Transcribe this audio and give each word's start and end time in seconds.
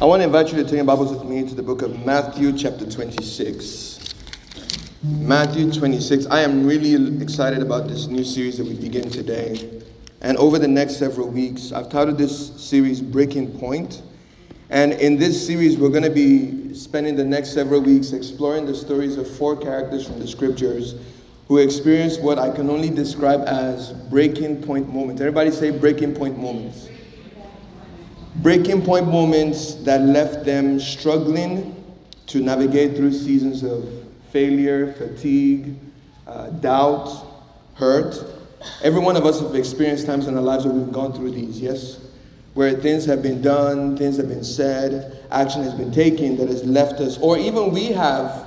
I 0.00 0.04
want 0.04 0.20
to 0.20 0.26
invite 0.26 0.52
you 0.52 0.62
to 0.62 0.62
turn 0.62 0.76
your 0.76 0.84
Bibles 0.84 1.10
with 1.10 1.24
me 1.24 1.42
to 1.48 1.56
the 1.56 1.62
book 1.62 1.82
of 1.82 2.06
Matthew, 2.06 2.56
chapter 2.56 2.88
26. 2.88 4.14
Matthew 5.02 5.72
26. 5.72 6.26
I 6.26 6.42
am 6.42 6.64
really 6.64 7.20
excited 7.20 7.62
about 7.62 7.88
this 7.88 8.06
new 8.06 8.22
series 8.22 8.58
that 8.58 8.64
we 8.64 8.74
begin 8.74 9.10
today. 9.10 9.82
And 10.20 10.36
over 10.36 10.56
the 10.56 10.68
next 10.68 10.98
several 10.98 11.26
weeks, 11.26 11.72
I've 11.72 11.88
titled 11.88 12.16
this 12.16 12.64
series 12.64 13.00
Breaking 13.00 13.58
Point. 13.58 14.02
And 14.70 14.92
in 14.92 15.18
this 15.18 15.44
series, 15.44 15.76
we're 15.76 15.88
going 15.88 16.04
to 16.04 16.10
be 16.10 16.74
spending 16.74 17.16
the 17.16 17.24
next 17.24 17.52
several 17.52 17.80
weeks 17.80 18.12
exploring 18.12 18.66
the 18.66 18.76
stories 18.76 19.16
of 19.16 19.28
four 19.28 19.56
characters 19.56 20.06
from 20.06 20.20
the 20.20 20.28
scriptures 20.28 20.94
who 21.48 21.58
experienced 21.58 22.22
what 22.22 22.38
I 22.38 22.54
can 22.54 22.70
only 22.70 22.90
describe 22.90 23.40
as 23.48 23.94
breaking 24.10 24.62
point 24.62 24.94
moments. 24.94 25.20
Everybody 25.20 25.50
say 25.50 25.72
breaking 25.72 26.14
point 26.14 26.38
moments 26.38 26.88
breaking 28.36 28.82
point 28.82 29.06
moments 29.06 29.74
that 29.84 30.02
left 30.02 30.44
them 30.44 30.78
struggling 30.78 31.74
to 32.26 32.40
navigate 32.40 32.96
through 32.96 33.12
seasons 33.12 33.62
of 33.62 33.88
failure, 34.30 34.92
fatigue, 34.92 35.76
uh, 36.26 36.50
doubt, 36.50 37.08
hurt. 37.74 38.22
Every 38.82 39.00
one 39.00 39.16
of 39.16 39.24
us 39.24 39.40
have 39.40 39.54
experienced 39.54 40.06
times 40.06 40.26
in 40.26 40.36
our 40.36 40.42
lives 40.42 40.64
where 40.64 40.74
we've 40.74 40.92
gone 40.92 41.12
through 41.12 41.30
these, 41.30 41.60
yes? 41.60 42.00
Where 42.54 42.74
things 42.74 43.04
have 43.06 43.22
been 43.22 43.40
done, 43.40 43.96
things 43.96 44.16
have 44.18 44.28
been 44.28 44.44
said, 44.44 45.24
action 45.30 45.62
has 45.62 45.74
been 45.74 45.92
taken 45.92 46.36
that 46.36 46.48
has 46.48 46.64
left 46.64 47.00
us, 47.00 47.18
or 47.18 47.38
even 47.38 47.72
we 47.72 47.86
have 47.86 48.46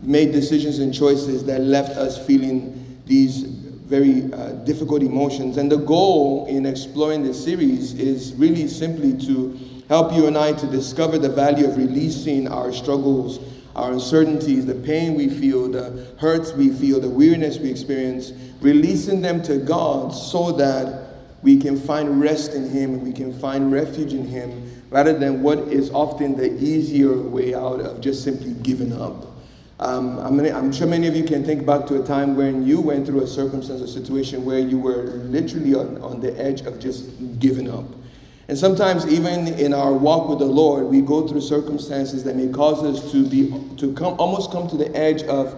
made 0.00 0.32
decisions 0.32 0.78
and 0.78 0.94
choices 0.94 1.44
that 1.46 1.60
left 1.60 1.96
us 1.96 2.24
feeling 2.24 3.00
these 3.06 3.57
very 3.88 4.30
uh, 4.32 4.50
difficult 4.64 5.02
emotions. 5.02 5.56
And 5.56 5.72
the 5.72 5.78
goal 5.78 6.46
in 6.46 6.66
exploring 6.66 7.22
this 7.22 7.42
series 7.42 7.94
is 7.94 8.34
really 8.34 8.68
simply 8.68 9.16
to 9.26 9.58
help 9.88 10.12
you 10.12 10.26
and 10.26 10.36
I 10.36 10.52
to 10.52 10.66
discover 10.66 11.18
the 11.18 11.30
value 11.30 11.66
of 11.66 11.78
releasing 11.78 12.46
our 12.48 12.70
struggles, 12.70 13.40
our 13.74 13.92
uncertainties, 13.92 14.66
the 14.66 14.74
pain 14.74 15.14
we 15.14 15.30
feel, 15.30 15.70
the 15.70 16.06
hurts 16.18 16.52
we 16.52 16.68
feel, 16.68 17.00
the 17.00 17.08
weariness 17.08 17.58
we 17.58 17.70
experience, 17.70 18.32
releasing 18.60 19.22
them 19.22 19.42
to 19.44 19.56
God 19.56 20.10
so 20.10 20.52
that 20.52 21.08
we 21.42 21.58
can 21.58 21.78
find 21.78 22.20
rest 22.20 22.52
in 22.52 22.68
Him 22.68 22.94
and 22.94 23.02
we 23.02 23.12
can 23.12 23.32
find 23.38 23.72
refuge 23.72 24.12
in 24.12 24.26
Him 24.26 24.84
rather 24.90 25.16
than 25.18 25.42
what 25.42 25.58
is 25.58 25.90
often 25.92 26.36
the 26.36 26.52
easier 26.62 27.16
way 27.16 27.54
out 27.54 27.80
of 27.80 28.02
just 28.02 28.22
simply 28.22 28.52
giving 28.62 28.92
up. 28.92 29.37
Um, 29.80 30.18
I'm, 30.18 30.40
I'm, 30.40 30.72
sure 30.72 30.88
many 30.88 31.06
of 31.06 31.14
you 31.14 31.22
can 31.22 31.44
think 31.44 31.64
back 31.64 31.86
to 31.86 32.02
a 32.02 32.04
time 32.04 32.34
when 32.34 32.66
you 32.66 32.80
went 32.80 33.06
through 33.06 33.22
a 33.22 33.26
circumstance 33.28 33.80
or 33.80 33.86
situation 33.86 34.44
where 34.44 34.58
you 34.58 34.76
were 34.76 35.04
literally 35.04 35.74
on, 35.74 36.02
on 36.02 36.20
the 36.20 36.36
edge 36.36 36.62
of 36.62 36.80
just 36.80 37.10
giving 37.38 37.70
up. 37.70 37.84
And 38.48 38.58
sometimes, 38.58 39.06
even 39.06 39.46
in 39.46 39.72
our 39.72 39.92
walk 39.92 40.28
with 40.28 40.40
the 40.40 40.46
Lord, 40.46 40.86
we 40.86 41.00
go 41.00 41.28
through 41.28 41.42
circumstances 41.42 42.24
that 42.24 42.34
may 42.34 42.48
cause 42.48 42.82
us 42.82 43.12
to 43.12 43.28
be 43.28 43.50
to 43.76 43.92
come 43.94 44.18
almost 44.18 44.50
come 44.50 44.68
to 44.68 44.76
the 44.76 44.92
edge 44.96 45.22
of, 45.24 45.54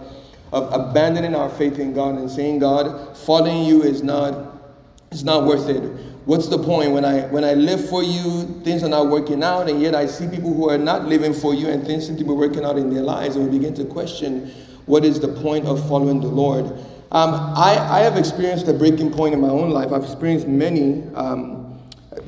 of 0.51 0.71
abandoning 0.71 1.33
our 1.33 1.49
faith 1.49 1.79
in 1.79 1.93
God 1.93 2.15
and 2.15 2.29
saying, 2.29 2.59
God, 2.59 3.17
following 3.17 3.63
you 3.63 3.81
is 3.81 4.03
not, 4.03 4.61
it's 5.09 5.23
not 5.23 5.45
worth 5.45 5.67
it 5.67 6.10
what's 6.25 6.47
the 6.47 6.57
point 6.57 6.91
when 6.91 7.05
I 7.05 7.21
when 7.27 7.43
I 7.43 7.53
live 7.53 7.89
for 7.89 8.03
you, 8.03 8.43
things 8.63 8.83
are 8.83 8.89
not 8.89 9.07
working 9.07 9.43
out, 9.43 9.69
and 9.69 9.81
yet 9.81 9.95
I 9.95 10.05
see 10.05 10.27
people 10.27 10.53
who 10.53 10.69
are 10.69 10.77
not 10.77 11.05
living 11.05 11.33
for 11.33 11.53
you 11.53 11.67
and 11.67 11.85
things 11.85 12.07
seem 12.07 12.17
to 12.17 12.23
be 12.23 12.31
working 12.31 12.63
out 12.63 12.77
in 12.77 12.93
their 12.93 13.03
lives, 13.03 13.35
and 13.35 13.49
we 13.49 13.57
begin 13.57 13.73
to 13.75 13.85
question 13.85 14.51
what 14.85 15.05
is 15.05 15.19
the 15.19 15.27
point 15.27 15.65
of 15.65 15.87
following 15.87 16.19
the 16.19 16.27
Lord. 16.27 16.65
Um, 17.11 17.33
I, 17.57 17.77
I 17.77 17.99
have 17.99 18.15
experienced 18.17 18.67
a 18.67 18.73
breaking 18.73 19.11
point 19.11 19.33
in 19.33 19.41
my 19.41 19.49
own 19.49 19.71
life. 19.71 19.91
I've 19.91 20.03
experienced 20.03 20.47
many, 20.47 21.03
um, 21.13 21.77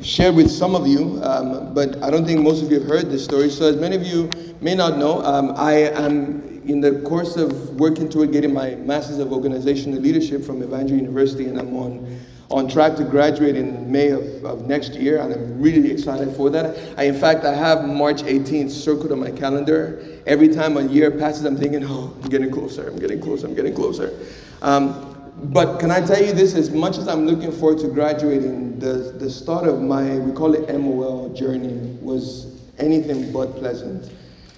shared 0.01 0.35
with 0.35 0.51
some 0.51 0.75
of 0.75 0.85
you, 0.85 1.21
um, 1.23 1.73
but 1.73 2.01
I 2.03 2.09
don't 2.09 2.25
think 2.25 2.41
most 2.41 2.61
of 2.61 2.69
you 2.69 2.79
have 2.79 2.89
heard 2.89 3.09
this 3.09 3.23
story. 3.23 3.49
So, 3.49 3.65
as 3.65 3.77
many 3.77 3.95
of 3.95 4.03
you 4.03 4.29
may 4.59 4.75
not 4.75 4.97
know, 4.97 5.23
um, 5.23 5.53
I 5.55 5.73
am 5.73 6.61
in 6.65 6.81
the 6.81 7.01
course 7.01 7.37
of 7.37 7.79
working 7.79 8.09
toward 8.09 8.31
getting 8.31 8.53
my 8.53 8.75
Masters 8.75 9.19
of 9.19 9.31
Organizational 9.31 9.99
Leadership 9.99 10.43
from 10.43 10.61
Evangel 10.61 10.97
University, 10.97 11.45
and 11.45 11.59
I'm 11.59 11.75
on 11.75 12.19
on 12.53 12.67
track 12.67 12.95
to 12.95 13.03
graduate 13.03 13.55
in 13.55 13.91
May 13.91 14.09
of, 14.09 14.45
of 14.45 14.67
next 14.67 14.93
year, 14.93 15.19
and 15.19 15.33
I'm 15.33 15.59
really 15.59 15.91
excited 15.91 16.35
for 16.35 16.51
that. 16.51 16.99
I, 16.99 17.05
in 17.05 17.15
fact, 17.15 17.45
I 17.45 17.53
have 17.55 17.83
March 17.85 18.21
18th 18.21 18.69
circled 18.69 19.11
on 19.11 19.19
my 19.19 19.31
calendar. 19.31 20.05
Every 20.27 20.49
time 20.49 20.77
a 20.77 20.83
year 20.83 21.09
passes, 21.09 21.45
I'm 21.45 21.57
thinking, 21.57 21.83
oh, 21.83 22.15
I'm 22.21 22.29
getting 22.29 22.51
closer, 22.51 22.87
I'm 22.87 22.99
getting 22.99 23.19
closer, 23.19 23.47
I'm 23.47 23.55
getting 23.55 23.73
closer. 23.73 24.17
Um, 24.61 25.31
but 25.45 25.79
can 25.79 25.89
I 25.89 25.99
tell 26.05 26.23
you 26.23 26.31
this? 26.31 26.53
As 26.53 26.69
much 26.69 26.99
as 26.99 27.07
I'm 27.07 27.25
looking 27.25 27.51
forward 27.51 27.79
to 27.79 27.87
graduating, 27.87 28.77
the, 28.77 29.15
the 29.17 29.31
start 29.31 29.67
of 29.67 29.81
my, 29.81 30.19
we 30.19 30.31
call 30.31 30.53
it 30.53 30.71
MOL 30.79 31.33
journey, 31.33 31.97
was 32.01 32.61
anything 32.77 33.31
but 33.33 33.55
pleasant. 33.55 34.11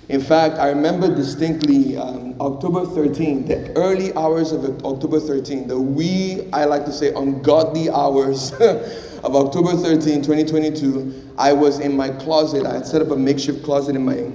In 0.08 0.22
fact, 0.22 0.60
I 0.60 0.70
remember 0.70 1.14
distinctly 1.14 1.98
um, 1.98 2.36
October 2.40 2.86
13, 2.86 3.48
the 3.48 3.76
early 3.76 4.14
hours 4.16 4.52
of 4.52 4.64
October 4.86 5.20
13, 5.20 5.68
the 5.68 5.80
wee, 5.80 6.48
I 6.54 6.66
like 6.66 6.86
to 6.86 6.92
say, 6.92 7.12
ungodly 7.14 7.90
hours 7.90 8.52
of 8.60 9.36
October 9.36 9.72
13, 9.72 10.22
2022. 10.22 11.34
I 11.40 11.54
was 11.54 11.80
in 11.80 11.98
my 11.98 12.10
closet. 12.10 12.68
I 12.68 12.76
had 12.76 12.86
set 12.86 13.02
up 13.02 13.10
a 13.10 13.16
makeshift 13.16 13.64
closet 13.64 13.96
in 13.96 14.06
my 14.06 14.30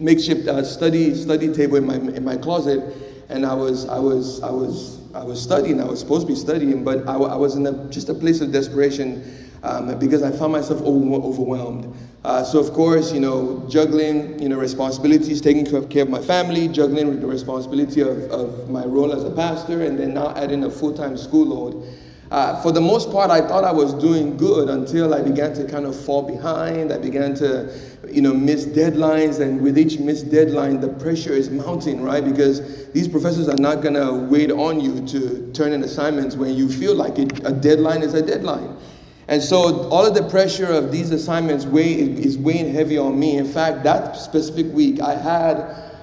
makeshift 0.00 0.48
uh, 0.48 0.64
study 0.64 1.14
study 1.14 1.52
table 1.52 1.76
in 1.76 1.86
my 1.86 1.96
in 1.96 2.24
my 2.24 2.36
closet, 2.36 2.96
and 3.28 3.44
I 3.44 3.54
was 3.54 3.86
I 3.86 3.98
was 3.98 4.42
I 4.42 4.50
was 4.50 5.00
I 5.14 5.22
was 5.22 5.40
studying. 5.40 5.80
I 5.80 5.84
was 5.84 6.00
supposed 6.00 6.26
to 6.26 6.32
be 6.32 6.38
studying, 6.38 6.82
but 6.82 7.06
I, 7.06 7.14
I 7.14 7.36
was 7.36 7.56
in 7.56 7.66
a, 7.66 7.90
just 7.90 8.08
a 8.08 8.14
place 8.14 8.40
of 8.40 8.52
desperation 8.52 9.50
um, 9.62 9.98
because 9.98 10.22
I 10.22 10.32
found 10.32 10.52
myself 10.52 10.80
overwhelmed. 10.82 11.94
Uh, 12.24 12.42
so 12.42 12.58
of 12.58 12.72
course, 12.72 13.12
you 13.12 13.20
know, 13.20 13.62
juggling, 13.68 14.40
you 14.40 14.48
know, 14.48 14.56
responsibilities, 14.56 15.42
taking 15.42 15.66
care 15.88 16.02
of 16.02 16.08
my 16.08 16.22
family, 16.22 16.68
juggling 16.68 17.20
the 17.20 17.26
responsibility 17.26 18.00
of, 18.00 18.18
of 18.30 18.70
my 18.70 18.82
role 18.84 19.12
as 19.12 19.24
a 19.24 19.30
pastor, 19.30 19.82
and 19.82 19.98
then 19.98 20.14
now 20.14 20.34
adding 20.34 20.64
a 20.64 20.70
full-time 20.70 21.18
school 21.18 21.44
load. 21.44 21.86
Uh, 22.30 22.60
for 22.62 22.72
the 22.72 22.80
most 22.80 23.12
part, 23.12 23.30
I 23.30 23.46
thought 23.46 23.62
I 23.62 23.72
was 23.72 23.92
doing 23.92 24.38
good 24.38 24.70
until 24.70 25.12
I 25.12 25.20
began 25.20 25.52
to 25.54 25.68
kind 25.68 25.84
of 25.84 25.94
fall 25.94 26.22
behind. 26.22 26.90
I 26.90 26.96
began 26.96 27.34
to, 27.34 27.70
you 28.10 28.22
know, 28.22 28.32
miss 28.32 28.64
deadlines, 28.64 29.40
and 29.40 29.60
with 29.60 29.76
each 29.76 29.98
missed 29.98 30.30
deadline, 30.30 30.80
the 30.80 30.88
pressure 30.88 31.34
is 31.34 31.50
mounting, 31.50 32.02
right? 32.02 32.24
Because 32.24 32.90
these 32.92 33.06
professors 33.06 33.50
are 33.50 33.58
not 33.58 33.82
going 33.82 33.94
to 33.94 34.26
wait 34.30 34.50
on 34.50 34.80
you 34.80 35.06
to 35.08 35.52
turn 35.52 35.74
in 35.74 35.84
assignments 35.84 36.36
when 36.36 36.54
you 36.54 36.70
feel 36.70 36.94
like 36.94 37.18
it, 37.18 37.46
a 37.46 37.52
deadline 37.52 38.02
is 38.02 38.14
a 38.14 38.22
deadline. 38.22 38.78
And 39.28 39.42
so 39.42 39.88
all 39.88 40.04
of 40.04 40.14
the 40.14 40.28
pressure 40.28 40.66
of 40.66 40.92
these 40.92 41.10
assignments 41.10 41.64
weigh, 41.64 41.94
is 41.94 42.36
weighing 42.36 42.72
heavy 42.72 42.98
on 42.98 43.18
me. 43.18 43.38
In 43.38 43.46
fact, 43.46 43.82
that 43.84 44.16
specific 44.16 44.72
week, 44.72 45.00
I 45.00 45.14
had 45.14 45.56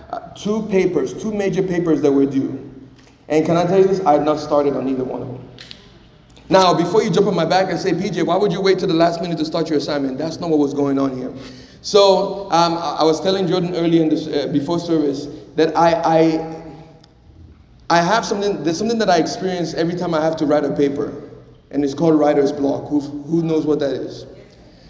uh, 0.10 0.20
two 0.36 0.64
papers, 0.64 1.14
two 1.14 1.32
major 1.32 1.62
papers 1.62 2.02
that 2.02 2.12
were 2.12 2.26
due. 2.26 2.68
And 3.28 3.46
can 3.46 3.58
I 3.58 3.66
tell 3.66 3.80
you 3.80 3.88
this? 3.88 4.04
I 4.06 4.14
had 4.14 4.26
not 4.26 4.40
started 4.40 4.76
on 4.76 4.88
either 4.90 5.04
one 5.04 5.22
of 5.22 5.28
them. 5.28 5.48
Now, 6.50 6.74
before 6.74 7.02
you 7.04 7.10
jump 7.10 7.28
on 7.28 7.36
my 7.36 7.46
back 7.46 7.70
and 7.70 7.80
say, 7.80 7.92
PJ, 7.92 8.26
why 8.26 8.36
would 8.36 8.52
you 8.52 8.60
wait 8.60 8.78
to 8.80 8.88
the 8.88 8.94
last 8.94 9.22
minute 9.22 9.38
to 9.38 9.46
start 9.46 9.70
your 9.70 9.78
assignment? 9.78 10.18
That's 10.18 10.40
not 10.40 10.50
what 10.50 10.60
was 10.60 10.74
going 10.74 11.00
on 11.00 11.16
here. 11.16 11.32
So 11.82 12.52
um, 12.52 12.74
I 12.74 13.04
was 13.04 13.22
telling 13.22 13.48
Jordan 13.48 13.76
earlier 13.76 14.04
in 14.04 14.10
this, 14.10 14.28
uh, 14.28 14.48
before 14.52 14.80
service 14.80 15.28
that 15.56 15.78
I, 15.78 15.94
I, 16.04 16.64
I 17.90 18.02
have 18.02 18.26
something, 18.26 18.64
there's 18.64 18.78
something 18.78 19.00
that 19.00 19.10
I 19.10 19.18
experience 19.18 19.74
every 19.76 19.96
time 19.96 20.14
I 20.14 20.22
have 20.22 20.36
to 20.38 20.46
write 20.46 20.66
a 20.66 20.74
paper 20.76 21.31
and 21.72 21.84
it's 21.84 21.94
called 21.94 22.20
writer's 22.20 22.52
block. 22.52 22.90
Who, 22.90 23.00
who 23.00 23.42
knows 23.44 23.66
what 23.66 23.80
that 23.80 23.94
is? 23.94 24.26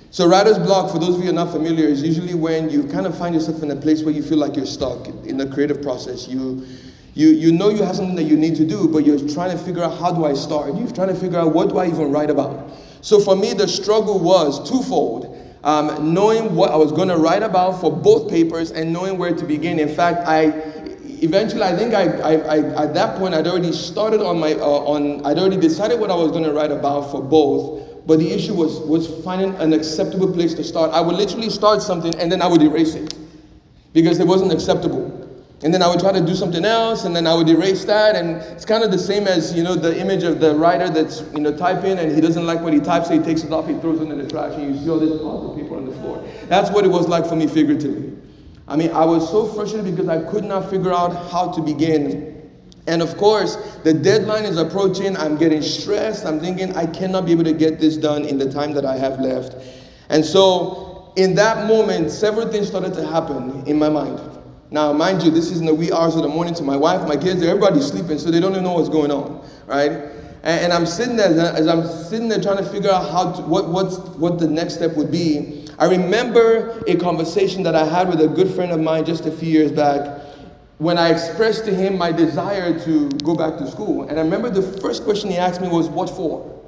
So, 0.09 0.28
writer's 0.28 0.59
block, 0.59 0.92
for 0.92 1.00
those 1.00 1.18
of 1.18 1.24
you 1.24 1.30
are 1.30 1.34
not 1.34 1.52
familiar, 1.52 1.86
is 1.88 2.03
usually 2.03 2.34
when 2.34 2.69
you 2.69 2.84
kind 2.84 3.06
of 3.06 3.18
find 3.18 3.34
yourself 3.34 3.64
in 3.64 3.72
a 3.72 3.75
place 3.75 4.03
where 4.03 4.14
you 4.14 4.22
feel 4.22 4.40
like 4.40 4.58
you're 4.58 4.66
stuck 4.66 5.08
in 5.08 5.38
the 5.38 5.47
creative 5.47 5.81
process. 5.81 6.28
You, 6.28 6.68
you, 7.14 7.30
you 7.30 7.53
know 7.53 7.70
you 7.70 7.84
have 7.84 7.96
something 7.96 8.16
that 8.16 8.24
you 8.24 8.36
need 8.36 8.58
to 8.58 8.66
do, 8.66 8.90
but 8.90 9.06
you're 9.06 9.25
trying 9.30 9.58
to 9.58 9.64
figure 9.64 9.84
out 9.84 9.97
how 9.97 10.12
do 10.12 10.25
I 10.25 10.34
start? 10.34 10.75
You're 10.75 10.91
trying 10.91 11.08
to 11.09 11.16
figure 11.16 11.40
out 11.40 11.53
what 11.53 11.70
do 11.70 11.78
I 11.78 11.88
even 11.88 12.12
write 12.12 12.30
about? 12.30 12.72
So, 13.00 13.22
for 13.22 13.38
me, 13.38 13.53
the 13.53 13.68
struggle 13.68 14.20
was 14.20 14.70
twofold. 14.70 15.38
Um, 15.64 16.14
knowing 16.14 16.56
what 16.56 16.72
I 16.72 16.75
was 16.75 16.91
going 16.91 17.08
to 17.09 17.18
write 17.18 17.44
about 17.44 17.80
for 17.80 17.96
both 17.96 18.32
papers 18.32 18.72
and 18.72 18.91
knowing 18.91 19.20
where 19.20 19.34
to 19.34 19.46
begin. 19.46 19.79
In 19.79 19.94
fact, 19.94 20.28
I 20.28 20.81
eventually, 21.22 21.64
I 21.64 21.76
think 21.76 21.94
I, 21.94 22.06
I, 22.20 22.34
I, 22.34 22.84
at 22.85 22.94
that 22.94 23.18
point, 23.18 23.34
I'd 23.34 23.47
already 23.47 23.72
started 23.72 24.22
on 24.22 24.40
my, 24.40 24.53
uh, 24.53 24.66
on, 24.66 25.26
I'd 25.26 25.38
already 25.38 25.58
decided 25.58 26.00
what 26.00 26.12
I 26.12 26.16
was 26.16 26.32
going 26.32 26.44
to 26.44 26.52
write 26.52 26.72
about 26.72 27.12
for 27.12 27.22
both. 27.22 28.06
But 28.08 28.18
the 28.18 28.32
issue 28.32 28.56
was, 28.56 28.79
was 28.79 29.23
finding 29.23 29.53
an 29.56 29.73
acceptable 29.73 30.32
place 30.34 30.56
to 30.56 30.64
start. 30.64 30.91
I 30.91 31.02
would 31.02 31.16
literally 31.16 31.52
start 31.52 31.84
something 31.84 32.16
and 32.20 32.32
then 32.32 32.41
I 32.41 32.47
would 32.47 32.62
erase 32.62 32.96
it 32.96 33.16
because 33.94 34.20
it 34.20 34.26
wasn't 34.26 34.52
acceptable. 34.52 35.18
And 35.64 35.72
then 35.72 35.84
I 35.84 35.88
would 35.88 36.00
try 36.00 36.12
to 36.12 36.26
do 36.26 36.34
something 36.34 36.66
else, 36.66 37.06
and 37.06 37.16
then 37.16 37.28
I 37.28 37.35
would 37.35 37.47
erase 37.47 37.85
that. 37.85 38.16
And 38.16 38.38
it's 38.38 38.66
kind 38.66 38.84
of 38.84 38.90
the 38.90 38.97
same 38.97 39.28
as 39.28 39.53
you 39.53 39.62
know 39.62 39.76
the 39.76 39.96
image 39.96 40.23
of 40.23 40.40
the 40.40 40.56
writer 40.56 40.90
that's 40.90 41.22
you 41.35 41.40
know 41.40 41.56
typing, 41.56 42.00
and 42.00 42.12
he 42.12 42.20
doesn't 42.20 42.47
like 42.47 42.62
what 42.62 42.73
he 42.73 42.79
types, 42.79 43.09
so 43.09 43.14
he 43.14 43.20
takes 43.20 43.44
it 43.44 43.52
off, 43.52 43.68
he 43.68 43.76
throws 43.76 44.02
it 44.02 44.09
in 44.09 44.18
the 44.18 44.28
trash, 44.28 44.56
and 44.56 44.76
you 44.76 44.82
see 44.82 44.90
all 44.90 44.97
this 44.97 45.12
of 45.12 45.56
paper 45.56 45.78
on 45.78 45.85
the 45.85 45.91
floor. 45.97 46.28
That's 46.47 46.72
what 46.72 46.84
it 46.84 46.88
was 46.88 47.08
like 47.08 47.28
for 47.28 47.35
me 47.35 47.46
figuratively. 47.46 48.18
I 48.72 48.78
mean, 48.78 48.91
I 48.91 49.03
was 49.03 49.29
so 49.29 49.46
frustrated 49.46 49.94
because 49.94 50.08
I 50.08 50.23
could 50.32 50.46
not 50.46 50.70
figure 50.70 50.94
out 50.94 51.29
how 51.29 51.52
to 51.52 51.62
begin. 51.62 52.50
And 52.88 53.02
of 53.02 53.18
course, 53.18 53.58
the 53.84 53.94
deadline 53.94 54.46
is 54.46 54.58
approaching. 54.58 55.18
I'm 55.18 55.38
getting 55.38 55.62
stressed. 55.62 56.26
I'm 56.26 56.40
thinking 56.40 56.73
I 56.78 56.85
cannot 56.85 57.26
be 57.26 57.34
able 57.34 57.44
to 57.44 57.53
get 57.53 57.82
this 57.82 57.97
done 57.97 58.23
in 58.23 58.38
the 58.38 58.50
time 58.50 58.72
that 58.76 58.85
I 58.85 58.96
have 58.96 59.20
left. 59.20 59.56
And 60.08 60.23
so 60.23 61.12
in 61.18 61.35
that 61.35 61.68
moment, 61.68 62.12
several 62.12 62.50
things 62.50 62.68
started 62.68 62.94
to 62.94 63.06
happen 63.06 63.68
in 63.68 63.78
my 63.78 63.90
mind. 63.90 64.22
Now, 64.70 64.94
mind 64.94 65.22
you, 65.22 65.32
this 65.32 65.52
is 65.52 65.59
in 65.59 65.66
the 65.66 65.76
wee 65.76 65.91
hours 65.91 66.16
of 66.16 66.22
the 66.22 66.29
morning 66.29 66.53
to 66.53 66.64
my 66.64 66.78
wife, 66.78 67.06
my 67.06 67.18
kids, 67.18 67.44
everybody's 67.44 67.88
sleeping, 67.88 68.18
so 68.18 68.32
they 68.32 68.40
don't 68.40 68.53
even 68.53 68.64
know 68.64 68.73
what's 68.73 68.88
going 68.88 69.12
on, 69.12 69.46
right? 69.68 69.91
And, 69.91 70.66
and 70.66 70.73
I'm 70.73 70.85
sitting 70.85 71.18
there, 71.18 71.28
as 71.28 71.68
I'm 71.68 71.85
sitting 71.85 72.29
there 72.29 72.41
trying 72.41 72.58
to 72.58 72.64
figure 72.64 72.90
out 72.90 73.12
how 73.12 73.34
to, 73.34 73.41
what, 73.41 73.68
what's, 73.68 73.97
what 74.16 74.40
the 74.40 74.47
next 74.47 74.76
step 74.76 74.96
would 74.96 75.12
be. 75.12 75.60
I 75.82 75.86
remember 75.86 76.80
a 76.86 76.96
conversation 76.96 77.64
that 77.64 77.74
I 77.74 77.86
had 77.86 78.08
with 78.08 78.22
a 78.22 78.28
good 78.28 78.54
friend 78.54 78.72
of 78.72 78.80
mine 78.80 79.04
just 79.04 79.26
a 79.26 79.32
few 79.32 79.50
years 79.50 79.72
back 79.72 80.22
when 80.78 81.00
I 81.00 81.10
expressed 81.10 81.66
to 81.66 81.74
him 81.74 81.98
my 81.98 82.12
desire 82.12 82.80
to 82.82 83.10
go 83.24 83.36
back 83.36 83.58
to 83.58 83.70
school. 83.70 84.04
And 84.04 84.20
I 84.20 84.22
remember 84.22 84.52
the 84.52 84.62
first 84.80 85.04
question 85.04 85.32
he 85.32 85.38
asked 85.38 85.60
me 85.60 85.70
was, 85.70 85.90
What 85.90 86.12
for? 86.12 86.62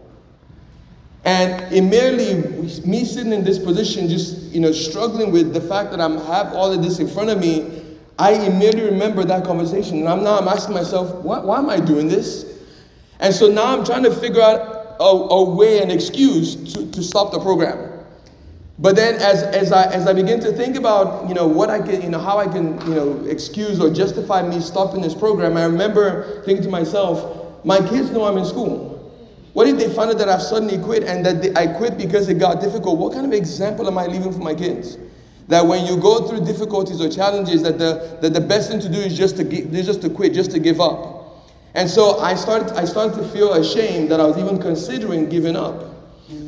And 1.25 1.71
immediately, 1.71 2.81
me 2.89 3.05
sitting 3.05 3.33
in 3.33 3.43
this 3.43 3.59
position, 3.59 4.09
just 4.09 4.51
you 4.51 4.59
know, 4.59 4.71
struggling 4.71 5.31
with 5.31 5.53
the 5.53 5.61
fact 5.61 5.91
that 5.91 6.01
I 6.01 6.09
have 6.09 6.51
all 6.53 6.73
of 6.73 6.81
this 6.81 6.97
in 6.97 7.07
front 7.07 7.29
of 7.29 7.39
me, 7.39 7.83
I 8.17 8.31
immediately 8.33 8.85
remember 8.85 9.23
that 9.25 9.45
conversation. 9.45 9.99
And 9.99 10.09
I'm 10.09 10.23
now 10.23 10.39
I'm 10.39 10.47
asking 10.47 10.73
myself, 10.73 11.13
why, 11.23 11.37
why 11.39 11.59
am 11.59 11.69
I 11.69 11.79
doing 11.79 12.07
this? 12.07 12.63
And 13.19 13.31
so 13.31 13.47
now 13.47 13.77
I'm 13.77 13.85
trying 13.85 14.03
to 14.03 14.11
figure 14.15 14.41
out 14.41 14.97
a, 14.99 15.03
a 15.03 15.55
way, 15.55 15.83
an 15.83 15.91
excuse 15.91 16.55
to, 16.73 16.89
to 16.89 17.03
stop 17.03 17.31
the 17.31 17.39
program. 17.39 17.82
But 18.79 18.95
then 18.95 19.15
as, 19.15 19.43
as, 19.43 19.71
I, 19.71 19.91
as 19.91 20.07
I 20.07 20.13
begin 20.13 20.39
to 20.41 20.51
think 20.51 20.75
about, 20.75 21.29
you 21.29 21.35
know, 21.35 21.47
what 21.47 21.69
I 21.69 21.79
can, 21.79 22.01
you 22.01 22.09
know, 22.09 22.19
how 22.19 22.39
I 22.39 22.47
can, 22.47 22.81
you 22.87 22.95
know, 22.95 23.25
excuse 23.25 23.79
or 23.79 23.93
justify 23.93 24.41
me 24.41 24.59
stopping 24.59 25.01
this 25.01 25.13
program, 25.13 25.57
I 25.57 25.65
remember 25.65 26.41
thinking 26.43 26.63
to 26.63 26.71
myself, 26.71 27.63
my 27.63 27.77
kids 27.77 28.09
know 28.09 28.25
I'm 28.25 28.37
in 28.37 28.45
school. 28.45 28.89
What 29.53 29.67
if 29.67 29.77
they 29.77 29.93
find 29.93 30.09
out 30.09 30.17
that 30.17 30.27
I've 30.27 30.41
suddenly 30.41 30.79
quit 30.83 31.03
and 31.03 31.23
that 31.23 31.43
they, 31.43 31.53
I 31.53 31.67
quit 31.67 31.99
because 31.99 32.27
it 32.27 32.39
got 32.39 32.59
difficult? 32.59 32.97
What 32.97 33.13
kind 33.13 33.25
of 33.25 33.33
example 33.33 33.87
am 33.87 33.99
I 33.99 34.07
leaving 34.07 34.33
for 34.33 34.39
my 34.39 34.55
kids? 34.55 34.97
That 35.49 35.67
when 35.67 35.85
you 35.85 35.97
go 35.97 36.27
through 36.27 36.43
difficulties 36.43 36.99
or 36.99 37.09
challenges, 37.09 37.61
that 37.61 37.77
the, 37.77 38.17
that 38.21 38.33
the 38.33 38.41
best 38.41 38.71
thing 38.71 38.79
to 38.79 38.89
do 38.89 38.97
is 38.97 39.15
just 39.15 39.37
to, 39.37 39.47
is 39.47 39.85
just 39.85 40.01
to 40.01 40.09
quit, 40.09 40.33
just 40.33 40.49
to 40.51 40.59
give 40.59 40.81
up. 40.81 41.51
And 41.75 41.87
so 41.87 42.19
I 42.19 42.33
started, 42.33 42.75
I 42.75 42.85
started 42.85 43.21
to 43.21 43.27
feel 43.29 43.53
ashamed 43.53 44.09
that 44.09 44.19
I 44.19 44.25
was 44.25 44.37
even 44.39 44.59
considering 44.59 45.29
giving 45.29 45.55
up. 45.55 45.92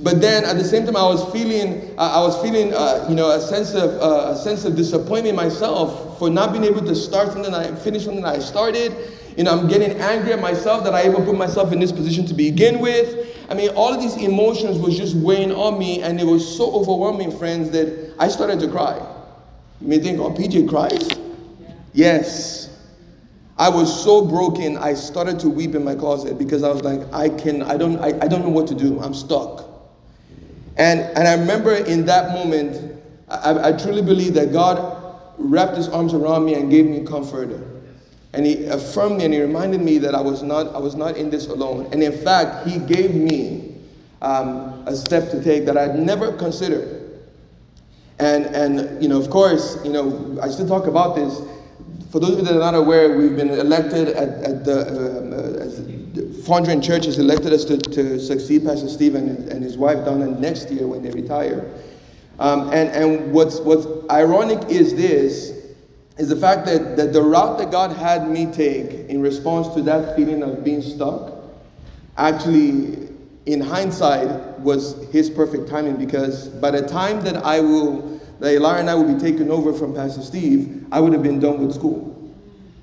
But 0.04 0.22
then 0.22 0.46
at 0.46 0.58
the 0.58 0.64
same 0.64 0.86
time, 0.86 0.96
I 0.96 1.04
was 1.04 1.32
feeling, 1.34 1.98
uh, 1.98 2.12
I 2.14 2.22
was 2.22 2.40
feeling, 2.42 2.74
uh, 2.74 3.08
you 3.10 3.16
know, 3.16 3.32
a 3.32 3.42
sense 3.42 3.74
of 3.74 3.90
uh, 4.00 4.34
a 4.34 4.36
sense 4.36 4.64
of 4.64 4.76
disappointment 4.76 5.36
myself 5.36 6.20
for 6.20 6.30
not 6.30 6.52
being 6.52 6.64
able 6.64 6.86
to 6.86 6.96
start 6.96 7.32
something 7.32 7.54
I 7.54 7.74
finish 7.74 8.06
something 8.06 8.24
I 8.24 8.38
started. 8.38 8.96
You 9.36 9.44
know, 9.44 9.52
I'm 9.52 9.68
getting 9.68 9.98
angry 10.00 10.32
at 10.34 10.40
myself 10.40 10.84
that 10.84 10.94
I 10.94 11.08
even 11.08 11.26
put 11.26 11.36
myself 11.36 11.74
in 11.74 11.80
this 11.80 11.92
position 11.92 12.26
to 12.28 12.34
begin 12.34 12.80
with. 12.80 13.36
I 13.50 13.54
mean, 13.54 13.70
all 13.72 13.94
of 13.94 14.00
these 14.00 14.16
emotions 14.16 14.78
was 14.78 14.96
just 14.96 15.16
weighing 15.16 15.52
on 15.52 15.78
me, 15.78 16.02
and 16.04 16.20
it 16.22 16.26
was 16.26 16.56
so 16.56 16.72
overwhelming, 16.72 17.38
friends, 17.38 17.72
that 17.72 18.14
I 18.20 18.28
started 18.28 18.60
to 18.60 18.70
cry. 18.70 18.96
You 19.82 19.88
may 19.88 20.00
think, 20.00 20.20
oh, 20.20 20.32
PJ 20.32 20.70
cries? 20.70 21.10
Yes. 21.94 22.78
I 23.58 23.70
was 23.70 24.04
so 24.04 24.26
broken, 24.26 24.78
I 24.78 24.94
started 24.94 25.40
to 25.40 25.50
weep 25.50 25.76
in 25.76 25.84
my 25.84 25.96
closet 25.96 26.38
because 26.38 26.62
I 26.62 26.70
was 26.70 26.84
like, 26.84 27.02
I 27.14 27.30
can, 27.30 27.62
I 27.62 27.78
don't, 27.78 27.98
I, 28.00 28.08
I 28.22 28.28
don't 28.28 28.42
know 28.42 28.50
what 28.50 28.68
to 28.68 28.76
do. 28.76 29.00
I'm 29.00 29.14
stuck. 29.14 29.65
And, 30.78 31.00
and 31.00 31.28
I 31.28 31.36
remember 31.36 31.74
in 31.74 32.06
that 32.06 32.32
moment, 32.32 33.02
I, 33.30 33.70
I 33.70 33.72
truly 33.72 34.02
believe 34.02 34.34
that 34.34 34.52
God 34.52 35.02
wrapped 35.38 35.78
his 35.78 35.88
arms 35.90 36.14
around 36.14 36.46
me 36.46 36.56
and 36.56 36.70
gave 36.70 36.86
me 36.86 37.06
comfort. 37.06 37.50
And 38.34 38.46
he 38.46 38.66
affirmed 38.66 39.18
me 39.18 39.26
and 39.26 39.34
he 39.34 39.42
reminded 39.42 39.82
me 39.82 39.98
that 40.00 40.14
I 40.14 40.22
was 40.22 40.44
not, 40.44 40.76
I 40.76 40.80
was 40.80 40.96
not 40.96 41.16
in 41.16 41.30
this 41.30 41.48
alone. 41.48 41.88
And 41.94 42.04
in 42.04 42.12
fact, 42.12 42.68
he 42.68 42.80
gave 42.80 43.16
me 43.16 43.76
um, 44.22 44.84
a 44.88 44.96
step 44.96 45.32
to 45.32 45.44
take 45.44 45.66
that 45.66 45.78
I'd 45.78 45.98
never 45.98 46.34
considered. 46.34 47.02
And, 48.20 48.46
and, 48.48 49.02
you 49.02 49.10
know, 49.10 49.20
of 49.20 49.30
course, 49.30 49.78
you 49.86 49.92
know, 49.92 50.38
I 50.42 50.50
still 50.50 50.68
talk 50.68 50.88
about 50.88 51.16
this 51.16 51.42
for 52.16 52.22
those 52.22 52.32
of 52.32 52.38
you 52.40 52.46
that 52.46 52.56
are 52.56 52.60
not 52.60 52.76
aware, 52.76 53.18
we've 53.18 53.36
been 53.36 53.50
elected 53.50 54.08
at, 54.08 54.30
at 54.42 54.64
the, 54.64 54.88
um, 54.88 55.34
uh, 55.34 55.66
Fondren 56.46 56.84
Church 56.84 57.06
has 57.06 57.18
elected 57.18 57.52
us 57.54 57.66
to, 57.66 57.78
to 57.78 58.20
succeed 58.20 58.64
Pastor 58.64 58.88
Stephen 58.88 59.30
and, 59.50 59.64
his 59.64 59.80
wife 59.80 60.06
Donna 60.06 60.28
next 60.28 60.70
year 60.70 60.86
when 60.86 61.02
they 61.02 61.10
retire. 61.10 61.74
Um, 62.38 62.70
and 62.72 62.90
and 62.90 63.34
what's, 63.34 63.60
what's 63.62 63.88
ironic 64.12 64.70
is 64.70 64.94
this, 64.96 65.74
is 66.20 66.30
the 66.30 66.36
fact 66.36 66.68
that, 66.68 66.98
that 66.98 67.14
the 67.14 67.22
route 67.22 67.58
that 67.58 67.72
God 67.72 67.98
had 67.98 68.30
me 68.30 68.46
take 68.46 69.10
in 69.10 69.22
response 69.22 69.74
to 69.74 69.82
that 69.84 70.16
feeling 70.16 70.44
of 70.44 70.64
being 70.64 70.84
stuck, 70.84 71.34
actually, 72.16 73.10
in 73.48 73.60
hindsight, 73.60 74.60
was 74.60 75.04
his 75.12 75.32
perfect 75.32 75.68
timing 75.68 75.96
because 75.96 76.50
by 76.50 76.70
the 76.70 76.88
time 76.88 77.22
that 77.22 77.38
I 77.38 77.60
will 77.60 78.22
that 78.40 78.54
Elara 78.54 78.82
and 78.82 78.90
I 78.90 78.96
will 78.96 79.12
be 79.12 79.20
taken 79.20 79.50
over 79.50 79.74
from 79.74 79.96
Pastor 79.96 80.22
Steve, 80.22 80.86
I 80.92 81.00
would 81.00 81.14
have 81.14 81.24
been 81.24 81.40
done 81.40 81.66
with 81.66 81.74
school. 81.74 82.12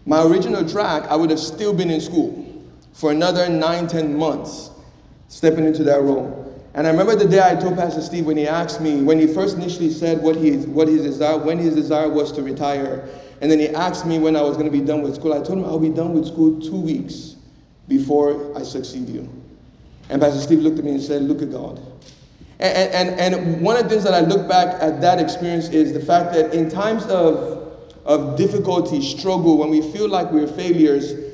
My 0.05 0.25
original 0.25 0.69
track, 0.69 1.05
I 1.05 1.15
would 1.15 1.31
have 1.31 1.39
still 1.39 1.73
been 1.73 1.91
in 1.91 2.01
school 2.01 2.52
for 2.93 3.11
another 3.11 3.49
nine, 3.49 3.87
ten 3.87 4.17
months, 4.17 4.71
stepping 5.29 5.65
into 5.65 5.85
that 5.85 6.03
role. 6.03 6.39
And 6.75 6.87
I 6.87 6.91
remember 6.91 7.15
the 7.17 7.29
day 7.29 7.43
I 7.43 7.55
told 7.55 7.77
Pastor 7.77 8.01
Steve 8.01 8.25
when 8.25 8.37
he 8.37 8.47
asked 8.47 8.81
me, 8.81 9.03
when 9.03 9.19
he 9.19 9.27
first 9.27 9.57
initially 9.57 9.91
said 9.91 10.23
what, 10.23 10.37
he, 10.37 10.57
what 10.57 10.89
his 10.89 11.03
desire, 11.03 11.37
when 11.37 11.59
his 11.59 11.75
desire 11.75 12.09
was 12.09 12.33
to 12.33 12.43
retire, 12.43 13.07
and 13.43 13.51
then 13.51 13.59
he 13.59 13.69
asked 13.69 14.07
me 14.07 14.19
when 14.19 14.37
I 14.37 14.43
was 14.43 14.57
going 14.57 14.71
to 14.71 14.73
be 14.73 14.85
done 14.85 15.03
with 15.03 15.17
school. 15.17 15.35
I 15.35 15.43
told 15.45 15.59
him 15.59 15.65
I'll 15.65 15.79
be 15.79 15.91
done 15.91 16.15
with 16.15 16.27
school 16.27 16.61
two 16.61 16.81
weeks 16.81 17.37
before 17.89 18.57
I 18.57 18.63
succeed 18.63 19.09
you. 19.09 19.29
And 20.09 20.21
Pastor 20.21 20.41
Steve 20.41 20.61
looked 20.61 20.79
at 20.79 20.85
me 20.85 20.93
and 20.93 21.03
said, 21.03 21.23
Look 21.23 21.43
at 21.43 21.51
God. 21.51 21.81
And, 22.59 23.11
and, 23.19 23.35
and 23.35 23.61
one 23.61 23.77
of 23.77 23.83
the 23.83 23.89
things 23.89 24.05
that 24.05 24.15
I 24.15 24.21
look 24.21 24.49
back 24.49 24.81
at 24.81 25.01
that 25.01 25.19
experience 25.19 25.69
is 25.71 25.93
the 25.93 26.01
fact 26.01 26.33
that 26.35 26.55
in 26.55 26.71
times 26.71 27.05
of, 27.07 27.73
of 28.05 28.37
difficulty, 28.37 29.03
struggle, 29.03 29.59
when 29.59 29.69
we 29.69 29.83
feel 29.93 30.09
like 30.09 30.31
we're 30.31 30.47
failures, 30.47 31.32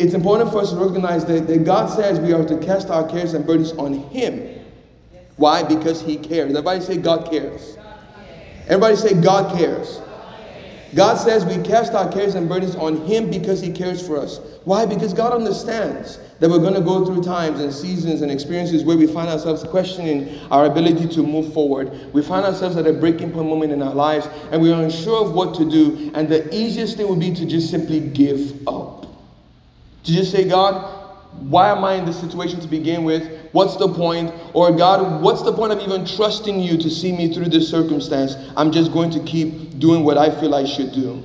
it's 0.00 0.14
important 0.14 0.50
for 0.50 0.60
us 0.60 0.70
to 0.70 0.76
recognize 0.76 1.26
that, 1.26 1.46
that 1.46 1.64
God 1.64 1.88
says 1.88 2.18
we 2.18 2.32
are 2.32 2.44
to 2.44 2.56
cast 2.58 2.88
our 2.88 3.06
cares 3.06 3.34
and 3.34 3.46
burdens 3.46 3.72
on 3.72 3.92
Him. 3.92 4.58
Why? 5.36 5.62
Because 5.62 6.00
He 6.00 6.16
cares. 6.16 6.50
Everybody 6.50 6.80
say 6.80 6.96
God 6.96 7.30
cares. 7.30 7.76
Everybody 8.64 8.96
say 8.96 9.20
God 9.20 9.54
cares. 9.56 10.00
God 10.94 11.16
says 11.16 11.44
we 11.44 11.62
cast 11.62 11.92
our 11.92 12.10
cares 12.10 12.34
and 12.34 12.48
burdens 12.48 12.76
on 12.76 13.06
Him 13.06 13.30
because 13.30 13.60
He 13.60 13.70
cares 13.70 14.04
for 14.04 14.16
us. 14.16 14.40
Why? 14.64 14.86
Because 14.86 15.12
God 15.12 15.34
understands 15.34 16.18
that 16.40 16.48
we're 16.48 16.58
going 16.58 16.74
to 16.74 16.80
go 16.80 17.04
through 17.04 17.22
times 17.22 17.60
and 17.60 17.70
seasons 17.70 18.22
and 18.22 18.32
experiences 18.32 18.82
where 18.82 18.96
we 18.96 19.06
find 19.06 19.28
ourselves 19.28 19.62
questioning 19.64 20.38
our 20.50 20.64
ability 20.64 21.08
to 21.08 21.22
move 21.22 21.52
forward. 21.52 21.92
We 22.14 22.22
find 22.22 22.46
ourselves 22.46 22.76
at 22.78 22.86
a 22.86 22.92
breaking 22.94 23.32
point 23.32 23.48
moment 23.48 23.72
in 23.72 23.82
our 23.82 23.94
lives 23.94 24.28
and 24.50 24.62
we 24.62 24.72
are 24.72 24.82
unsure 24.82 25.26
of 25.26 25.34
what 25.34 25.54
to 25.56 25.68
do. 25.68 26.10
And 26.14 26.26
the 26.28 26.52
easiest 26.54 26.96
thing 26.96 27.06
would 27.08 27.20
be 27.20 27.34
to 27.34 27.44
just 27.44 27.70
simply 27.70 28.00
give 28.00 28.66
up. 28.66 28.99
To 30.04 30.12
just 30.12 30.32
say, 30.32 30.48
God, 30.48 30.98
why 31.40 31.70
am 31.70 31.84
I 31.84 31.94
in 31.94 32.04
this 32.04 32.20
situation 32.20 32.60
to 32.60 32.68
begin 32.68 33.04
with? 33.04 33.48
What's 33.52 33.76
the 33.76 33.88
point? 33.88 34.32
Or 34.52 34.72
God, 34.72 35.22
what's 35.22 35.42
the 35.42 35.52
point 35.52 35.72
of 35.72 35.80
even 35.80 36.04
trusting 36.04 36.60
you 36.60 36.76
to 36.78 36.90
see 36.90 37.12
me 37.12 37.32
through 37.32 37.48
this 37.48 37.68
circumstance? 37.68 38.36
I'm 38.56 38.72
just 38.72 38.92
going 38.92 39.10
to 39.10 39.20
keep 39.20 39.78
doing 39.78 40.04
what 40.04 40.18
I 40.18 40.30
feel 40.40 40.54
I 40.54 40.64
should 40.64 40.92
do. 40.92 41.22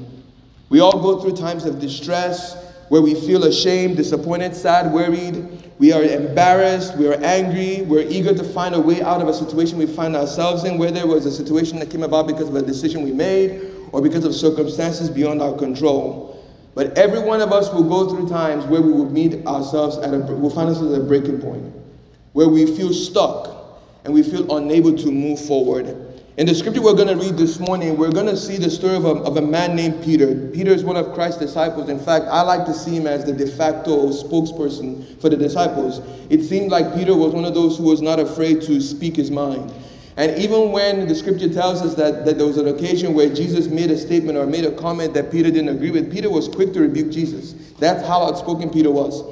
We 0.69 0.79
all 0.79 1.01
go 1.01 1.21
through 1.21 1.35
times 1.35 1.65
of 1.65 1.79
distress, 1.79 2.55
where 2.89 3.01
we 3.01 3.15
feel 3.15 3.45
ashamed, 3.45 3.97
disappointed, 3.97 4.55
sad, 4.55 4.91
worried. 4.91 5.71
We 5.79 5.91
are 5.91 6.03
embarrassed, 6.03 6.97
we 6.97 7.07
are 7.07 7.21
angry, 7.21 7.81
we're 7.81 8.07
eager 8.07 8.33
to 8.33 8.43
find 8.43 8.73
a 8.75 8.79
way 8.79 9.01
out 9.01 9.21
of 9.21 9.27
a 9.27 9.33
situation 9.33 9.77
we 9.77 9.87
find 9.87 10.15
ourselves 10.15 10.63
in, 10.63 10.77
whether 10.77 10.99
it 10.99 11.07
was 11.07 11.25
a 11.25 11.31
situation 11.31 11.79
that 11.79 11.89
came 11.89 12.03
about 12.03 12.27
because 12.27 12.47
of 12.47 12.55
a 12.55 12.61
decision 12.61 13.03
we 13.03 13.11
made 13.11 13.73
or 13.91 14.01
because 14.01 14.23
of 14.23 14.33
circumstances 14.33 15.09
beyond 15.09 15.41
our 15.41 15.53
control. 15.57 16.34
But 16.75 16.97
every 16.97 17.19
one 17.19 17.41
of 17.41 17.53
us 17.53 17.73
will 17.73 17.83
go 17.83 18.09
through 18.09 18.27
times 18.27 18.65
where 18.65 18.81
we 18.81 18.91
will 18.91 19.09
meet 19.09 19.47
ourselves 19.47 19.97
at 19.97 20.13
a, 20.13 20.19
we'll 20.19 20.51
find 20.51 20.67
ourselves 20.67 20.93
at 20.93 21.01
a 21.01 21.03
breaking 21.05 21.39
point, 21.39 21.73
where 22.33 22.49
we 22.49 22.65
feel 22.65 22.93
stuck 22.93 23.79
and 24.03 24.13
we 24.13 24.21
feel 24.21 24.57
unable 24.57 24.95
to 24.97 25.11
move 25.11 25.39
forward. 25.39 25.87
In 26.37 26.45
the 26.45 26.53
scripture 26.53 26.81
we're 26.81 26.93
going 26.93 27.07
to 27.07 27.15
read 27.15 27.37
this 27.37 27.61
morning, 27.61 27.95
we're 27.95 28.11
going 28.11 28.25
to 28.25 28.35
see 28.35 28.57
the 28.57 28.69
story 28.69 28.97
of 28.97 29.05
a, 29.05 29.11
of 29.21 29.37
a 29.37 29.41
man 29.41 29.73
named 29.73 30.03
Peter. 30.03 30.49
Peter 30.49 30.71
is 30.71 30.83
one 30.83 30.97
of 30.97 31.13
Christ's 31.13 31.39
disciples. 31.39 31.87
In 31.87 31.97
fact, 31.97 32.25
I 32.25 32.41
like 32.41 32.65
to 32.65 32.73
see 32.73 32.97
him 32.97 33.07
as 33.07 33.23
the 33.23 33.31
de 33.31 33.47
facto 33.47 34.09
spokesperson 34.09 35.21
for 35.21 35.29
the 35.29 35.37
disciples. 35.37 36.01
It 36.29 36.43
seemed 36.43 36.71
like 36.71 36.93
Peter 36.93 37.15
was 37.15 37.33
one 37.33 37.45
of 37.45 37.53
those 37.53 37.77
who 37.77 37.83
was 37.83 38.01
not 38.01 38.19
afraid 38.19 38.61
to 38.63 38.81
speak 38.81 39.15
his 39.15 39.31
mind. 39.31 39.71
And 40.17 40.37
even 40.41 40.71
when 40.71 41.07
the 41.07 41.15
scripture 41.15 41.51
tells 41.51 41.81
us 41.81 41.95
that, 41.95 42.25
that 42.25 42.37
there 42.37 42.47
was 42.47 42.57
an 42.57 42.69
occasion 42.69 43.13
where 43.13 43.33
Jesus 43.33 43.67
made 43.67 43.91
a 43.91 43.97
statement 43.97 44.37
or 44.37 44.45
made 44.45 44.63
a 44.63 44.71
comment 44.71 45.13
that 45.13 45.29
Peter 45.29 45.51
didn't 45.51 45.69
agree 45.69 45.91
with, 45.91 46.11
Peter 46.11 46.29
was 46.29 46.47
quick 46.47 46.71
to 46.73 46.79
rebuke 46.79 47.11
Jesus. 47.11 47.53
That's 47.79 48.05
how 48.07 48.23
outspoken 48.23 48.69
Peter 48.69 48.91
was. 48.91 49.23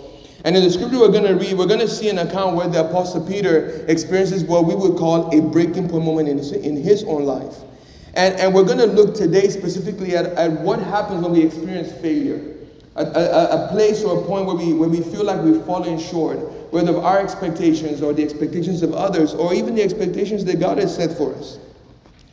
And 0.43 0.57
in 0.57 0.63
the 0.63 0.69
scripture 0.69 0.99
we're 0.99 1.11
going 1.11 1.23
to 1.23 1.35
read, 1.35 1.57
we're 1.57 1.67
going 1.67 1.79
to 1.79 1.87
see 1.87 2.09
an 2.09 2.19
account 2.19 2.57
where 2.57 2.67
the 2.67 2.85
Apostle 2.85 3.25
Peter 3.25 3.85
experiences 3.87 4.43
what 4.43 4.65
we 4.65 4.75
would 4.75 4.97
call 4.97 5.33
a 5.33 5.41
breaking 5.41 5.87
point 5.87 6.03
moment 6.03 6.27
in 6.27 6.37
his, 6.37 6.51
in 6.51 6.75
his 6.75 7.05
own 7.05 7.23
life. 7.23 7.55
And, 8.15 8.35
and 8.35 8.53
we're 8.53 8.65
going 8.65 8.79
to 8.79 8.85
look 8.85 9.15
today 9.15 9.47
specifically 9.47 10.17
at, 10.17 10.25
at 10.25 10.51
what 10.51 10.79
happens 10.79 11.23
when 11.23 11.31
we 11.31 11.43
experience 11.43 11.93
failure. 11.93 12.52
A, 12.95 13.03
a, 13.03 13.65
a, 13.65 13.67
place 13.69 14.03
or 14.03 14.21
a 14.21 14.27
point 14.27 14.45
where 14.45 14.55
we, 14.55 14.71
where 14.73 14.87
we 14.87 15.01
feel 15.01 15.25
like 15.25 15.41
we've 15.41 15.63
fallen 15.65 15.97
short, 15.97 16.37
whether 16.71 16.95
of 16.95 17.03
our 17.03 17.19
expectations 17.19 18.03
or 18.03 18.13
the 18.13 18.23
expectations 18.23 18.83
of 18.83 18.93
others, 18.93 19.33
or 19.33 19.53
even 19.53 19.73
the 19.73 19.81
expectations 19.81 20.45
that 20.45 20.59
God 20.59 20.77
has 20.77 20.95
set 20.95 21.17
for 21.17 21.33
us. 21.33 21.57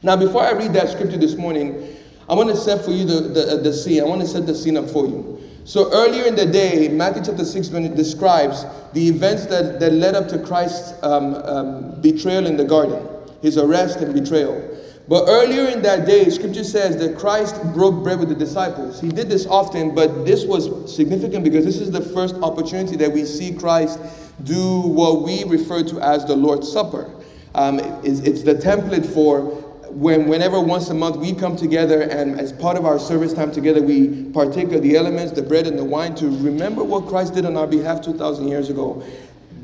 Now, 0.02 0.16
before 0.16 0.42
I 0.42 0.52
read 0.52 0.74
that 0.74 0.90
scripture 0.90 1.16
this 1.16 1.34
morning, 1.34 1.96
I 2.28 2.34
want 2.34 2.50
to 2.50 2.56
set 2.56 2.84
for 2.84 2.90
you 2.90 3.04
the, 3.04 3.20
the, 3.20 3.56
the 3.62 3.72
scene. 3.72 4.02
I 4.02 4.04
want 4.04 4.20
to 4.20 4.26
set 4.26 4.46
the 4.46 4.54
scene 4.54 4.76
up 4.76 4.88
for 4.88 5.06
you. 5.06 5.40
So 5.64 5.92
earlier 5.92 6.24
in 6.24 6.34
the 6.34 6.46
day, 6.46 6.88
Matthew 6.88 7.22
chapter 7.24 7.44
6 7.44 7.68
when 7.70 7.84
it 7.84 7.94
describes 7.94 8.64
the 8.92 9.08
events 9.08 9.46
that, 9.46 9.78
that 9.80 9.92
led 9.92 10.14
up 10.14 10.28
to 10.28 10.38
Christ's 10.38 10.92
um, 11.02 11.34
um, 11.34 12.00
betrayal 12.00 12.46
in 12.46 12.56
the 12.56 12.64
garden, 12.64 13.06
his 13.42 13.58
arrest 13.58 14.00
and 14.00 14.14
betrayal. 14.14 14.69
But 15.10 15.24
earlier 15.26 15.66
in 15.66 15.82
that 15.82 16.06
day, 16.06 16.30
scripture 16.30 16.62
says 16.62 16.96
that 16.98 17.18
Christ 17.18 17.60
broke 17.74 18.04
bread 18.04 18.20
with 18.20 18.28
the 18.28 18.34
disciples. 18.36 19.00
He 19.00 19.08
did 19.08 19.28
this 19.28 19.44
often, 19.44 19.92
but 19.92 20.24
this 20.24 20.44
was 20.44 20.94
significant 20.94 21.42
because 21.42 21.64
this 21.64 21.80
is 21.80 21.90
the 21.90 22.00
first 22.00 22.36
opportunity 22.36 22.94
that 22.94 23.10
we 23.10 23.24
see 23.24 23.52
Christ 23.52 23.98
do 24.44 24.82
what 24.82 25.22
we 25.22 25.42
refer 25.42 25.82
to 25.82 26.00
as 26.00 26.24
the 26.26 26.36
Lord's 26.36 26.70
Supper. 26.70 27.10
Um, 27.56 27.80
it's, 28.04 28.20
it's 28.20 28.44
the 28.44 28.54
template 28.54 29.04
for 29.04 29.40
when 29.90 30.28
whenever 30.28 30.60
once 30.60 30.90
a 30.90 30.94
month 30.94 31.16
we 31.16 31.34
come 31.34 31.56
together 31.56 32.02
and 32.02 32.38
as 32.38 32.52
part 32.52 32.76
of 32.76 32.86
our 32.86 33.00
service 33.00 33.32
time 33.32 33.50
together 33.50 33.82
we 33.82 34.26
partake 34.26 34.70
of 34.70 34.80
the 34.82 34.94
elements 34.94 35.32
the 35.32 35.42
bread 35.42 35.66
and 35.66 35.76
the 35.76 35.84
wine 35.84 36.14
to 36.14 36.28
remember 36.44 36.84
what 36.84 37.08
christ 37.08 37.34
did 37.34 37.44
on 37.44 37.56
our 37.56 37.66
behalf 37.66 38.00
2000 38.00 38.46
years 38.46 38.70
ago 38.70 39.02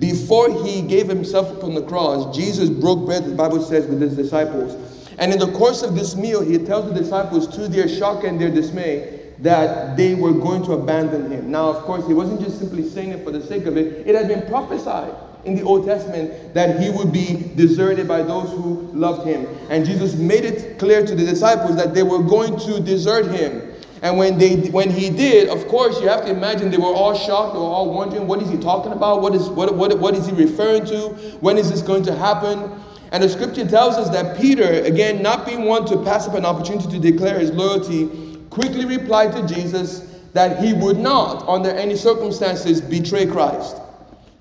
before 0.01 0.51
he 0.65 0.83
gave 0.83 1.07
himself 1.07 1.57
upon 1.57 1.77
the 1.77 1.83
cross 1.83 2.37
jesus 2.37 2.69
broke 2.69 3.07
bread 3.07 3.25
the 3.25 3.37
bible 3.37 3.63
says 3.63 3.87
with 3.87 4.01
his 4.01 4.17
disciples 4.17 4.96
and 5.19 5.33
in 5.33 5.39
the 5.39 5.51
course 5.53 5.83
of 5.83 5.95
this 5.95 6.17
meal 6.17 6.43
he 6.43 6.59
tells 6.59 6.93
the 6.93 6.99
disciples 6.99 7.47
to 7.49 7.69
their 7.69 7.89
shock 7.89 8.25
and 8.25 8.41
their 8.41 8.51
dismay 8.51 9.23
that 9.39 9.97
they 9.97 10.15
were 10.15 10.33
going 10.33 10.65
to 10.65 10.73
abandon 10.73 11.31
him 11.31 11.51
now 11.51 11.69
of 11.69 11.83
course 11.85 12.07
he 12.07 12.15
wasn't 12.15 12.41
just 12.41 12.59
simply 12.59 12.89
saying 12.89 13.11
it 13.11 13.25
for 13.25 13.31
the 13.31 13.41
sake 13.41 13.67
of 13.67 13.77
it 13.77 14.07
it 14.07 14.15
had 14.15 14.29
been 14.29 14.47
prophesied 14.47 15.15
in 15.47 15.55
the 15.55 15.63
Old 15.63 15.87
Testament 15.87 16.53
that 16.55 16.81
he 16.81 16.91
would 16.91 17.13
be 17.13 17.53
deserted 17.55 18.07
by 18.09 18.23
those 18.23 18.51
who 18.51 18.91
loved 18.93 19.27
him. 19.27 19.47
And 19.71 19.87
Jesus 19.87 20.15
made 20.17 20.45
it 20.45 20.79
clear 20.79 21.07
to 21.07 21.15
the 21.15 21.25
disciples 21.25 21.77
that 21.77 21.95
they 21.95 22.03
were 22.03 22.23
going 22.23 22.59
to 22.61 22.81
desert 22.81 23.31
him. 23.31 23.63
And 24.03 24.19
when 24.19 24.37
they 24.37 24.69
when 24.71 24.91
he 24.91 25.09
did, 25.09 25.49
of 25.49 25.67
course, 25.69 26.01
you 26.01 26.09
have 26.09 26.27
to 26.27 26.31
imagine 26.31 26.71
they 26.71 26.77
were 26.77 26.85
all 26.85 27.15
shocked, 27.15 27.55
they 27.55 27.59
were 27.59 27.65
all 27.65 27.95
wondering, 27.95 28.27
what 28.27 28.43
is 28.43 28.51
he 28.51 28.59
talking 28.59 28.93
about? 28.93 29.23
What 29.23 29.35
is 29.35 29.49
what, 29.49 29.75
what, 29.75 29.99
what 29.99 30.15
is 30.15 30.27
he 30.27 30.33
referring 30.33 30.85
to? 30.87 31.09
When 31.41 31.57
is 31.57 31.71
this 31.71 31.81
going 31.81 32.03
to 32.05 32.15
happen? 32.15 32.71
And 33.13 33.23
the 33.23 33.29
scripture 33.29 33.67
tells 33.67 33.95
us 33.97 34.11
that 34.11 34.37
Peter, 34.37 34.83
again, 34.83 35.23
not 35.23 35.47
being 35.47 35.65
one 35.65 35.85
to 35.87 36.03
pass 36.03 36.27
up 36.27 36.35
an 36.35 36.45
opportunity 36.45 36.89
to 36.91 36.99
declare 36.99 37.39
his 37.39 37.51
loyalty, 37.53 38.39
quickly 38.51 38.85
replied 38.85 39.33
to 39.33 39.47
Jesus 39.47 40.15
that 40.33 40.63
he 40.63 40.73
would 40.73 40.99
not, 40.99 41.49
under 41.49 41.71
any 41.71 41.97
circumstances, 41.97 42.81
betray 42.81 43.27
Christ. 43.27 43.77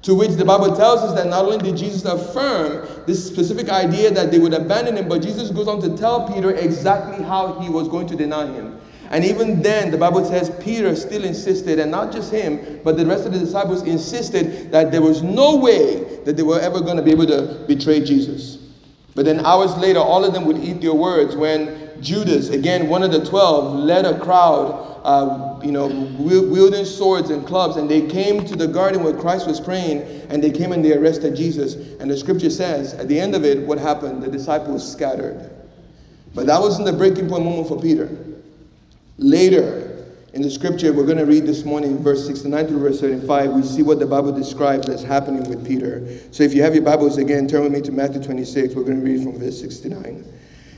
To 0.03 0.13
which 0.13 0.31
the 0.31 0.45
Bible 0.45 0.75
tells 0.75 1.01
us 1.01 1.15
that 1.15 1.27
not 1.27 1.45
only 1.45 1.57
did 1.57 1.77
Jesus 1.77 2.05
affirm 2.05 2.87
this 3.07 3.25
specific 3.25 3.69
idea 3.69 4.11
that 4.11 4.29
they 4.29 4.37
would 4.37 4.53
abandon 4.53 4.97
him, 4.97 5.09
but 5.09 5.21
Jesus 5.21 5.49
goes 5.49 5.67
on 5.67 5.81
to 5.81 5.97
tell 5.97 6.31
Peter 6.31 6.51
exactly 6.53 7.23
how 7.23 7.59
he 7.59 7.69
was 7.69 7.87
going 7.87 8.05
to 8.07 8.15
deny 8.15 8.45
him. 8.45 8.74
And 9.11 9.23
even 9.23 9.61
then, 9.61 9.91
the 9.91 9.97
Bible 9.97 10.25
says 10.25 10.51
Peter 10.61 10.95
still 10.95 11.23
insisted, 11.23 11.79
and 11.79 11.91
not 11.91 12.11
just 12.11 12.31
him, 12.31 12.81
but 12.83 12.97
the 12.97 13.05
rest 13.05 13.25
of 13.25 13.33
the 13.33 13.39
disciples 13.39 13.83
insisted 13.83 14.71
that 14.71 14.91
there 14.91 15.01
was 15.01 15.21
no 15.21 15.57
way 15.57 16.03
that 16.25 16.35
they 16.35 16.43
were 16.43 16.59
ever 16.59 16.81
going 16.81 16.97
to 16.97 17.03
be 17.03 17.11
able 17.11 17.27
to 17.27 17.63
betray 17.67 18.03
Jesus. 18.03 18.57
But 19.13 19.25
then 19.25 19.45
hours 19.45 19.75
later, 19.77 19.99
all 19.99 20.25
of 20.25 20.33
them 20.33 20.45
would 20.45 20.57
eat 20.57 20.81
their 20.81 20.93
words 20.93 21.35
when 21.35 21.91
Judas, 22.01 22.49
again 22.49 22.89
one 22.89 23.03
of 23.03 23.11
the 23.11 23.23
twelve, 23.25 23.73
led 23.75 24.05
a 24.05 24.19
crowd 24.19 24.95
uh, 25.05 25.59
you 25.63 25.71
know, 25.71 25.85
wielding 26.17 26.83
swords 26.83 27.29
and 27.29 27.45
clubs, 27.45 27.77
and 27.77 27.87
they 27.87 28.07
came 28.07 28.43
to 28.43 28.55
the 28.55 28.67
garden 28.67 29.03
where 29.03 29.13
Christ 29.13 29.45
was 29.45 29.61
praying, 29.61 30.01
and 30.31 30.43
they 30.43 30.49
came 30.49 30.71
and 30.71 30.83
they 30.83 30.97
arrested 30.97 31.35
Jesus. 31.35 31.75
And 31.99 32.09
the 32.09 32.17
scripture 32.17 32.49
says, 32.49 32.95
at 32.95 33.07
the 33.07 33.19
end 33.19 33.35
of 33.35 33.45
it, 33.45 33.67
what 33.67 33.77
happened? 33.77 34.23
The 34.23 34.31
disciples 34.31 34.91
scattered. 34.91 35.51
But 36.33 36.47
that 36.47 36.59
wasn't 36.59 36.87
the 36.87 36.93
breaking 36.93 37.29
point 37.29 37.45
moment 37.45 37.67
for 37.67 37.79
Peter. 37.79 38.09
Later 39.17 40.05
in 40.33 40.41
the 40.41 40.51
scripture, 40.51 40.91
we're 40.91 41.05
going 41.05 41.17
to 41.17 41.25
read 41.25 41.45
this 41.45 41.63
morning, 41.63 42.03
verse 42.03 42.27
69 42.27 42.67
through 42.67 42.79
verse 42.79 42.99
35, 42.99 43.51
we 43.51 43.63
see 43.63 43.81
what 43.81 43.97
the 43.97 44.05
Bible 44.05 44.33
describes 44.33 44.89
as 44.89 45.01
happening 45.03 45.49
with 45.49 45.65
Peter. 45.65 46.05
So 46.31 46.43
if 46.43 46.53
you 46.53 46.61
have 46.63 46.75
your 46.75 46.83
Bibles 46.83 47.17
again, 47.17 47.47
turn 47.47 47.63
with 47.63 47.71
me 47.71 47.79
to 47.83 47.93
Matthew 47.93 48.21
26. 48.21 48.75
We're 48.75 48.83
going 48.83 48.99
to 48.99 49.05
read 49.05 49.23
from 49.23 49.39
verse 49.39 49.57
69. 49.57 50.25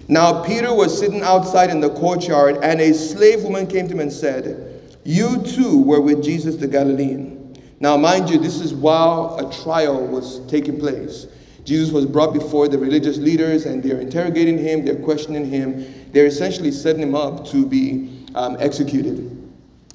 Now 0.08 0.44
Peter 0.44 0.72
was 0.72 0.98
sitting 0.98 1.24
outside 1.24 1.72
in 1.72 1.80
the 1.80 1.90
courtyard, 1.90 2.60
and 2.62 2.80
a 2.80 2.94
slave 2.94 3.42
woman 3.42 3.66
came 3.66 3.88
to 3.88 3.94
him 3.96 4.02
and 4.02 4.14
said, 4.14 4.82
You 5.04 5.42
too 5.42 5.82
were 5.82 6.00
with 6.00 6.24
Jesus 6.24 6.58
the 6.58 6.68
Galilean. 6.68 7.56
Now, 7.80 7.98
mind 7.98 8.30
you, 8.30 8.38
this 8.38 8.60
is 8.60 8.74
while 8.74 9.38
a 9.38 9.52
trial 9.64 10.06
was 10.06 10.46
taking 10.48 10.80
place. 10.80 11.28
Jesus 11.64 11.92
was 11.92 12.06
brought 12.06 12.34
before 12.34 12.68
the 12.68 12.78
religious 12.78 13.18
leaders, 13.18 13.66
and 13.66 13.84
they're 13.84 14.00
interrogating 14.00 14.58
him, 14.58 14.86
they're 14.86 14.96
questioning 14.96 15.50
him, 15.50 15.86
they're 16.12 16.28
essentially 16.28 16.72
setting 16.72 17.02
him 17.02 17.14
up 17.14 17.46
to 17.48 17.66
be 17.66 18.17
um, 18.36 18.58
executed. 18.60 19.34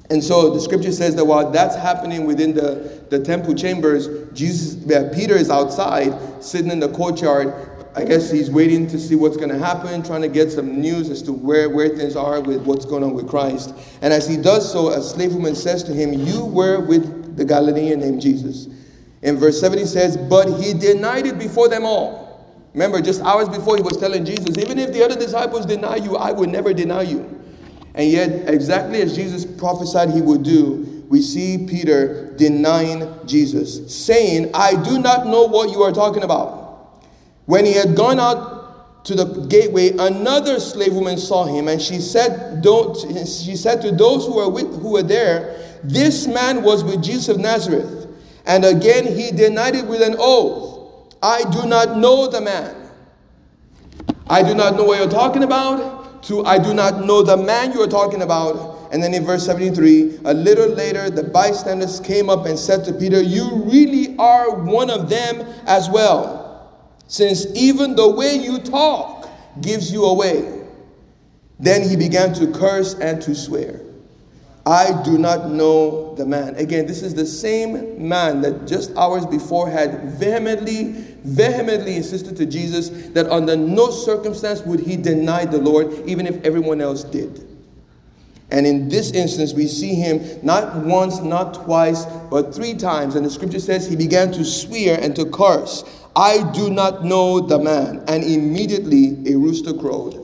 And 0.09 0.23
so 0.23 0.53
the 0.53 0.59
scripture 0.59 0.91
says 0.91 1.15
that 1.15 1.25
while 1.25 1.49
that's 1.49 1.75
happening 1.75 2.25
within 2.25 2.53
the, 2.53 3.05
the 3.09 3.19
temple 3.19 3.55
chambers, 3.55 4.29
Jesus, 4.33 4.75
Peter 5.15 5.35
is 5.35 5.49
outside, 5.49 6.43
sitting 6.43 6.71
in 6.71 6.79
the 6.79 6.89
courtyard, 6.89 7.69
I 7.95 8.03
guess 8.03 8.31
he's 8.31 8.49
waiting 8.49 8.87
to 8.87 8.99
see 8.99 9.15
what's 9.15 9.37
going 9.37 9.49
to 9.49 9.57
happen, 9.57 10.01
trying 10.03 10.23
to 10.23 10.27
get 10.27 10.51
some 10.51 10.81
news 10.81 11.09
as 11.09 11.21
to 11.23 11.31
where, 11.33 11.69
where 11.69 11.89
things 11.89 12.15
are 12.15 12.41
with 12.41 12.63
what's 12.63 12.85
going 12.85 13.03
on 13.03 13.13
with 13.13 13.29
Christ. 13.29 13.73
And 14.01 14.11
as 14.11 14.27
he 14.27 14.35
does 14.35 14.71
so, 14.71 14.89
a 14.89 15.01
slave 15.01 15.33
woman 15.33 15.55
says 15.55 15.83
to 15.83 15.93
him, 15.93 16.13
You 16.13 16.43
were 16.45 16.79
with 16.79 17.37
the 17.37 17.45
Galilean 17.45 17.99
named 17.99 18.21
Jesus. 18.21 18.67
In 19.21 19.37
verse 19.37 19.59
7, 19.59 19.77
he 19.77 19.85
says, 19.85 20.17
But 20.17 20.59
he 20.59 20.73
denied 20.73 21.27
it 21.27 21.37
before 21.37 21.69
them 21.69 21.85
all. 21.85 22.23
Remember, 22.73 22.99
just 22.99 23.21
hours 23.21 23.47
before, 23.47 23.77
he 23.77 23.83
was 23.83 23.97
telling 23.97 24.25
Jesus, 24.25 24.57
Even 24.57 24.79
if 24.79 24.91
the 24.91 25.03
other 25.05 25.15
disciples 25.15 25.65
deny 25.65 25.97
you, 25.97 26.17
I 26.17 26.31
would 26.31 26.49
never 26.49 26.73
deny 26.73 27.03
you. 27.03 27.42
And 27.95 28.09
yet, 28.09 28.49
exactly 28.49 29.01
as 29.01 29.15
Jesus 29.15 29.45
prophesied 29.45 30.09
he 30.09 30.21
would 30.21 30.43
do, 30.43 31.05
we 31.09 31.21
see 31.21 31.65
Peter 31.67 32.33
denying 32.37 33.07
Jesus, 33.25 33.95
saying, 33.95 34.49
I 34.53 34.81
do 34.83 34.97
not 34.97 35.27
know 35.27 35.43
what 35.43 35.69
you 35.69 35.83
are 35.83 35.91
talking 35.91 36.23
about. 36.23 37.03
When 37.45 37.65
he 37.65 37.73
had 37.73 37.95
gone 37.95 38.19
out 38.19 39.05
to 39.05 39.15
the 39.15 39.25
gateway, 39.47 39.91
another 39.91 40.59
slave 40.59 40.93
woman 40.93 41.17
saw 41.17 41.45
him, 41.45 41.67
and 41.67 41.81
she 41.81 41.99
said, 41.99 42.61
Don't 42.63 42.95
she 43.27 43.55
said 43.55 43.81
to 43.81 43.91
those 43.91 44.25
who 44.25 44.37
were 44.37 44.49
with, 44.49 44.81
who 44.81 44.93
were 44.93 45.03
there, 45.03 45.59
This 45.83 46.25
man 46.25 46.63
was 46.63 46.83
with 46.83 47.03
Jesus 47.03 47.27
of 47.27 47.39
Nazareth. 47.39 48.07
And 48.45 48.65
again 48.65 49.05
he 49.05 49.31
denied 49.31 49.75
it 49.75 49.85
with 49.85 50.01
an 50.01 50.15
oath. 50.17 51.13
I 51.21 51.43
do 51.51 51.67
not 51.67 51.97
know 51.97 52.27
the 52.27 52.41
man. 52.41 52.75
I 54.27 54.41
do 54.41 54.55
not 54.55 54.75
know 54.75 54.83
what 54.83 54.99
you're 54.99 55.09
talking 55.09 55.43
about. 55.43 56.02
To 56.23 56.45
I 56.45 56.57
do 56.57 56.73
not 56.73 57.05
know 57.05 57.21
the 57.21 57.37
man 57.37 57.73
you 57.73 57.81
are 57.81 57.87
talking 57.87 58.21
about. 58.21 58.89
And 58.91 59.01
then 59.01 59.13
in 59.13 59.25
verse 59.25 59.45
73, 59.45 60.19
a 60.25 60.33
little 60.33 60.69
later, 60.69 61.09
the 61.09 61.23
bystanders 61.23 61.99
came 61.99 62.29
up 62.29 62.45
and 62.45 62.57
said 62.57 62.85
to 62.85 62.93
Peter, 62.93 63.21
You 63.21 63.63
really 63.63 64.15
are 64.17 64.55
one 64.55 64.89
of 64.89 65.09
them 65.09 65.45
as 65.65 65.89
well 65.89 66.43
since 67.13 67.45
even 67.55 67.95
the 67.95 68.09
way 68.09 68.35
you 68.35 68.57
talk 68.59 69.29
gives 69.61 69.91
you 69.91 70.05
away. 70.05 70.65
Then 71.59 71.87
he 71.87 71.95
began 71.95 72.33
to 72.33 72.51
curse 72.51 72.95
and 72.95 73.21
to 73.21 73.35
swear. 73.35 73.81
I 74.65 74.99
do 75.03 75.19
not 75.19 75.51
know 75.51 76.02
the 76.15 76.25
man. 76.25 76.55
Again, 76.55 76.85
this 76.85 77.01
is 77.01 77.13
the 77.13 77.25
same 77.25 78.07
man 78.07 78.41
that 78.41 78.67
just 78.67 78.95
hours 78.95 79.25
before 79.25 79.69
had 79.69 80.11
vehemently, 80.11 80.91
vehemently 81.23 81.95
insisted 81.95 82.37
to 82.37 82.45
Jesus 82.45 82.89
that 83.09 83.27
under 83.27 83.55
no 83.55 83.89
circumstance 83.91 84.61
would 84.61 84.79
he 84.79 84.97
deny 84.97 85.45
the 85.45 85.57
Lord, 85.57 85.91
even 86.05 86.27
if 86.27 86.43
everyone 86.43 86.81
else 86.81 87.03
did. 87.03 87.47
And 88.51 88.67
in 88.67 88.87
this 88.87 89.11
instance, 89.11 89.53
we 89.53 89.67
see 89.67 89.95
him 89.95 90.39
not 90.43 90.75
once, 90.85 91.21
not 91.21 91.55
twice, 91.55 92.05
but 92.05 92.53
three 92.53 92.75
times. 92.75 93.15
And 93.15 93.25
the 93.25 93.29
scripture 93.29 93.59
says 93.59 93.87
he 93.87 93.95
began 93.95 94.31
to 94.33 94.45
swear 94.45 94.99
and 95.01 95.15
to 95.15 95.25
curse. 95.25 95.83
I 96.15 96.51
do 96.51 96.69
not 96.69 97.03
know 97.03 97.39
the 97.39 97.57
man. 97.57 98.03
And 98.07 98.23
immediately 98.23 99.33
a 99.33 99.37
rooster 99.37 99.73
crowed. 99.73 100.22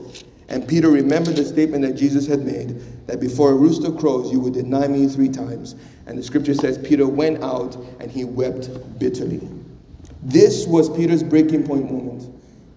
And 0.50 0.66
Peter 0.66 0.90
remembered 0.90 1.36
the 1.36 1.44
statement 1.44 1.82
that 1.82 1.94
Jesus 1.94 2.26
had 2.26 2.40
made 2.40 2.80
that 3.06 3.20
before 3.20 3.52
a 3.52 3.54
rooster 3.54 3.92
crows, 3.92 4.32
you 4.32 4.40
would 4.40 4.54
deny 4.54 4.88
me 4.88 5.06
three 5.06 5.28
times. 5.28 5.76
And 6.06 6.18
the 6.18 6.22
scripture 6.22 6.54
says 6.54 6.76
Peter 6.76 7.06
went 7.06 7.42
out 7.42 7.76
and 8.00 8.10
he 8.10 8.24
wept 8.24 8.68
bitterly. 8.98 9.48
This 10.22 10.66
was 10.66 10.90
Peter's 10.90 11.22
breaking 11.22 11.66
point 11.66 11.90
moment. 11.90 12.26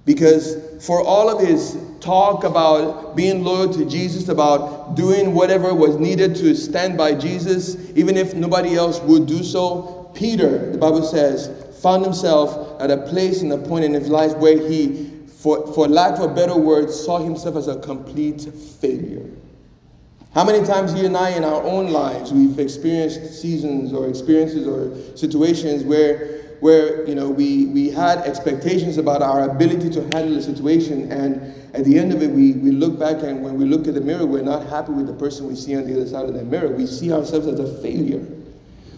Because 0.05 0.85
for 0.85 1.01
all 1.01 1.29
of 1.29 1.45
his 1.45 1.77
talk 1.99 2.43
about 2.43 3.15
being 3.15 3.43
loyal 3.43 3.73
to 3.73 3.85
Jesus, 3.89 4.27
about 4.27 4.95
doing 4.95 5.33
whatever 5.33 5.73
was 5.73 5.97
needed 5.97 6.35
to 6.35 6.55
stand 6.55 6.97
by 6.97 7.13
Jesus, 7.13 7.91
even 7.95 8.17
if 8.17 8.35
nobody 8.35 8.75
else 8.75 8.99
would 9.01 9.25
do 9.25 9.43
so, 9.43 10.11
Peter, 10.13 10.71
the 10.71 10.77
Bible 10.77 11.03
says, 11.03 11.49
found 11.81 12.03
himself 12.03 12.79
at 12.81 12.91
a 12.91 12.97
place 12.97 13.41
and 13.41 13.51
a 13.51 13.57
point 13.57 13.85
in 13.85 13.93
his 13.93 14.09
life 14.09 14.37
where 14.37 14.57
he, 14.57 15.12
for, 15.43 15.67
for 15.73 15.89
lack 15.89 16.19
of 16.19 16.31
a 16.31 16.33
better 16.33 16.55
word, 16.55 16.89
saw 16.89 17.19
himself 17.19 17.57
as 17.57 17.67
a 17.67 17.77
complete 17.81 18.43
failure. 18.79 19.29
How 20.33 20.45
many 20.45 20.65
times 20.65 20.93
you 20.93 21.05
and 21.05 21.17
I 21.17 21.31
in 21.31 21.43
our 21.43 21.61
own 21.61 21.91
lives 21.91 22.31
we've 22.31 22.57
experienced 22.57 23.41
seasons 23.41 23.91
or 23.91 24.07
experiences 24.07 24.65
or 24.65 24.95
situations 25.17 25.83
where 25.83 26.39
where 26.61 27.05
you 27.05 27.13
know 27.13 27.29
we, 27.29 27.65
we 27.65 27.89
had 27.89 28.19
expectations 28.19 28.97
about 28.97 29.21
our 29.21 29.49
ability 29.49 29.89
to 29.89 30.01
handle 30.15 30.33
the 30.33 30.41
situation 30.41 31.11
and 31.11 31.53
at 31.75 31.83
the 31.83 31.99
end 31.99 32.13
of 32.13 32.23
it 32.23 32.31
we, 32.31 32.53
we 32.53 32.71
look 32.71 32.97
back 32.97 33.21
and 33.21 33.43
when 33.43 33.57
we 33.57 33.65
look 33.65 33.85
at 33.85 33.95
the 33.95 34.01
mirror 34.01 34.25
we're 34.25 34.41
not 34.41 34.65
happy 34.67 34.93
with 34.93 35.07
the 35.07 35.13
person 35.13 35.45
we 35.45 35.55
see 35.55 35.75
on 35.75 35.85
the 35.85 35.93
other 35.93 36.07
side 36.07 36.25
of 36.25 36.33
the 36.33 36.43
mirror. 36.43 36.69
We 36.69 36.87
see 36.87 37.11
ourselves 37.11 37.47
as 37.47 37.59
a 37.59 37.81
failure. 37.81 38.25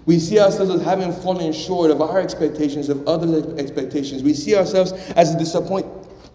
We 0.05 0.19
see 0.19 0.39
ourselves 0.39 0.69
as 0.69 0.83
having 0.83 1.11
fallen 1.11 1.51
short 1.51 1.89
of 1.89 2.01
our 2.01 2.19
expectations 2.19 2.87
of 2.87 3.05
others 3.07 3.45
expectations. 3.59 4.21
We 4.21 4.35
see 4.35 4.55
ourselves 4.55 4.91
as 5.15 5.33
a 5.33 5.39
disappoint, 5.39 5.87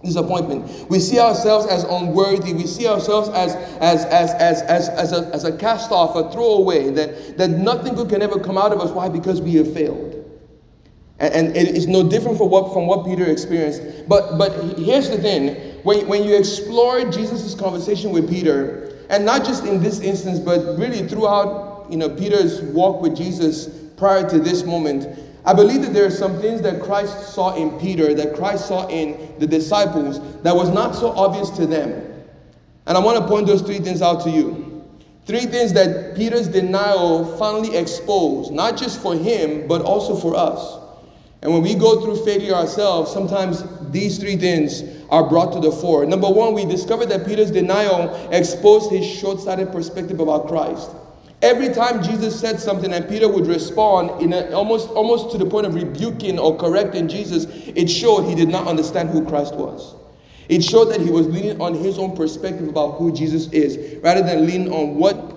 disappointment. 0.03 0.89
We 0.89 0.99
see 0.99 1.19
ourselves 1.19 1.67
as 1.67 1.85
unworthy. 1.85 2.53
We 2.55 2.67
see 2.67 2.87
ourselves 2.87 3.29
as 3.31 3.55
as 3.81 4.05
as 4.07 4.33
as 4.33 4.63
as, 4.63 4.89
as 4.89 5.13
a, 5.13 5.31
as 5.35 5.45
a 5.45 5.57
cast 5.57 5.91
off 5.91 6.17
a 6.17 6.31
throwaway 6.33 6.91
that 6.91 7.37
that 7.39 7.51
nothing 7.51 7.95
good 7.95 8.09
can 8.09 8.23
ever 8.23 8.41
come 8.41 8.57
out 8.57 8.73
of 8.73 8.81
us. 8.81 8.91
Why? 8.91 9.09
Because 9.09 9.41
we 9.41 9.55
have 9.55 9.73
failed. 9.75 10.17
And, 11.21 11.55
it 11.55 11.69
is 11.77 11.87
no 11.87 12.09
different 12.09 12.39
from 12.39 12.49
what, 12.49 12.73
from 12.73 12.87
what 12.87 13.05
Peter 13.05 13.27
experienced. 13.31 14.09
But, 14.09 14.39
but 14.39 14.79
here's 14.79 15.11
the 15.11 15.19
thing. 15.19 15.55
When, 15.83 16.09
when 16.09 16.25
you 16.25 16.35
explore 16.35 17.11
Jesus' 17.11 17.55
conversation 17.55 18.11
with 18.11 18.27
Peter, 18.27 18.97
and 19.11 19.27
not 19.27 19.45
just 19.45 19.67
in 19.67 19.83
this 19.83 20.01
instance, 20.01 20.39
but 20.39 20.79
really 20.79 21.07
throughout 21.07 21.87
you 21.91 21.99
know, 21.99 22.09
Peter's 22.09 22.63
walk 22.63 23.03
with 23.03 23.15
Jesus 23.15 23.69
prior 23.99 24.29
to 24.31 24.39
this 24.39 24.65
moment, 24.65 25.19
I 25.45 25.55
believe 25.55 25.83
that 25.83 25.95
there 25.95 26.07
are 26.07 26.11
some 26.11 26.39
things 26.41 26.61
that 26.63 26.83
Christ 26.83 27.35
saw 27.35 27.55
in 27.55 27.79
Peter, 27.79 28.13
that 28.15 28.37
Christ 28.37 28.69
saw 28.69 28.87
in 28.89 29.35
the 29.39 29.47
disciples, 29.47 30.21
that 30.43 30.55
was 30.55 30.69
not 30.69 30.95
so 30.95 31.11
obvious 31.11 31.51
to 31.51 31.67
them. 31.67 31.91
And 32.87 32.97
I 32.97 33.01
want 33.01 33.19
to 33.19 33.27
point 33.27 33.47
those 33.47 33.63
three 33.63 33.79
things 33.79 34.03
out 34.03 34.23
to 34.25 34.31
you. 34.31 34.85
Three 35.27 35.47
things 35.47 35.73
that 35.75 36.17
Peter's 36.17 36.49
denial 36.49 37.37
finally 37.37 37.77
exposed, 37.77 38.53
not 38.53 38.77
just 38.77 39.01
for 39.01 39.15
him, 39.15 39.69
but 39.69 39.83
also 39.83 40.17
for 40.17 40.35
us. 40.35 40.79
And 41.43 41.53
when 41.53 41.63
we 41.63 41.75
go 41.75 42.01
through 42.03 42.25
failure 42.25 42.53
ourselves, 42.53 43.11
sometimes 43.11 43.65
these 43.91 44.19
three 44.19 44.37
things 44.37 44.83
are 45.09 45.27
brought 45.29 45.53
to 45.55 45.61
the 45.61 45.73
fore. 45.73 46.05
Number 46.05 46.29
one, 46.29 46.53
we 46.53 46.67
discover 46.67 47.07
that 47.07 47.27
Peter's 47.27 47.51
denial 47.51 48.15
exposed 48.31 48.91
his 48.91 49.07
short 49.07 49.41
sighted 49.41 49.73
perspective 49.73 50.21
about 50.21 50.49
Christ. 50.49 50.91
Every 51.43 51.73
time 51.73 52.03
Jesus 52.03 52.39
said 52.39 52.61
something 52.61 52.93
and 52.93 53.09
Peter 53.09 53.27
would 53.27 53.47
respond 53.47 54.21
in 54.21 54.35
a, 54.35 54.51
almost, 54.51 54.91
almost 54.91 55.31
to 55.33 55.39
the 55.39 55.47
point 55.47 55.67
of 55.67 55.75
rebuking 55.75 56.39
or 56.39 56.57
correcting 56.59 57.09
Jesus, 57.09 57.47
it 57.67 57.89
showed 57.89 58.25
he 58.25 58.35
did 58.35 58.51
not 58.51 58.67
understand 58.67 59.09
who 59.09 59.25
Christ 59.25 59.55
was. 59.55 59.95
It 60.51 60.63
showed 60.63 60.87
that 60.87 61.01
he 61.01 61.11
was 61.11 61.29
leaning 61.29 61.61
on 61.61 61.75
his 61.75 61.99
own 61.99 62.15
perspective 62.15 62.69
about 62.69 62.99
who 62.99 63.13
Jesus 63.13 63.51
is, 63.53 64.03
rather 64.03 64.23
than 64.23 64.47
leaning 64.47 64.71
on 64.71 64.97
what 64.97 65.33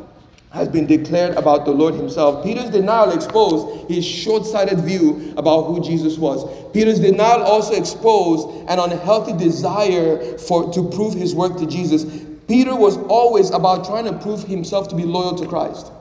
has 0.51 0.67
been 0.67 0.85
declared 0.85 1.35
about 1.37 1.65
the 1.65 1.71
Lord 1.71 1.93
himself. 1.93 2.43
Peter's 2.43 2.69
denial 2.69 3.11
exposed 3.11 3.89
his 3.89 4.05
short 4.05 4.45
sighted 4.45 4.79
view 4.81 5.33
about 5.37 5.63
who 5.63 5.81
Jesus 5.81 6.17
was. 6.17 6.45
Peter's 6.73 6.99
denial 6.99 7.43
also 7.43 7.73
exposed 7.73 8.69
an 8.69 8.77
unhealthy 8.77 9.33
desire 9.33 10.37
for, 10.37 10.71
to 10.73 10.89
prove 10.89 11.13
his 11.13 11.33
work 11.33 11.57
to 11.57 11.65
Jesus. 11.65 12.03
Peter 12.47 12.75
was 12.75 12.97
always 13.07 13.51
about 13.51 13.85
trying 13.85 14.05
to 14.05 14.13
prove 14.19 14.43
himself 14.43 14.89
to 14.89 14.95
be 14.95 15.03
loyal 15.03 15.35
to 15.35 15.47
Christ. 15.47 15.91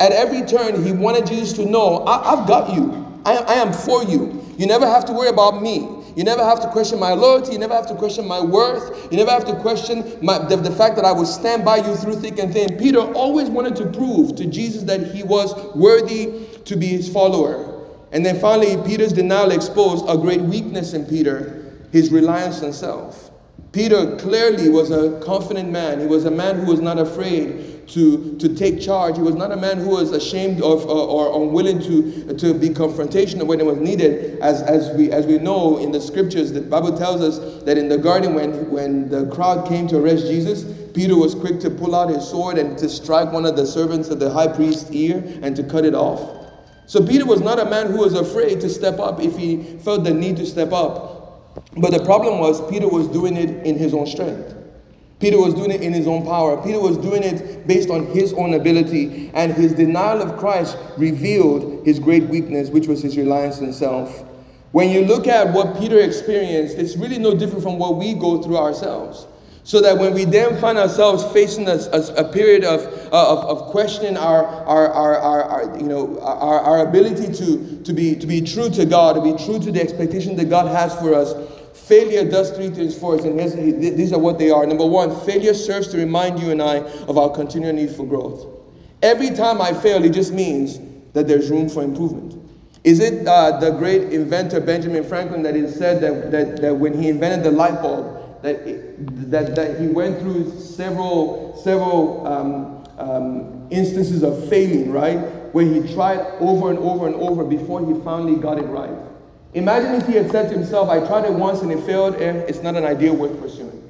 At 0.00 0.12
every 0.12 0.42
turn, 0.42 0.84
he 0.84 0.92
wanted 0.92 1.26
Jesus 1.26 1.52
to 1.54 1.66
know, 1.66 2.04
I, 2.06 2.36
have 2.36 2.46
got 2.46 2.74
you. 2.74 3.20
I, 3.24 3.36
I 3.36 3.54
am 3.54 3.72
for 3.72 4.04
you. 4.04 4.44
You 4.56 4.66
never 4.66 4.86
have 4.86 5.04
to 5.06 5.12
worry 5.12 5.28
about 5.28 5.62
me. 5.62 5.88
You 6.16 6.24
never 6.24 6.42
have 6.44 6.60
to 6.60 6.68
question 6.70 6.98
my 6.98 7.12
loyalty. 7.12 7.52
You 7.52 7.58
never 7.58 7.74
have 7.74 7.86
to 7.88 7.94
question 7.94 8.26
my 8.26 8.40
worth. 8.40 9.10
You 9.10 9.18
never 9.18 9.30
have 9.30 9.44
to 9.46 9.54
question 9.60 10.18
my, 10.20 10.38
the, 10.38 10.56
the 10.56 10.70
fact 10.70 10.96
that 10.96 11.04
I 11.04 11.12
will 11.12 11.26
stand 11.26 11.64
by 11.64 11.76
you 11.76 11.94
through 11.96 12.16
thick 12.16 12.38
and 12.38 12.52
thin. 12.52 12.76
Peter 12.76 12.98
always 12.98 13.48
wanted 13.48 13.76
to 13.76 13.86
prove 13.86 14.34
to 14.36 14.46
Jesus 14.46 14.82
that 14.84 15.14
he 15.14 15.22
was 15.22 15.54
worthy 15.76 16.46
to 16.64 16.76
be 16.76 16.88
his 16.88 17.12
follower. 17.12 17.86
And 18.10 18.24
then 18.24 18.40
finally, 18.40 18.76
Peter's 18.84 19.12
denial 19.12 19.52
exposed 19.52 20.04
a 20.08 20.16
great 20.16 20.40
weakness 20.40 20.94
in 20.94 21.06
Peter 21.06 21.58
his 21.92 22.10
reliance 22.10 22.62
on 22.62 22.72
self. 22.72 23.30
Peter 23.72 24.16
clearly 24.16 24.68
was 24.68 24.90
a 24.90 25.20
confident 25.20 25.70
man. 25.70 26.00
He 26.00 26.06
was 26.06 26.24
a 26.24 26.30
man 26.30 26.56
who 26.56 26.66
was 26.66 26.80
not 26.80 26.98
afraid 26.98 27.77
to, 27.88 28.36
to 28.38 28.54
take 28.54 28.80
charge. 28.80 29.16
He 29.16 29.22
was 29.22 29.34
not 29.34 29.50
a 29.50 29.56
man 29.56 29.78
who 29.78 29.90
was 29.90 30.12
ashamed 30.12 30.62
of 30.62 30.86
or 30.86 31.42
unwilling 31.42 31.80
to, 31.80 32.34
to 32.34 32.54
be 32.54 32.68
confrontational 32.68 33.46
when 33.46 33.60
it 33.60 33.66
was 33.66 33.78
needed. 33.78 34.38
As, 34.40 34.62
as, 34.62 34.94
we, 34.96 35.10
as 35.10 35.26
we 35.26 35.38
know 35.38 35.78
in 35.78 35.90
the 35.90 36.00
scriptures, 36.00 36.52
the 36.52 36.60
Bible 36.60 36.96
tells 36.96 37.20
us 37.20 37.62
that 37.64 37.78
in 37.78 37.88
the 37.88 37.98
garden, 37.98 38.34
when, 38.34 38.70
when 38.70 39.08
the 39.08 39.26
crowd 39.34 39.66
came 39.66 39.88
to 39.88 39.98
arrest 39.98 40.26
Jesus, 40.26 40.64
Peter 40.92 41.16
was 41.16 41.34
quick 41.34 41.60
to 41.60 41.70
pull 41.70 41.94
out 41.94 42.10
his 42.10 42.26
sword 42.26 42.58
and 42.58 42.76
to 42.78 42.88
strike 42.88 43.32
one 43.32 43.46
of 43.46 43.56
the 43.56 43.66
servants 43.66 44.08
of 44.08 44.18
the 44.18 44.30
high 44.30 44.48
priest's 44.48 44.90
ear 44.90 45.22
and 45.42 45.56
to 45.56 45.62
cut 45.62 45.84
it 45.84 45.94
off. 45.94 46.36
So 46.86 47.06
Peter 47.06 47.26
was 47.26 47.40
not 47.40 47.58
a 47.58 47.66
man 47.66 47.88
who 47.88 47.98
was 47.98 48.14
afraid 48.14 48.60
to 48.62 48.68
step 48.68 48.98
up 48.98 49.20
if 49.20 49.36
he 49.36 49.78
felt 49.78 50.04
the 50.04 50.12
need 50.12 50.36
to 50.38 50.46
step 50.46 50.72
up. 50.72 51.18
But 51.76 51.90
the 51.90 52.04
problem 52.04 52.38
was, 52.38 52.66
Peter 52.70 52.88
was 52.88 53.08
doing 53.08 53.36
it 53.36 53.66
in 53.66 53.76
his 53.76 53.92
own 53.94 54.06
strength. 54.06 54.54
Peter 55.20 55.40
was 55.40 55.54
doing 55.54 55.70
it 55.70 55.80
in 55.80 55.92
his 55.92 56.06
own 56.06 56.24
power. 56.24 56.62
Peter 56.62 56.80
was 56.80 56.96
doing 56.96 57.24
it 57.24 57.66
based 57.66 57.90
on 57.90 58.06
his 58.06 58.32
own 58.34 58.54
ability. 58.54 59.30
And 59.34 59.52
his 59.52 59.72
denial 59.74 60.22
of 60.22 60.38
Christ 60.38 60.76
revealed 60.96 61.84
his 61.84 61.98
great 61.98 62.24
weakness, 62.24 62.70
which 62.70 62.86
was 62.86 63.02
his 63.02 63.16
reliance 63.16 63.60
on 63.60 63.72
self. 63.72 64.24
When 64.72 64.90
you 64.90 65.04
look 65.04 65.26
at 65.26 65.52
what 65.52 65.78
Peter 65.78 65.98
experienced, 66.00 66.78
it's 66.78 66.96
really 66.96 67.18
no 67.18 67.34
different 67.34 67.64
from 67.64 67.78
what 67.78 67.96
we 67.96 68.14
go 68.14 68.42
through 68.42 68.58
ourselves. 68.58 69.26
So 69.64 69.82
that 69.82 69.98
when 69.98 70.14
we 70.14 70.24
then 70.24 70.58
find 70.60 70.78
ourselves 70.78 71.24
facing 71.32 71.68
a, 71.68 71.74
a, 71.92 72.24
a 72.24 72.32
period 72.32 72.64
of, 72.64 72.86
uh, 73.12 73.32
of, 73.32 73.44
of, 73.44 73.70
questioning 73.70 74.16
our, 74.16 74.46
our, 74.46 74.88
our, 74.88 75.18
our, 75.18 75.42
our 75.42 75.78
you 75.78 75.86
know, 75.86 76.18
our, 76.20 76.60
our 76.60 76.86
ability 76.88 77.30
to, 77.34 77.82
to, 77.82 77.92
be, 77.92 78.14
to 78.16 78.26
be 78.26 78.40
true 78.40 78.70
to 78.70 78.86
God, 78.86 79.16
to 79.16 79.20
be 79.20 79.44
true 79.44 79.58
to 79.58 79.70
the 79.70 79.80
expectation 79.80 80.36
that 80.36 80.48
God 80.48 80.68
has 80.68 80.94
for 80.98 81.12
us, 81.12 81.34
Failure 81.88 82.28
does 82.28 82.50
three 82.50 82.68
things 82.68 82.98
for 82.98 83.14
us, 83.14 83.24
and 83.24 83.40
these 83.40 84.12
are 84.12 84.18
what 84.18 84.38
they 84.38 84.50
are. 84.50 84.66
Number 84.66 84.84
one, 84.84 85.18
failure 85.24 85.54
serves 85.54 85.88
to 85.88 85.96
remind 85.96 86.38
you 86.38 86.50
and 86.50 86.60
I 86.60 86.80
of 87.08 87.16
our 87.16 87.30
continual 87.30 87.72
need 87.72 87.90
for 87.90 88.06
growth. 88.06 88.46
Every 89.02 89.30
time 89.30 89.62
I 89.62 89.72
fail, 89.72 90.04
it 90.04 90.12
just 90.12 90.34
means 90.34 90.78
that 91.14 91.26
there's 91.26 91.48
room 91.48 91.70
for 91.70 91.82
improvement. 91.82 92.34
Is 92.84 93.00
it 93.00 93.26
uh, 93.26 93.58
the 93.58 93.70
great 93.70 94.12
inventor 94.12 94.60
Benjamin 94.60 95.02
Franklin 95.02 95.42
that 95.44 95.56
is 95.56 95.74
said 95.76 96.02
that, 96.02 96.30
that, 96.30 96.60
that 96.60 96.74
when 96.76 97.00
he 97.00 97.08
invented 97.08 97.42
the 97.42 97.52
light 97.52 97.80
bulb, 97.80 98.42
that, 98.42 98.64
that, 99.30 99.56
that 99.56 99.80
he 99.80 99.86
went 99.86 100.20
through 100.20 100.60
several, 100.60 101.58
several 101.64 102.26
um, 102.26 102.84
um, 102.98 103.66
instances 103.70 104.22
of 104.22 104.48
failing, 104.50 104.92
right? 104.92 105.16
Where 105.54 105.64
he 105.64 105.92
tried 105.94 106.20
over 106.38 106.68
and 106.68 106.78
over 106.80 107.06
and 107.06 107.16
over 107.16 107.44
before 107.44 107.80
he 107.86 107.98
finally 108.02 108.36
got 108.36 108.58
it 108.58 108.66
right. 108.66 109.07
Imagine 109.54 109.94
if 109.94 110.06
he 110.06 110.14
had 110.14 110.30
said 110.30 110.48
to 110.50 110.54
himself, 110.54 110.88
I 110.90 111.00
tried 111.06 111.24
it 111.24 111.32
once 111.32 111.62
and 111.62 111.72
it 111.72 111.82
failed, 111.84 112.16
and 112.16 112.38
it's 112.48 112.62
not 112.62 112.76
an 112.76 112.84
idea 112.84 113.12
worth 113.12 113.40
pursuing. 113.40 113.82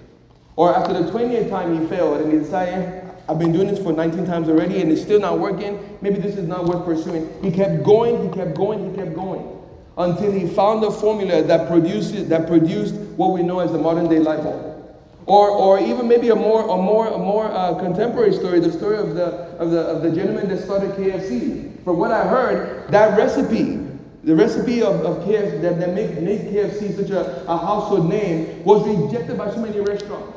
Or 0.55 0.75
after 0.75 0.93
the 0.93 1.11
20th 1.11 1.51
time 1.51 1.81
he 1.81 1.87
failed 1.87 2.21
and 2.21 2.33
he 2.33 2.39
decided, 2.39 3.05
I've 3.29 3.39
been 3.39 3.53
doing 3.53 3.69
this 3.69 3.79
for 3.79 3.93
19 3.93 4.27
times 4.27 4.49
already 4.49 4.81
and 4.81 4.91
it's 4.91 5.03
still 5.03 5.21
not 5.21 5.39
working, 5.39 5.99
maybe 6.01 6.19
this 6.19 6.37
is 6.37 6.49
not 6.49 6.65
worth 6.65 6.85
pursuing. 6.85 7.31
He 7.43 7.53
kept 7.53 7.85
going, 7.85 8.29
he 8.29 8.35
kept 8.35 8.57
going, 8.57 8.91
he 8.91 8.97
kept 8.97 9.15
going 9.15 9.57
until 9.97 10.33
he 10.33 10.47
found 10.47 10.83
a 10.83 10.91
formula 10.91 11.43
that 11.43 11.69
produces 11.69 12.29
that 12.29 12.47
produced 12.47 12.95
what 13.17 13.33
we 13.33 13.43
know 13.43 13.61
as 13.61 13.71
the 13.73 13.79
modern 13.79 14.09
day 14.09 14.19
light 14.19 14.43
bulb. 14.43 14.65
Or, 15.27 15.51
or 15.51 15.79
even 15.79 16.09
maybe 16.09 16.31
a 16.31 16.35
more, 16.35 16.63
a 16.63 16.77
more, 16.77 17.09
a 17.09 17.19
more 17.19 17.53
uh, 17.53 17.75
contemporary 17.75 18.33
story, 18.33 18.61
the 18.61 18.73
story 18.73 18.97
of 18.97 19.15
the, 19.15 19.27
of, 19.59 19.71
the, 19.71 19.81
of 19.81 20.03
the 20.03 20.11
gentleman 20.11 20.49
that 20.49 20.65
started 20.65 20.93
KFC. 20.93 21.85
From 21.85 21.99
what 21.99 22.11
I 22.11 22.27
heard, 22.27 22.91
that 22.91 23.19
recipe 23.19 23.88
the 24.29 24.37
recipe 24.37 24.83
of, 24.83 25.01
of 25.07 25.25
KFC 25.25 25.63
that, 25.63 25.81
that 25.81 25.95
made, 25.95 26.11
KFC 26.11 26.95
such 26.95 27.09
a, 27.09 27.47
a 27.51 27.57
household 27.57 28.11
name 28.11 28.63
was 28.63 28.87
rejected 28.87 29.39
by 29.39 29.51
so 29.51 29.57
many 29.57 29.81
restaurants. 29.81 30.37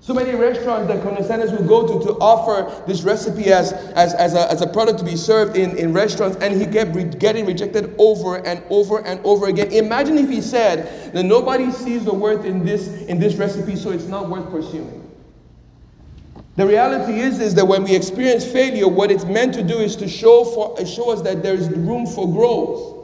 So 0.00 0.14
many 0.14 0.34
restaurants 0.34 0.88
that 0.88 1.02
Colonel 1.02 1.22
Sanders 1.22 1.52
will 1.52 1.68
go 1.68 1.86
to 1.86 2.06
to 2.06 2.12
offer 2.14 2.82
this 2.86 3.02
recipe 3.02 3.52
as, 3.52 3.74
as, 3.74 4.14
as, 4.14 4.32
a, 4.32 4.50
as 4.50 4.62
a 4.62 4.66
product 4.66 5.00
to 5.00 5.04
be 5.04 5.16
served 5.16 5.54
in, 5.54 5.76
in 5.76 5.92
restaurants, 5.92 6.38
and 6.38 6.58
he 6.58 6.66
kept 6.66 6.96
re- 6.96 7.04
getting 7.04 7.44
rejected 7.44 7.94
over 7.98 8.36
and 8.36 8.62
over 8.70 9.04
and 9.04 9.20
over 9.22 9.48
again. 9.48 9.70
Imagine 9.70 10.16
if 10.16 10.30
he 10.30 10.40
said 10.40 11.12
that 11.12 11.24
nobody 11.24 11.70
sees 11.70 12.06
the 12.06 12.14
worth 12.14 12.46
in 12.46 12.64
this, 12.64 12.88
in 13.02 13.20
this 13.20 13.34
recipe, 13.34 13.76
so 13.76 13.90
it's 13.90 14.06
not 14.06 14.30
worth 14.30 14.50
pursuing. 14.50 15.02
The 16.54 16.66
reality 16.66 17.20
is, 17.20 17.38
is 17.38 17.54
that 17.56 17.66
when 17.66 17.84
we 17.84 17.94
experience 17.94 18.50
failure, 18.50 18.88
what 18.88 19.10
it's 19.10 19.26
meant 19.26 19.52
to 19.56 19.62
do 19.62 19.76
is 19.76 19.94
to 19.96 20.08
show, 20.08 20.42
for, 20.46 20.86
show 20.86 21.10
us 21.10 21.20
that 21.20 21.42
there's 21.42 21.68
room 21.68 22.06
for 22.06 22.26
growth 22.32 22.95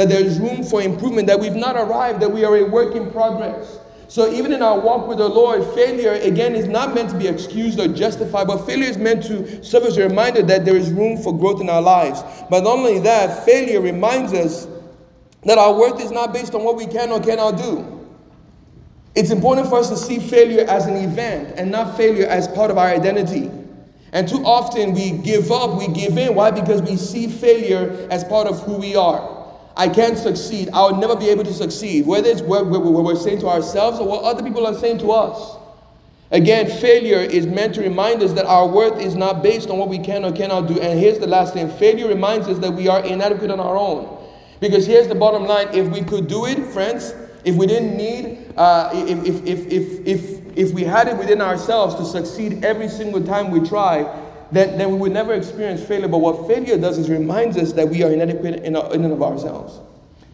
that 0.00 0.08
there 0.08 0.24
is 0.24 0.38
room 0.38 0.64
for 0.64 0.80
improvement, 0.80 1.26
that 1.26 1.38
we've 1.38 1.54
not 1.54 1.76
arrived, 1.76 2.20
that 2.20 2.32
we 2.32 2.42
are 2.42 2.56
a 2.56 2.64
work 2.64 2.94
in 2.94 3.10
progress. 3.10 3.80
So 4.08 4.32
even 4.32 4.50
in 4.50 4.62
our 4.62 4.80
walk 4.80 5.06
with 5.06 5.18
the 5.18 5.28
Lord, 5.28 5.62
failure 5.74 6.12
again 6.12 6.54
is 6.54 6.66
not 6.66 6.94
meant 6.94 7.10
to 7.10 7.18
be 7.18 7.28
excused 7.28 7.78
or 7.78 7.86
justified, 7.86 8.46
but 8.46 8.64
failure 8.64 8.88
is 8.88 8.96
meant 8.96 9.22
to 9.24 9.62
serve 9.62 9.82
as 9.82 9.98
a 9.98 10.08
reminder 10.08 10.40
that 10.40 10.64
there 10.64 10.74
is 10.74 10.90
room 10.90 11.18
for 11.18 11.36
growth 11.36 11.60
in 11.60 11.68
our 11.68 11.82
lives. 11.82 12.22
But 12.48 12.64
not 12.64 12.78
only 12.78 12.98
that, 13.00 13.44
failure 13.44 13.82
reminds 13.82 14.32
us 14.32 14.66
that 15.44 15.58
our 15.58 15.78
worth 15.78 16.00
is 16.00 16.10
not 16.10 16.32
based 16.32 16.54
on 16.54 16.64
what 16.64 16.76
we 16.76 16.86
can 16.86 17.10
or 17.10 17.20
cannot 17.20 17.58
do. 17.58 18.08
It's 19.14 19.30
important 19.30 19.68
for 19.68 19.80
us 19.80 19.90
to 19.90 19.98
see 19.98 20.18
failure 20.18 20.64
as 20.66 20.86
an 20.86 20.96
event 20.96 21.58
and 21.58 21.70
not 21.70 21.94
failure 21.94 22.26
as 22.26 22.48
part 22.48 22.70
of 22.70 22.78
our 22.78 22.88
identity. 22.88 23.50
And 24.12 24.26
too 24.26 24.42
often 24.46 24.94
we 24.94 25.10
give 25.10 25.52
up, 25.52 25.78
we 25.78 25.88
give 25.88 26.16
in. 26.16 26.34
Why? 26.34 26.50
Because 26.52 26.80
we 26.80 26.96
see 26.96 27.28
failure 27.28 28.08
as 28.10 28.24
part 28.24 28.46
of 28.46 28.62
who 28.62 28.78
we 28.78 28.96
are. 28.96 29.39
I 29.76 29.88
can't 29.88 30.18
succeed. 30.18 30.68
I 30.72 30.82
will 30.82 30.96
never 30.96 31.16
be 31.16 31.28
able 31.28 31.44
to 31.44 31.54
succeed. 31.54 32.06
Whether 32.06 32.28
it's 32.28 32.42
what 32.42 32.66
we're 32.66 33.16
saying 33.16 33.40
to 33.40 33.48
ourselves 33.48 33.98
or 33.98 34.06
what 34.06 34.24
other 34.24 34.42
people 34.42 34.66
are 34.66 34.74
saying 34.74 34.98
to 34.98 35.12
us. 35.12 35.56
Again, 36.32 36.70
failure 36.80 37.18
is 37.18 37.46
meant 37.46 37.74
to 37.74 37.80
remind 37.80 38.22
us 38.22 38.32
that 38.34 38.46
our 38.46 38.66
worth 38.68 39.00
is 39.00 39.16
not 39.16 39.42
based 39.42 39.68
on 39.68 39.78
what 39.78 39.88
we 39.88 39.98
can 39.98 40.24
or 40.24 40.32
cannot 40.32 40.68
do. 40.68 40.78
And 40.80 40.98
here's 40.98 41.18
the 41.18 41.26
last 41.26 41.54
thing 41.54 41.68
failure 41.70 42.06
reminds 42.06 42.46
us 42.46 42.58
that 42.58 42.70
we 42.72 42.86
are 42.86 43.04
inadequate 43.04 43.50
on 43.50 43.58
our 43.58 43.76
own. 43.76 44.16
Because 44.60 44.86
here's 44.86 45.08
the 45.08 45.14
bottom 45.14 45.44
line 45.46 45.68
if 45.72 45.88
we 45.88 46.02
could 46.02 46.28
do 46.28 46.46
it, 46.46 46.64
friends, 46.66 47.14
if 47.44 47.56
we 47.56 47.66
didn't 47.66 47.96
need, 47.96 48.52
uh, 48.56 48.90
if, 48.92 49.24
if, 49.26 49.46
if, 49.46 49.66
if, 49.72 50.06
if, 50.06 50.56
if 50.56 50.72
we 50.72 50.84
had 50.84 51.08
it 51.08 51.16
within 51.16 51.40
ourselves 51.40 51.94
to 51.96 52.04
succeed 52.04 52.64
every 52.64 52.88
single 52.88 53.24
time 53.24 53.50
we 53.50 53.66
try, 53.66 54.02
then, 54.52 54.78
then 54.78 54.92
we 54.92 54.98
would 54.98 55.12
never 55.12 55.32
experience 55.34 55.82
failure. 55.82 56.08
But 56.08 56.18
what 56.18 56.48
failure 56.48 56.76
does 56.76 56.98
is 56.98 57.08
reminds 57.08 57.56
us 57.56 57.72
that 57.74 57.88
we 57.88 58.02
are 58.02 58.10
inadequate 58.10 58.56
in, 58.56 58.76
in 58.76 59.04
and 59.04 59.12
of 59.12 59.22
ourselves. 59.22 59.78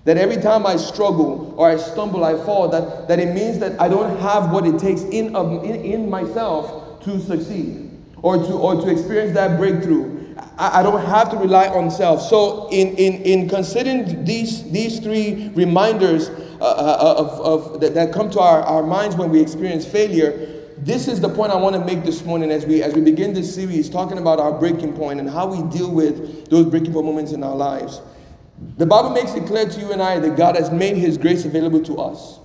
That 0.04 0.16
every 0.16 0.36
time 0.36 0.66
I 0.66 0.76
struggle 0.76 1.54
or 1.56 1.68
I 1.68 1.76
stumble, 1.76 2.24
I 2.24 2.34
fall, 2.44 2.68
that, 2.68 3.08
that 3.08 3.18
it 3.18 3.34
means 3.34 3.58
that 3.58 3.80
I 3.80 3.88
don't 3.88 4.18
have 4.20 4.52
what 4.52 4.66
it 4.66 4.78
takes 4.78 5.02
in, 5.02 5.34
of, 5.34 5.64
in, 5.64 5.74
in 5.74 6.08
myself 6.08 7.02
to 7.04 7.20
succeed 7.20 7.90
or 8.22 8.36
to, 8.38 8.52
or 8.52 8.76
to 8.76 8.88
experience 8.88 9.34
that 9.34 9.58
breakthrough. 9.58 10.34
I, 10.58 10.80
I 10.80 10.82
don't 10.82 11.04
have 11.04 11.30
to 11.32 11.36
rely 11.36 11.68
on 11.68 11.90
self. 11.90 12.22
So, 12.22 12.68
in, 12.70 12.96
in, 12.96 13.22
in 13.22 13.48
considering 13.48 14.24
these, 14.24 14.70
these 14.70 15.00
three 15.00 15.50
reminders 15.54 16.30
uh, 16.58 16.64
uh 16.64 17.14
of, 17.18 17.28
of, 17.74 17.80
that, 17.80 17.94
that 17.94 18.12
come 18.12 18.30
to 18.30 18.40
our, 18.40 18.62
our 18.62 18.82
minds 18.82 19.16
when 19.16 19.30
we 19.30 19.40
experience 19.40 19.84
failure, 19.84 20.55
this 20.86 21.08
is 21.08 21.20
the 21.20 21.28
point 21.28 21.50
I 21.50 21.56
want 21.56 21.74
to 21.74 21.84
make 21.84 22.04
this 22.04 22.24
morning 22.24 22.52
as 22.52 22.64
we 22.64 22.80
as 22.80 22.94
we 22.94 23.00
begin 23.00 23.34
this 23.34 23.52
series 23.52 23.90
talking 23.90 24.18
about 24.18 24.38
our 24.38 24.52
breaking 24.52 24.92
point 24.92 25.18
and 25.18 25.28
how 25.28 25.44
we 25.48 25.68
deal 25.76 25.90
with 25.90 26.48
those 26.48 26.66
breaking 26.66 26.92
point 26.92 27.04
moments 27.04 27.32
in 27.32 27.42
our 27.42 27.56
lives. 27.56 28.00
The 28.78 28.86
Bible 28.86 29.10
makes 29.10 29.34
it 29.34 29.46
clear 29.46 29.68
to 29.68 29.80
you 29.80 29.90
and 29.90 30.00
I 30.00 30.20
that 30.20 30.36
God 30.36 30.54
has 30.54 30.70
made 30.70 30.96
His 30.96 31.18
grace 31.18 31.44
available 31.44 31.82
to 31.82 31.98
us. 31.98 32.38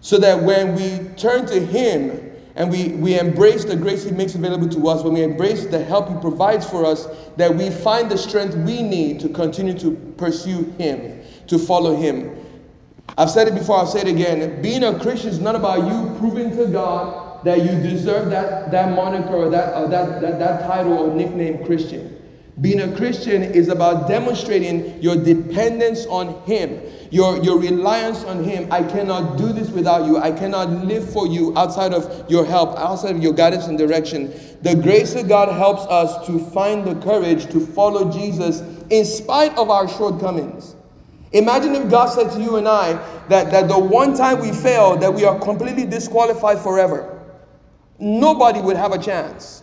So 0.00 0.16
that 0.18 0.42
when 0.42 0.74
we 0.74 1.10
turn 1.16 1.44
to 1.46 1.60
Him 1.60 2.32
and 2.54 2.70
we, 2.70 2.88
we 2.88 3.18
embrace 3.18 3.66
the 3.66 3.76
grace 3.76 4.02
He 4.04 4.12
makes 4.12 4.34
available 4.34 4.70
to 4.70 4.88
us, 4.88 5.02
when 5.04 5.12
we 5.12 5.22
embrace 5.22 5.66
the 5.66 5.84
help 5.84 6.08
He 6.08 6.14
provides 6.22 6.66
for 6.66 6.86
us, 6.86 7.06
that 7.36 7.54
we 7.54 7.68
find 7.68 8.10
the 8.10 8.16
strength 8.16 8.56
we 8.56 8.82
need 8.82 9.20
to 9.20 9.28
continue 9.28 9.78
to 9.78 9.92
pursue 10.16 10.64
Him, 10.78 11.20
to 11.48 11.58
follow 11.58 11.94
Him. 11.94 12.34
I've 13.18 13.30
said 13.30 13.46
it 13.46 13.54
before, 13.54 13.76
I'll 13.76 13.86
say 13.86 14.00
it 14.00 14.08
again. 14.08 14.62
Being 14.62 14.84
a 14.84 14.98
Christian 14.98 15.28
is 15.28 15.38
not 15.38 15.54
about 15.54 15.86
you 15.86 16.18
proving 16.18 16.56
to 16.56 16.66
God 16.66 17.31
that 17.44 17.58
you 17.58 17.80
deserve 17.82 18.30
that, 18.30 18.70
that 18.70 18.94
moniker 18.94 19.34
or 19.34 19.50
that, 19.50 19.72
uh, 19.74 19.86
that, 19.88 20.20
that, 20.20 20.38
that 20.38 20.62
title 20.62 20.94
or 20.94 21.14
nickname 21.14 21.64
Christian. 21.64 22.18
Being 22.60 22.80
a 22.82 22.96
Christian 22.96 23.42
is 23.42 23.68
about 23.68 24.08
demonstrating 24.08 25.02
your 25.02 25.16
dependence 25.16 26.04
on 26.06 26.42
Him, 26.42 26.82
your, 27.10 27.42
your 27.42 27.58
reliance 27.58 28.24
on 28.24 28.44
Him. 28.44 28.70
I 28.70 28.82
cannot 28.82 29.38
do 29.38 29.54
this 29.54 29.70
without 29.70 30.04
you. 30.04 30.18
I 30.18 30.32
cannot 30.32 30.68
live 30.84 31.10
for 31.10 31.26
you 31.26 31.56
outside 31.56 31.94
of 31.94 32.30
your 32.30 32.44
help, 32.44 32.76
outside 32.78 33.16
of 33.16 33.22
your 33.22 33.32
guidance 33.32 33.68
and 33.68 33.78
direction. 33.78 34.32
The 34.60 34.76
grace 34.76 35.14
of 35.14 35.28
God 35.28 35.48
helps 35.56 35.82
us 35.86 36.26
to 36.26 36.38
find 36.50 36.86
the 36.86 36.94
courage 36.96 37.46
to 37.52 37.58
follow 37.58 38.12
Jesus 38.12 38.60
in 38.90 39.06
spite 39.06 39.56
of 39.56 39.70
our 39.70 39.88
shortcomings. 39.88 40.76
Imagine 41.32 41.74
if 41.74 41.90
God 41.90 42.08
said 42.08 42.30
to 42.32 42.40
you 42.42 42.56
and 42.56 42.68
I 42.68 42.92
that, 43.28 43.50
that 43.50 43.66
the 43.66 43.78
one 43.78 44.14
time 44.14 44.40
we 44.40 44.52
fail, 44.52 44.96
that 44.98 45.12
we 45.12 45.24
are 45.24 45.38
completely 45.38 45.86
disqualified 45.86 46.58
forever. 46.58 47.11
Nobody 48.02 48.60
would 48.60 48.76
have 48.76 48.90
a 48.90 48.98
chance. 48.98 49.62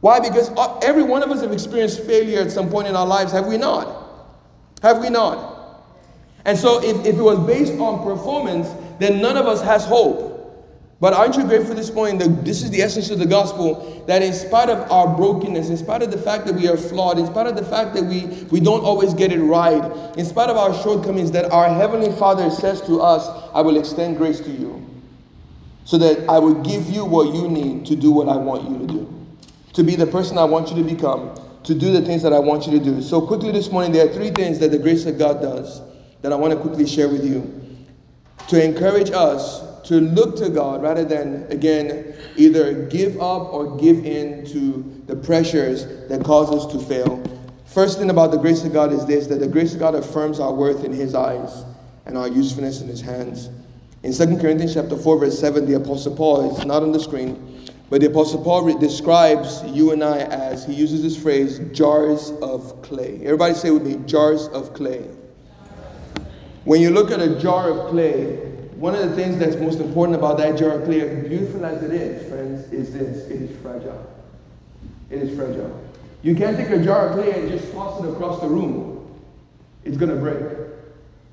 Why? 0.00 0.20
Because 0.20 0.50
uh, 0.50 0.78
every 0.82 1.02
one 1.02 1.22
of 1.22 1.30
us 1.30 1.40
have 1.40 1.50
experienced 1.50 2.02
failure 2.02 2.42
at 2.42 2.52
some 2.52 2.68
point 2.68 2.88
in 2.88 2.94
our 2.94 3.06
lives, 3.06 3.32
have 3.32 3.46
we 3.46 3.56
not? 3.56 4.04
Have 4.82 4.98
we 4.98 5.08
not? 5.08 5.82
And 6.44 6.58
so, 6.58 6.84
if, 6.84 7.06
if 7.06 7.16
it 7.16 7.22
was 7.22 7.38
based 7.46 7.72
on 7.80 8.04
performance, 8.04 8.68
then 8.98 9.22
none 9.22 9.38
of 9.38 9.46
us 9.46 9.62
has 9.62 9.86
hope. 9.86 10.32
But 11.00 11.14
aren't 11.14 11.36
you 11.36 11.44
grateful 11.44 11.74
this 11.74 11.90
morning 11.90 12.18
that 12.18 12.44
this 12.44 12.62
is 12.62 12.70
the 12.70 12.82
essence 12.82 13.08
of 13.08 13.18
the 13.18 13.24
gospel? 13.24 14.04
That 14.08 14.20
in 14.20 14.34
spite 14.34 14.68
of 14.68 14.90
our 14.92 15.16
brokenness, 15.16 15.70
in 15.70 15.78
spite 15.78 16.02
of 16.02 16.10
the 16.10 16.18
fact 16.18 16.44
that 16.44 16.54
we 16.54 16.68
are 16.68 16.76
flawed, 16.76 17.18
in 17.18 17.26
spite 17.26 17.46
of 17.46 17.56
the 17.56 17.64
fact 17.64 17.94
that 17.94 18.04
we, 18.04 18.26
we 18.50 18.60
don't 18.60 18.84
always 18.84 19.14
get 19.14 19.32
it 19.32 19.40
right, 19.40 20.16
in 20.18 20.26
spite 20.26 20.50
of 20.50 20.58
our 20.58 20.74
shortcomings, 20.82 21.30
that 21.30 21.50
our 21.50 21.72
Heavenly 21.72 22.12
Father 22.12 22.50
says 22.50 22.82
to 22.82 23.00
us, 23.00 23.26
I 23.54 23.62
will 23.62 23.78
extend 23.78 24.18
grace 24.18 24.40
to 24.40 24.50
you. 24.50 24.83
So 25.84 25.98
that 25.98 26.28
I 26.28 26.38
will 26.38 26.62
give 26.62 26.88
you 26.88 27.04
what 27.04 27.34
you 27.34 27.48
need 27.48 27.86
to 27.86 27.96
do 27.96 28.10
what 28.10 28.28
I 28.28 28.36
want 28.36 28.68
you 28.68 28.78
to 28.78 28.86
do 28.86 29.14
to 29.74 29.82
be 29.82 29.96
the 29.96 30.06
person 30.06 30.38
I 30.38 30.44
want 30.44 30.70
you 30.70 30.76
to 30.76 30.84
become, 30.84 31.34
to 31.64 31.74
do 31.74 31.92
the 31.92 32.00
things 32.00 32.22
that 32.22 32.32
I 32.32 32.38
want 32.38 32.66
you 32.66 32.78
to 32.78 32.84
do. 32.84 33.02
So, 33.02 33.20
quickly 33.20 33.52
this 33.52 33.70
morning, 33.70 33.92
there 33.92 34.08
are 34.08 34.12
three 34.12 34.30
things 34.30 34.58
that 34.60 34.70
the 34.70 34.78
grace 34.78 35.04
of 35.04 35.18
God 35.18 35.42
does 35.42 35.82
that 36.22 36.32
I 36.32 36.36
want 36.36 36.52
to 36.52 36.58
quickly 36.58 36.86
share 36.86 37.08
with 37.08 37.24
you 37.24 37.52
to 38.48 38.64
encourage 38.64 39.10
us 39.10 39.62
to 39.88 40.00
look 40.00 40.36
to 40.36 40.48
God 40.48 40.80
rather 40.80 41.04
than, 41.04 41.44
again, 41.50 42.14
either 42.36 42.86
give 42.86 43.16
up 43.16 43.52
or 43.52 43.76
give 43.76 44.06
in 44.06 44.46
to 44.46 45.02
the 45.06 45.16
pressures 45.16 46.08
that 46.08 46.24
cause 46.24 46.50
us 46.50 46.72
to 46.72 46.78
fail. 46.78 47.22
First 47.66 47.98
thing 47.98 48.10
about 48.10 48.30
the 48.30 48.38
grace 48.38 48.64
of 48.64 48.72
God 48.72 48.92
is 48.92 49.04
this 49.06 49.26
that 49.26 49.40
the 49.40 49.48
grace 49.48 49.74
of 49.74 49.80
God 49.80 49.94
affirms 49.94 50.38
our 50.38 50.52
worth 50.52 50.84
in 50.84 50.92
His 50.92 51.14
eyes 51.14 51.64
and 52.06 52.16
our 52.16 52.28
usefulness 52.28 52.80
in 52.80 52.88
His 52.88 53.00
hands. 53.00 53.50
In 54.04 54.12
2 54.12 54.36
Corinthians 54.36 54.74
chapter 54.74 54.98
4, 54.98 55.18
verse 55.18 55.38
7, 55.38 55.64
the 55.64 55.76
Apostle 55.76 56.14
Paul, 56.14 56.54
it's 56.54 56.66
not 56.66 56.82
on 56.82 56.92
the 56.92 57.00
screen, 57.00 57.66
but 57.88 58.02
the 58.02 58.08
Apostle 58.08 58.44
Paul 58.44 58.78
describes 58.78 59.64
you 59.64 59.92
and 59.92 60.04
I 60.04 60.18
as, 60.18 60.66
he 60.66 60.74
uses 60.74 61.02
this 61.02 61.16
phrase, 61.16 61.58
jars 61.72 62.30
of 62.42 62.82
clay. 62.82 63.20
Everybody 63.24 63.54
say 63.54 63.70
with 63.70 63.86
me, 63.86 63.96
jars 64.06 64.48
of 64.48 64.74
clay. 64.74 65.08
When 66.64 66.82
you 66.82 66.90
look 66.90 67.10
at 67.12 67.20
a 67.20 67.40
jar 67.40 67.70
of 67.70 67.88
clay, 67.88 68.36
one 68.76 68.94
of 68.94 69.08
the 69.08 69.16
things 69.16 69.38
that's 69.38 69.56
most 69.56 69.80
important 69.80 70.18
about 70.18 70.36
that 70.36 70.58
jar 70.58 70.72
of 70.72 70.84
clay, 70.84 71.00
as 71.00 71.26
beautiful 71.26 71.64
as 71.64 71.82
it 71.82 71.92
is, 71.92 72.28
friends, 72.28 72.70
is 72.74 72.92
this 72.92 73.26
it 73.28 73.40
is 73.40 73.62
fragile. 73.62 74.06
It 75.08 75.22
is 75.22 75.34
fragile. 75.34 75.82
You 76.22 76.34
can't 76.36 76.58
take 76.58 76.68
a 76.68 76.84
jar 76.84 77.08
of 77.08 77.14
clay 77.14 77.40
and 77.40 77.48
just 77.48 77.72
toss 77.72 78.04
it 78.04 78.10
across 78.10 78.42
the 78.42 78.48
room. 78.48 79.18
It's 79.82 79.96
gonna 79.96 80.16
break. 80.16 80.44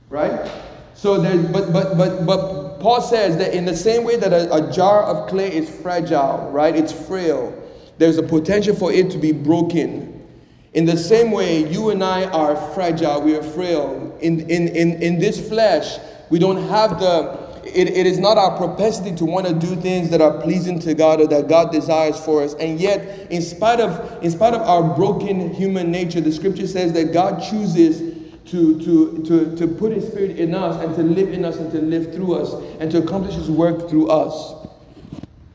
Right? 0.10 0.50
So 0.94 1.20
there's 1.20 1.44
but 1.48 1.74
but 1.74 1.98
but 1.98 2.26
but 2.28 2.61
Paul 2.82 3.02
says 3.02 3.38
that 3.38 3.54
in 3.54 3.66
the 3.66 3.76
same 3.76 4.04
way 4.04 4.18
that 4.18 4.34
a, 4.34 4.54
a 4.54 4.72
jar 4.72 5.04
of 5.04 5.30
clay 5.30 5.56
is 5.56 5.70
fragile, 5.82 6.50
right? 6.52 6.76
It's 6.76 6.92
frail. 6.92 7.58
There's 8.00 8.18
a 8.18 8.24
potential 8.24 8.76
for 8.76 8.92
it 8.92 9.12
to 9.12 9.20
be 9.20 9.32
broken. 9.32 10.28
In 10.74 10.86
the 10.86 10.98
same 10.98 11.32
way, 11.32 11.70
you 11.70 11.92
and 11.92 12.04
I 12.04 12.26
are 12.26 12.56
fragile, 12.74 13.22
we 13.22 13.36
are 13.36 13.44
frail. 13.44 14.18
In, 14.22 14.50
in, 14.50 14.70
in, 14.70 15.02
in 15.02 15.20
this 15.20 15.48
flesh, 15.48 16.00
we 16.32 16.40
don't 16.40 16.68
have 16.70 17.00
the, 17.00 17.62
it, 17.66 17.90
it 17.90 18.08
is 18.08 18.18
not 18.18 18.38
our 18.38 18.58
propensity 18.58 19.14
to 19.18 19.26
want 19.26 19.46
to 19.46 19.54
do 19.54 19.76
things 19.76 20.10
that 20.10 20.22
are 20.22 20.42
pleasing 20.42 20.80
to 20.80 20.94
God 20.96 21.22
or 21.22 21.28
that 21.28 21.48
God 21.48 21.72
desires 21.72 22.20
for 22.20 22.42
us. 22.42 22.56
And 22.56 22.80
yet, 22.80 23.30
in 23.30 23.42
spite 23.42 23.80
of, 23.80 24.24
in 24.24 24.32
spite 24.32 24.54
of 24.54 24.62
our 24.62 24.96
broken 24.96 25.54
human 25.54 25.92
nature, 25.92 26.22
the 26.22 26.32
scripture 26.32 26.68
says 26.68 26.94
that 26.94 27.14
God 27.14 27.44
chooses 27.44 28.11
to, 28.46 28.80
to, 28.80 29.24
to, 29.24 29.56
to 29.56 29.68
put 29.68 29.92
His 29.92 30.08
Spirit 30.08 30.38
in 30.38 30.54
us 30.54 30.84
and 30.84 30.96
to 30.96 31.04
live 31.04 31.34
in 31.34 31.46
us 31.46 31.58
and 31.58 31.72
to 31.72 31.82
live 31.82 32.14
through 32.14 32.36
us 32.36 32.54
and 32.80 32.92
to 32.92 32.98
accomplish 32.98 33.36
His 33.36 33.50
work 33.50 33.90
through 33.90 34.10
us. 34.10 34.62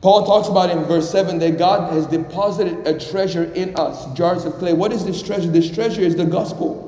Paul 0.01 0.25
talks 0.25 0.47
about 0.47 0.69
in 0.69 0.83
verse 0.83 1.09
7 1.11 1.39
that 1.39 1.57
God 1.57 1.91
has 1.91 2.05
deposited 2.05 2.87
a 2.87 2.99
treasure 2.99 3.45
in 3.53 3.75
us, 3.75 4.05
jars 4.13 4.45
of 4.45 4.53
clay. 4.53 4.73
What 4.73 4.93
is 4.93 5.05
this 5.05 5.21
treasure? 5.21 5.49
This 5.49 5.73
treasure 5.73 6.01
is 6.01 6.15
the 6.15 6.25
gospel. 6.25 6.87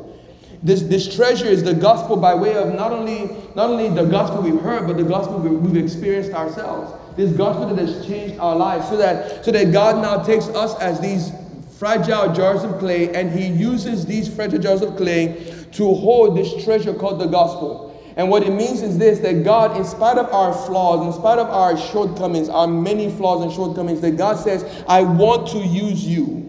This, 0.62 0.84
this 0.84 1.16
treasure 1.16 1.46
is 1.46 1.64
the 1.64 1.74
gospel 1.74 2.18
by 2.18 2.36
way 2.36 2.56
of 2.56 2.74
not 2.76 2.92
only, 2.92 3.36
not 3.56 3.70
only 3.70 3.90
the 3.90 4.06
gospel 4.06 4.42
we've 4.42 4.62
heard, 4.62 4.88
but 4.88 4.98
the 4.98 5.04
gospel 5.04 5.40
we've 5.40 5.84
experienced 5.84 6.34
ourselves. 6.34 6.94
This 7.16 7.32
gospel 7.32 7.74
that 7.74 7.78
has 7.78 8.06
changed 8.06 8.40
our 8.40 8.56
lives 8.56 8.88
so 8.90 8.98
that, 8.98 9.44
so 9.44 9.52
that 9.52 9.72
God 9.72 10.02
now 10.02 10.22
takes 10.22 10.48
us 10.50 10.78
as 10.80 11.00
these 11.00 11.32
fragile 11.78 12.34
jars 12.34 12.64
of 12.64 12.78
clay 12.78 13.14
and 13.16 13.32
He 13.32 13.48
uses 13.48 14.06
these 14.06 14.34
fragile 14.34 14.60
jars 14.60 14.82
of 14.82 14.98
clay 14.98 15.59
to 15.74 15.94
hold 15.94 16.38
this 16.38 16.64
treasure 16.64 16.94
called 16.94 17.20
the 17.20 17.28
gospel. 17.28 17.90
And 18.16 18.30
what 18.30 18.44
it 18.44 18.52
means 18.52 18.82
is 18.82 18.98
this 18.98 19.20
that 19.20 19.44
God, 19.44 19.78
in 19.78 19.86
spite 19.86 20.18
of 20.18 20.34
our 20.34 20.54
flaws, 20.54 21.06
in 21.06 21.20
spite 21.20 21.40
of 21.40 21.48
our 21.50 21.78
shortcomings, 21.78 22.50
our 22.50 22.68
many 22.68 23.10
flaws 23.10 23.44
and 23.44 23.52
shortcomings, 23.52 24.02
that 24.02 24.18
God 24.18 24.38
says, 24.38 24.84
I 24.88 25.04
want 25.04 25.48
to 25.52 25.60
use 25.60 26.06
you. 26.06 26.46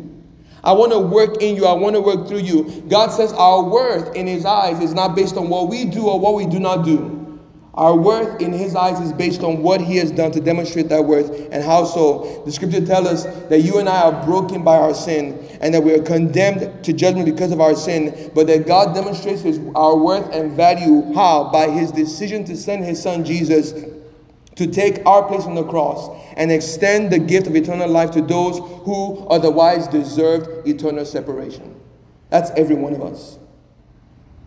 I 0.62 0.72
want 0.72 0.92
to 0.92 0.98
work 0.98 1.40
in 1.40 1.56
you. 1.56 1.66
I 1.66 1.72
want 1.72 1.94
to 1.94 2.00
work 2.00 2.28
through 2.28 2.40
you. 2.40 2.84
God 2.88 3.08
says 3.08 3.32
our 3.32 3.62
worth 3.62 4.14
in 4.14 4.26
His 4.26 4.44
eyes 4.44 4.80
is 4.80 4.94
not 4.94 5.14
based 5.14 5.36
on 5.36 5.48
what 5.48 5.68
we 5.68 5.84
do 5.84 6.08
or 6.08 6.18
what 6.18 6.34
we 6.34 6.46
do 6.46 6.58
not 6.58 6.84
do. 6.84 7.38
Our 7.74 7.96
worth 7.96 8.42
in 8.42 8.52
His 8.52 8.74
eyes 8.74 9.00
is 9.00 9.12
based 9.12 9.42
on 9.42 9.62
what 9.62 9.80
He 9.80 9.96
has 9.98 10.10
done 10.10 10.32
to 10.32 10.40
demonstrate 10.40 10.88
that 10.88 11.04
worth 11.04 11.30
and 11.52 11.62
how 11.62 11.84
so. 11.84 12.42
The 12.44 12.52
scripture 12.52 12.84
tells 12.84 13.06
us 13.06 13.24
that 13.48 13.60
you 13.60 13.78
and 13.78 13.88
I 13.88 14.02
are 14.02 14.24
broken 14.24 14.64
by 14.64 14.76
our 14.76 14.92
sin 14.92 15.46
and 15.60 15.74
that 15.74 15.82
we 15.82 15.92
are 15.92 16.02
condemned 16.02 16.82
to 16.84 16.92
judgment 16.92 17.26
because 17.26 17.52
of 17.52 17.60
our 17.60 17.74
sin, 17.74 18.30
but 18.34 18.46
that 18.46 18.66
God 18.66 18.94
demonstrates 18.94 19.42
his, 19.42 19.60
our 19.74 19.96
worth 19.96 20.32
and 20.32 20.52
value. 20.52 21.12
How? 21.12 21.50
By 21.52 21.68
His 21.68 21.92
decision 21.92 22.44
to 22.44 22.56
send 22.56 22.84
His 22.84 23.00
Son 23.02 23.24
Jesus 23.24 23.74
to 24.56 24.66
take 24.66 25.04
our 25.06 25.22
place 25.22 25.44
on 25.44 25.54
the 25.54 25.64
cross 25.64 26.10
and 26.36 26.50
extend 26.50 27.10
the 27.10 27.18
gift 27.18 27.46
of 27.46 27.56
eternal 27.56 27.88
life 27.88 28.10
to 28.12 28.22
those 28.22 28.58
who 28.84 29.26
otherwise 29.28 29.86
deserved 29.88 30.66
eternal 30.66 31.04
separation. 31.04 31.78
That's 32.30 32.50
every 32.52 32.76
one 32.76 32.94
of 32.94 33.02
us. 33.02 33.38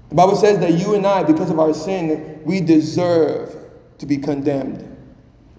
The 0.10 0.15
Bible 0.15 0.36
says 0.36 0.60
that 0.60 0.73
you 0.73 0.95
and 0.95 1.06
I, 1.06 1.23
because 1.23 1.49
of 1.49 1.60
our 1.60 1.73
sin, 1.73 2.41
we 2.43 2.62
deserve 2.62 3.56
to 3.99 4.06
be 4.06 4.17
condemned. 4.17 4.89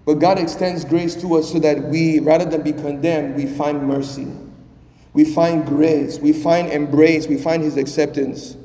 But 0.05 0.15
God 0.15 0.37
extends 0.37 0.85
grace 0.85 1.15
to 1.15 1.35
us 1.35 1.51
so 1.51 1.59
that 1.59 1.81
we, 1.83 2.19
rather 2.19 2.45
than 2.45 2.61
be 2.61 2.71
condemned, 2.71 3.35
we 3.35 3.47
find 3.47 3.87
mercy. 3.87 4.27
We 5.15 5.23
find 5.23 5.65
grace. 5.65 6.19
We 6.19 6.33
find 6.33 6.67
embrace. 6.67 7.25
We 7.25 7.37
find 7.37 7.63
His 7.63 7.77
acceptance. 7.77 8.57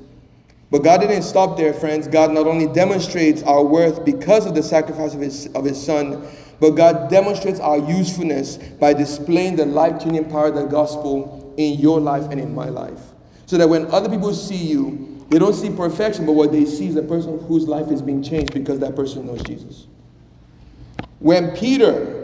But 0.69 0.81
God 0.81 1.01
didn't 1.01 1.23
stop 1.23 1.57
there, 1.57 1.73
friends. 1.73 2.09
God 2.09 2.33
not 2.33 2.49
only 2.49 2.67
demonstrates 2.67 3.43
our 3.45 3.65
worth 3.65 4.05
because 4.05 4.47
of 4.47 4.57
the 4.57 4.63
sacrifice 4.63 5.15
of 5.15 5.21
His, 5.21 5.47
of 5.55 5.65
his 5.65 5.81
Son, 5.81 6.27
but 6.59 6.71
God 6.71 7.09
demonstrates 7.09 7.61
our 7.61 7.79
usefulness 7.79 8.57
by 8.57 8.93
displaying 8.93 9.57
the 9.57 9.65
life 9.65 10.03
changing 10.03 10.29
power 10.29 10.49
of 10.49 10.57
the 10.57 10.67
gospel 10.67 11.55
in 11.57 11.79
your 11.79 12.01
life 12.01 12.31
and 12.31 12.41
in 12.41 12.53
my 12.53 12.69
life. 12.69 13.01
So 13.47 13.57
that 13.57 13.69
when 13.69 13.87
other 13.87 14.09
people 14.09 14.35
see 14.35 14.57
you, 14.57 15.25
they 15.31 15.39
don't 15.39 15.55
see 15.55 15.71
perfection, 15.71 16.27
but 16.27 16.33
what 16.33 16.51
they 16.51 16.65
see 16.65 16.89
is 16.89 16.97
a 16.97 17.03
person 17.03 17.39
whose 17.47 17.69
life 17.69 17.93
is 17.93 18.03
being 18.03 18.25
changed 18.25 18.53
because 18.53 18.81
that 18.81 18.97
person 18.97 19.27
knows 19.27 19.43
Jesus. 19.45 19.87
When 21.21 21.57
Peter 21.57 22.20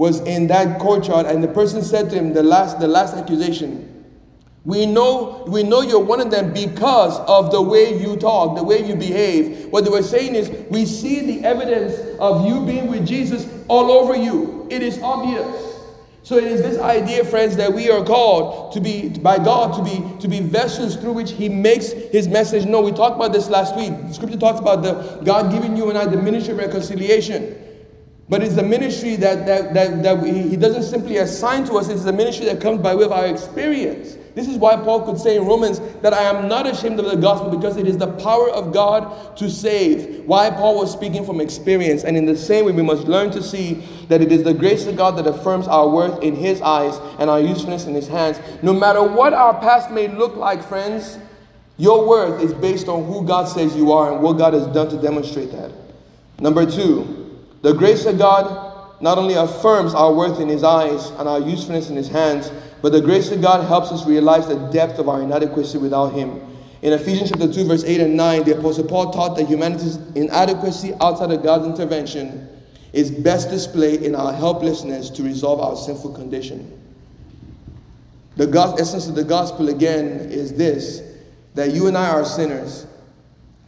was 0.00 0.20
in 0.20 0.46
that 0.46 0.80
courtyard 0.80 1.26
and 1.26 1.44
the 1.44 1.48
person 1.48 1.82
said 1.82 2.08
to 2.08 2.16
him 2.16 2.32
the 2.32 2.42
last, 2.42 2.80
the 2.80 2.88
last 2.88 3.14
accusation, 3.14 3.86
we 4.64 4.86
know, 4.86 5.44
we 5.46 5.62
know 5.62 5.82
you're 5.82 6.02
one 6.02 6.22
of 6.22 6.30
them 6.30 6.54
because 6.54 7.18
of 7.28 7.52
the 7.52 7.60
way 7.60 8.00
you 8.00 8.16
talk, 8.16 8.56
the 8.56 8.64
way 8.64 8.82
you 8.82 8.96
behave. 8.96 9.66
What 9.66 9.84
they 9.84 9.90
were 9.90 10.02
saying 10.02 10.36
is, 10.36 10.48
we 10.70 10.86
see 10.86 11.20
the 11.26 11.46
evidence 11.46 11.98
of 12.18 12.46
you 12.46 12.64
being 12.64 12.86
with 12.86 13.06
Jesus 13.06 13.46
all 13.68 13.92
over 13.92 14.16
you. 14.16 14.66
It 14.70 14.82
is 14.82 14.98
obvious. 15.02 15.76
So 16.22 16.38
it 16.38 16.44
is 16.44 16.62
this 16.62 16.78
idea, 16.78 17.22
friends, 17.22 17.54
that 17.56 17.70
we 17.70 17.90
are 17.90 18.02
called 18.02 18.72
to 18.72 18.80
be 18.80 19.10
by 19.10 19.36
God 19.36 19.74
to 19.74 19.82
be 19.82 20.18
to 20.20 20.28
be 20.28 20.40
vessels 20.40 20.96
through 20.96 21.12
which 21.12 21.32
He 21.32 21.50
makes 21.50 21.92
His 21.92 22.26
message 22.26 22.64
known. 22.64 22.86
We 22.86 22.92
talked 22.92 23.16
about 23.16 23.34
this 23.34 23.50
last 23.50 23.76
week. 23.76 23.90
The 24.08 24.14
scripture 24.14 24.38
talks 24.38 24.60
about 24.60 24.82
the 24.82 25.20
God 25.24 25.52
giving 25.52 25.76
you 25.76 25.90
and 25.90 25.98
I 25.98 26.06
the 26.06 26.16
ministry 26.16 26.52
of 26.52 26.58
reconciliation. 26.58 27.69
But 28.30 28.44
it's 28.44 28.56
a 28.58 28.62
ministry 28.62 29.16
that, 29.16 29.44
that, 29.46 29.74
that, 29.74 30.04
that 30.04 30.24
he 30.24 30.56
doesn't 30.56 30.84
simply 30.84 31.16
assign 31.16 31.64
to 31.64 31.74
us, 31.74 31.88
it's 31.88 32.04
a 32.04 32.12
ministry 32.12 32.46
that 32.46 32.60
comes 32.60 32.80
by 32.80 32.94
way 32.94 33.04
of 33.04 33.10
our 33.10 33.26
experience. 33.26 34.16
This 34.36 34.46
is 34.46 34.56
why 34.56 34.76
Paul 34.76 35.04
could 35.04 35.18
say 35.18 35.36
in 35.36 35.44
Romans 35.44 35.80
that 36.02 36.14
I 36.14 36.22
am 36.22 36.46
not 36.46 36.64
ashamed 36.64 37.00
of 37.00 37.06
the 37.06 37.16
gospel 37.16 37.50
because 37.50 37.76
it 37.76 37.88
is 37.88 37.98
the 37.98 38.06
power 38.06 38.48
of 38.50 38.72
God 38.72 39.36
to 39.36 39.50
save. 39.50 40.24
Why 40.26 40.48
Paul 40.48 40.78
was 40.78 40.92
speaking 40.92 41.26
from 41.26 41.40
experience. 41.40 42.04
And 42.04 42.16
in 42.16 42.24
the 42.24 42.36
same 42.36 42.66
way, 42.66 42.72
we 42.72 42.82
must 42.82 43.08
learn 43.08 43.32
to 43.32 43.42
see 43.42 43.84
that 44.08 44.20
it 44.20 44.30
is 44.30 44.44
the 44.44 44.54
grace 44.54 44.86
of 44.86 44.96
God 44.96 45.18
that 45.18 45.26
affirms 45.26 45.66
our 45.66 45.88
worth 45.88 46.22
in 46.22 46.36
His 46.36 46.62
eyes 46.62 46.96
and 47.18 47.28
our 47.28 47.40
usefulness 47.40 47.86
in 47.86 47.94
His 47.94 48.06
hands. 48.06 48.40
No 48.62 48.72
matter 48.72 49.02
what 49.02 49.32
our 49.32 49.54
past 49.60 49.90
may 49.90 50.06
look 50.06 50.36
like, 50.36 50.62
friends, 50.62 51.18
your 51.78 52.06
worth 52.06 52.40
is 52.40 52.54
based 52.54 52.86
on 52.86 53.04
who 53.06 53.26
God 53.26 53.48
says 53.48 53.74
you 53.74 53.90
are 53.90 54.12
and 54.12 54.22
what 54.22 54.34
God 54.34 54.54
has 54.54 54.68
done 54.68 54.88
to 54.90 55.02
demonstrate 55.02 55.50
that. 55.50 55.72
Number 56.38 56.64
two, 56.64 57.19
the 57.62 57.72
grace 57.72 58.06
of 58.06 58.18
God 58.18 59.02
not 59.02 59.18
only 59.18 59.34
affirms 59.34 59.94
our 59.94 60.12
worth 60.12 60.40
in 60.40 60.48
His 60.48 60.62
eyes 60.62 61.10
and 61.12 61.28
our 61.28 61.40
usefulness 61.40 61.90
in 61.90 61.96
His 61.96 62.08
hands, 62.08 62.52
but 62.82 62.92
the 62.92 63.00
grace 63.00 63.30
of 63.30 63.42
God 63.42 63.66
helps 63.66 63.92
us 63.92 64.06
realize 64.06 64.48
the 64.48 64.58
depth 64.70 64.98
of 64.98 65.08
our 65.08 65.22
inadequacy 65.22 65.78
without 65.78 66.12
Him. 66.12 66.40
In 66.82 66.94
Ephesians 66.94 67.30
chapter 67.30 67.52
2, 67.52 67.64
verse 67.66 67.84
8 67.84 68.00
and 68.00 68.16
9, 68.16 68.44
the 68.44 68.58
Apostle 68.58 68.84
Paul 68.84 69.12
taught 69.12 69.36
that 69.36 69.46
humanity's 69.46 69.96
inadequacy 70.14 70.94
outside 71.00 71.30
of 71.30 71.42
God's 71.42 71.66
intervention 71.66 72.48
is 72.92 73.10
best 73.10 73.50
displayed 73.50 74.02
in 74.02 74.14
our 74.14 74.32
helplessness 74.32 75.10
to 75.10 75.22
resolve 75.22 75.60
our 75.60 75.76
sinful 75.76 76.14
condition. 76.14 76.76
The 78.36 78.46
God, 78.46 78.80
essence 78.80 79.06
of 79.08 79.14
the 79.14 79.24
gospel, 79.24 79.68
again, 79.68 80.06
is 80.30 80.54
this 80.54 81.02
that 81.54 81.72
you 81.72 81.88
and 81.88 81.98
I 81.98 82.08
are 82.08 82.24
sinners, 82.24 82.86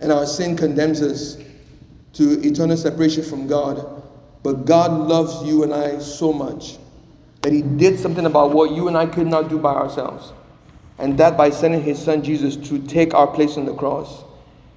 and 0.01 0.11
our 0.11 0.25
sin 0.25 0.57
condemns 0.57 1.03
us 1.03 1.37
to 2.15 2.41
eternal 2.47 2.77
separation 2.77 3.23
from 3.23 3.47
God. 3.47 4.03
But 4.43 4.65
God 4.65 5.09
loves 5.09 5.47
you 5.47 5.63
and 5.63 5.73
I 5.73 5.99
so 5.99 6.33
much 6.33 6.79
that 7.43 7.53
He 7.53 7.63
did 7.63 7.99
something 7.99 8.27
about 8.27 8.53
what 8.53 8.73
you 8.73 8.89
and 8.89 8.97
I 8.97 9.07
could 9.07 9.27
not 9.27 9.49
do 9.49 9.59
by 9.59 9.73
ourselves. 9.73 10.33
And 10.99 11.19
that 11.19 11.37
by 11.37 11.51
sending 11.51 11.83
His 11.83 12.03
Son 12.03 12.23
Jesus 12.23 12.57
to 12.69 12.79
take 12.87 13.15
our 13.15 13.27
place 13.27 13.57
on 13.57 13.65
the 13.65 13.75
cross. 13.75 14.25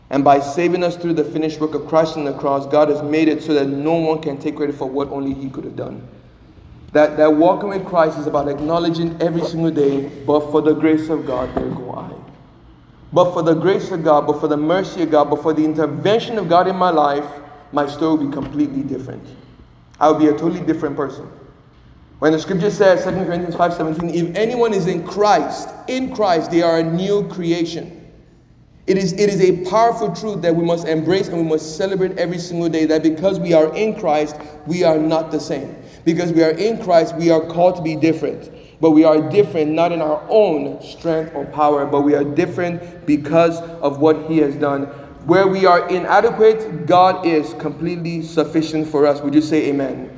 And 0.09 0.23
by 0.23 0.39
saving 0.39 0.83
us 0.83 0.95
through 0.95 1.13
the 1.13 1.23
finished 1.23 1.59
work 1.59 1.73
of 1.73 1.87
Christ 1.87 2.15
on 2.15 2.25
the 2.25 2.33
cross, 2.33 2.65
God 2.67 2.89
has 2.89 3.01
made 3.01 3.27
it 3.27 3.41
so 3.41 3.53
that 3.53 3.67
no 3.67 3.95
one 3.95 4.21
can 4.21 4.37
take 4.37 4.55
credit 4.55 4.75
for 4.75 4.87
what 4.87 5.09
only 5.09 5.33
He 5.33 5.49
could 5.49 5.63
have 5.63 5.75
done. 5.75 6.07
That, 6.93 7.17
that 7.17 7.33
walking 7.33 7.69
with 7.69 7.85
Christ 7.85 8.17
is 8.17 8.27
about 8.27 8.47
acknowledging 8.47 9.21
every 9.21 9.43
single 9.43 9.71
day, 9.71 10.07
but 10.25 10.51
for 10.51 10.61
the 10.61 10.73
grace 10.73 11.09
of 11.09 11.25
God, 11.25 11.53
there 11.55 11.69
go 11.69 11.91
I. 11.91 12.24
But 13.15 13.31
for 13.31 13.41
the 13.41 13.53
grace 13.53 13.91
of 13.91 14.03
God, 14.03 14.27
but 14.27 14.41
for 14.41 14.49
the 14.49 14.57
mercy 14.57 15.01
of 15.03 15.09
God, 15.09 15.29
but 15.29 15.41
for 15.41 15.53
the 15.53 15.63
intervention 15.63 16.37
of 16.37 16.49
God 16.49 16.67
in 16.67 16.75
my 16.75 16.89
life, 16.89 17.25
my 17.71 17.87
story 17.87 18.17
would 18.17 18.29
be 18.29 18.33
completely 18.33 18.83
different. 18.83 19.25
I 20.01 20.11
would 20.11 20.19
be 20.19 20.27
a 20.27 20.33
totally 20.33 20.59
different 20.59 20.97
person. 20.97 21.25
When 22.19 22.33
the 22.33 22.39
scripture 22.39 22.69
says, 22.69 23.05
2 23.05 23.11
Corinthians 23.11 23.55
5:17, 23.55 24.13
if 24.13 24.35
anyone 24.35 24.73
is 24.73 24.87
in 24.87 25.07
Christ, 25.07 25.69
in 25.87 26.13
Christ, 26.13 26.51
they 26.51 26.61
are 26.61 26.79
a 26.79 26.83
new 26.83 27.25
creation. 27.29 28.05
It 28.85 28.97
is, 28.97 29.13
it 29.13 29.29
is 29.29 29.39
a 29.39 29.63
powerful 29.69 30.13
truth 30.13 30.41
that 30.41 30.53
we 30.53 30.65
must 30.65 30.85
embrace 30.85 31.29
and 31.29 31.37
we 31.37 31.43
must 31.43 31.77
celebrate 31.77 32.17
every 32.17 32.37
single 32.37 32.67
day 32.67 32.83
that 32.83 33.01
because 33.01 33.39
we 33.39 33.53
are 33.53 33.73
in 33.77 33.97
Christ, 33.97 34.35
we 34.67 34.83
are 34.83 34.97
not 34.97 35.31
the 35.31 35.39
same. 35.39 35.73
Because 36.03 36.33
we 36.33 36.43
are 36.43 36.51
in 36.51 36.83
Christ, 36.83 37.15
we 37.15 37.31
are 37.31 37.45
called 37.45 37.77
to 37.77 37.81
be 37.81 37.95
different. 37.95 38.51
But 38.81 38.91
we 38.91 39.03
are 39.03 39.21
different 39.29 39.71
not 39.71 39.91
in 39.91 40.01
our 40.01 40.25
own 40.29 40.81
strength 40.81 41.33
or 41.33 41.45
power, 41.45 41.85
but 41.85 42.01
we 42.01 42.15
are 42.15 42.23
different 42.23 43.05
because 43.05 43.59
of 43.81 43.99
what 43.99 44.29
He 44.29 44.37
has 44.39 44.55
done. 44.55 44.83
Where 45.25 45.47
we 45.47 45.65
are 45.65 45.87
inadequate, 45.89 46.85
God 46.85 47.25
is 47.25 47.53
completely 47.55 48.21
sufficient 48.21 48.87
for 48.87 49.07
us. 49.07 49.21
Would 49.21 49.33
you 49.33 49.41
say 49.41 49.69
amen? 49.69 50.11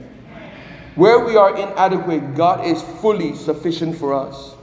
Where 0.96 1.24
we 1.24 1.38
are 1.38 1.56
inadequate, 1.56 2.36
God 2.36 2.66
is 2.66 2.82
fully 2.82 3.36
sufficient 3.36 3.96
for 3.96 4.14
us. 4.14 4.56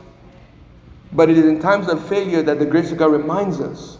But 1.12 1.30
it 1.30 1.38
is 1.38 1.44
in 1.44 1.60
times 1.60 1.88
of 1.88 2.06
failure 2.08 2.42
that 2.42 2.58
the 2.58 2.66
grace 2.66 2.90
of 2.90 2.98
God 2.98 3.12
reminds 3.12 3.60
us 3.60 3.98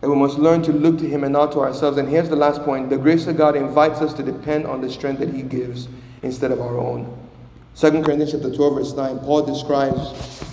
that 0.00 0.10
we 0.10 0.16
must 0.16 0.38
learn 0.38 0.62
to 0.62 0.72
look 0.72 0.98
to 0.98 1.08
Him 1.08 1.22
and 1.24 1.32
not 1.32 1.52
to 1.52 1.60
ourselves. 1.60 1.96
And 1.96 2.08
here's 2.08 2.28
the 2.28 2.36
last 2.36 2.62
point 2.62 2.90
the 2.90 2.98
grace 2.98 3.26
of 3.28 3.36
God 3.36 3.56
invites 3.56 4.00
us 4.00 4.12
to 4.14 4.22
depend 4.22 4.66
on 4.66 4.80
the 4.80 4.90
strength 4.90 5.20
that 5.20 5.32
He 5.32 5.42
gives 5.42 5.88
instead 6.22 6.50
of 6.50 6.60
our 6.60 6.76
own. 6.76 7.25
2 7.78 7.90
Corinthians 8.02 8.32
chapter 8.32 8.50
12, 8.50 8.74
verse 8.74 8.92
9, 8.94 9.18
Paul 9.18 9.42
describes 9.42 9.98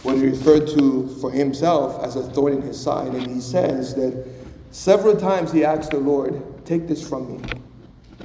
what 0.04 0.18
he 0.18 0.26
referred 0.26 0.68
to 0.68 1.08
for 1.22 1.32
himself 1.32 2.04
as 2.04 2.18
a 2.18 2.24
thorn 2.24 2.52
in 2.52 2.62
his 2.62 2.78
side. 2.78 3.14
And 3.14 3.26
he 3.26 3.40
says 3.40 3.96
that 3.96 4.28
several 4.72 5.16
times 5.16 5.50
he 5.50 5.64
asked 5.64 5.92
the 5.92 6.00
Lord, 6.00 6.44
Take 6.66 6.86
this 6.86 7.08
from 7.08 7.32
me. 7.32 7.50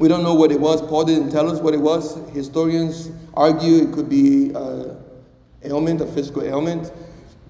We 0.00 0.08
don't 0.08 0.24
know 0.24 0.34
what 0.34 0.50
it 0.50 0.60
was. 0.60 0.82
Paul 0.82 1.04
didn't 1.04 1.30
tell 1.30 1.48
us 1.48 1.60
what 1.60 1.74
it 1.74 1.80
was. 1.80 2.16
Historians 2.30 3.12
argue 3.34 3.84
it 3.88 3.92
could 3.92 4.08
be 4.08 4.50
an 4.50 4.96
ailment, 5.62 6.00
a 6.00 6.06
physical 6.06 6.42
ailment. 6.42 6.92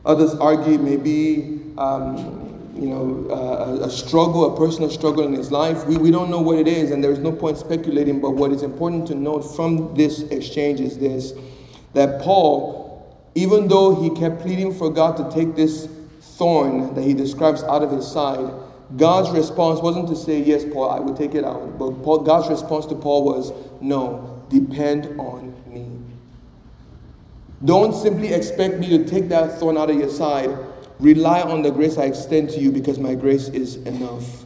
Others 0.04 0.34
argue 0.34 0.78
maybe 0.78 1.60
um, 1.78 2.47
you 2.78 2.88
know, 2.88 3.26
uh, 3.30 3.86
a 3.86 3.90
struggle, 3.90 4.54
a 4.54 4.56
personal 4.56 4.88
struggle 4.88 5.24
in 5.24 5.32
his 5.32 5.50
life. 5.50 5.84
We, 5.86 5.96
we 5.96 6.10
don't 6.10 6.30
know 6.30 6.40
what 6.40 6.58
it 6.58 6.68
is, 6.68 6.90
and 6.92 7.02
there's 7.02 7.18
no 7.18 7.32
point 7.32 7.58
speculating. 7.58 8.20
But 8.20 8.30
what 8.30 8.52
is 8.52 8.62
important 8.62 9.08
to 9.08 9.14
note 9.14 9.42
from 9.42 9.94
this 9.94 10.22
exchange 10.22 10.80
is 10.80 10.98
this 10.98 11.32
that 11.94 12.20
Paul, 12.20 13.16
even 13.34 13.66
though 13.66 14.00
he 14.00 14.10
kept 14.10 14.40
pleading 14.40 14.74
for 14.74 14.90
God 14.90 15.16
to 15.16 15.30
take 15.34 15.56
this 15.56 15.88
thorn 16.20 16.94
that 16.94 17.02
he 17.02 17.14
describes 17.14 17.64
out 17.64 17.82
of 17.82 17.90
his 17.90 18.06
side, 18.06 18.52
God's 18.96 19.30
response 19.30 19.80
wasn't 19.80 20.08
to 20.08 20.16
say, 20.16 20.40
Yes, 20.40 20.64
Paul, 20.64 20.90
I 20.90 21.00
will 21.00 21.16
take 21.16 21.34
it 21.34 21.44
out. 21.44 21.78
But 21.78 22.02
Paul, 22.04 22.20
God's 22.20 22.48
response 22.48 22.86
to 22.86 22.94
Paul 22.94 23.24
was, 23.24 23.52
No, 23.80 24.44
depend 24.50 25.18
on 25.18 25.54
me. 25.66 25.88
Don't 27.64 27.92
simply 27.92 28.32
expect 28.32 28.78
me 28.78 28.88
to 28.90 29.04
take 29.04 29.28
that 29.30 29.58
thorn 29.58 29.76
out 29.76 29.90
of 29.90 29.96
your 29.96 30.08
side 30.08 30.56
Rely 31.00 31.42
on 31.42 31.62
the 31.62 31.70
grace 31.70 31.96
I 31.96 32.04
extend 32.04 32.50
to 32.50 32.60
you 32.60 32.72
because 32.72 32.98
my 32.98 33.14
grace 33.14 33.48
is 33.48 33.76
enough. 33.76 34.44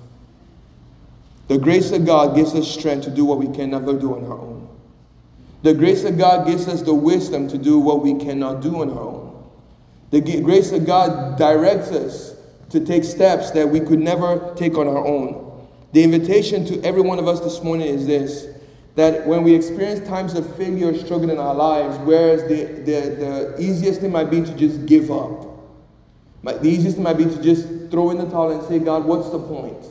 The 1.49 1.59
grace 1.59 1.93
of 1.93 2.05
God 2.05 2.37
gives 2.37 2.55
us 2.55 2.71
strength 2.71 3.05
to 3.05 3.11
do 3.11 3.25
what 3.25 3.39
we 3.39 3.49
can 3.55 3.71
never 3.71 3.95
do 3.95 4.15
on 4.15 4.25
our 4.25 4.39
own. 4.39 4.69
The 5.63 5.75
grace 5.75 6.05
of 6.05 6.19
God 6.19 6.47
gives 6.47 6.67
us 6.69 6.83
the 6.83 6.95
wisdom 6.95 7.49
to 7.49 7.59
do 7.59 7.79
what 7.79 8.03
we 8.03 8.15
cannot 8.15 8.61
do 8.63 8.81
on 8.83 8.91
our 8.91 8.99
own. 8.99 9.51
The 10.11 10.21
grace 10.41 10.73
of 10.73 10.85
God 10.85 11.39
directs 11.39 11.91
us 11.91 12.35
to 12.71 12.81
take 12.81 13.05
steps 13.05 13.51
that 13.53 13.69
we 13.69 13.81
could 13.81 13.99
never 13.99 14.53
take 14.57 14.77
on 14.77 14.89
our 14.89 15.07
own. 15.07 15.69
The 15.93 16.03
invitation 16.03 16.65
to 16.67 16.83
every 16.83 17.03
one 17.03 17.19
of 17.19 17.29
us 17.29 17.41
this 17.41 17.63
morning 17.63 17.87
is 17.87 18.07
this 18.07 18.49
that 18.95 19.27
when 19.27 19.43
we 19.43 19.55
experience 19.55 20.07
times 20.07 20.35
of 20.35 20.57
failure 20.57 20.89
or 20.89 20.95
struggle 20.95 21.31
in 21.31 21.39
our 21.39 21.55
lives, 21.55 21.97
whereas 22.01 22.43
the, 22.43 22.65
the, 22.85 23.55
the 23.55 23.57
easiest 23.59 24.03
thing 24.03 24.13
might 24.13 24.31
be 24.31 24.43
to 24.43 24.55
just 24.55 24.85
give 24.85 25.11
up, 25.11 25.52
the 26.43 26.69
easiest 26.69 26.99
might 26.99 27.17
be 27.17 27.25
to 27.25 27.43
just 27.43 27.69
throw 27.91 28.11
in 28.11 28.19
the 28.19 28.29
towel 28.29 28.51
and 28.51 28.63
say, 28.69 28.79
God, 28.79 29.05
what's 29.05 29.31
the 29.31 29.39
point? 29.39 29.87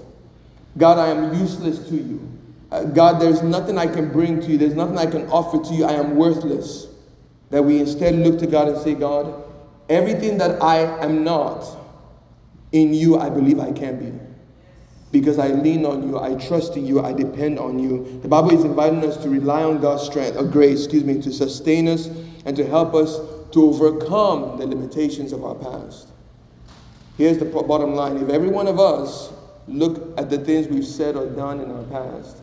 God, 0.77 0.97
I 0.97 1.07
am 1.07 1.33
useless 1.39 1.79
to 1.89 1.95
you. 1.95 2.27
Uh, 2.71 2.83
God, 2.85 3.21
there's 3.21 3.41
nothing 3.41 3.77
I 3.77 3.87
can 3.87 4.11
bring 4.11 4.39
to 4.41 4.47
you. 4.47 4.57
There's 4.57 4.75
nothing 4.75 4.97
I 4.97 5.05
can 5.05 5.27
offer 5.29 5.63
to 5.63 5.73
you. 5.73 5.85
I 5.85 5.93
am 5.93 6.15
worthless. 6.15 6.87
That 7.49 7.63
we 7.63 7.79
instead 7.79 8.15
look 8.15 8.39
to 8.39 8.47
God 8.47 8.69
and 8.69 8.77
say, 8.77 8.95
God, 8.95 9.43
everything 9.89 10.37
that 10.37 10.61
I 10.61 10.79
am 11.03 11.23
not, 11.23 11.65
in 12.71 12.93
you, 12.93 13.17
I 13.17 13.29
believe 13.29 13.59
I 13.59 13.71
can 13.73 13.99
be. 13.99 14.17
because 15.11 15.37
I 15.39 15.49
lean 15.49 15.85
on 15.85 16.07
you, 16.07 16.17
I 16.19 16.35
trust 16.35 16.77
in 16.77 16.85
you, 16.85 17.01
I 17.01 17.13
depend 17.13 17.59
on 17.59 17.79
you. 17.79 18.19
The 18.21 18.29
Bible 18.29 18.51
is 18.57 18.63
inviting 18.63 19.03
us 19.03 19.17
to 19.17 19.29
rely 19.29 19.63
on 19.63 19.81
God's 19.81 20.03
strength, 20.03 20.37
or 20.37 20.45
grace, 20.45 20.85
excuse 20.85 21.03
me, 21.03 21.21
to 21.21 21.33
sustain 21.33 21.87
us 21.87 22.07
and 22.45 22.55
to 22.55 22.65
help 22.65 22.93
us 22.93 23.19
to 23.51 23.63
overcome 23.63 24.57
the 24.57 24.65
limitations 24.65 25.33
of 25.33 25.43
our 25.43 25.55
past. 25.55 26.10
Here's 27.21 27.37
the 27.37 27.45
bottom 27.45 27.93
line 27.93 28.17
if 28.17 28.29
every 28.29 28.49
one 28.49 28.65
of 28.65 28.79
us 28.79 29.31
look 29.67 30.17
at 30.17 30.31
the 30.31 30.39
things 30.39 30.67
we've 30.67 30.83
said 30.83 31.15
or 31.15 31.27
done 31.27 31.59
in 31.59 31.69
our 31.69 31.83
past, 31.83 32.37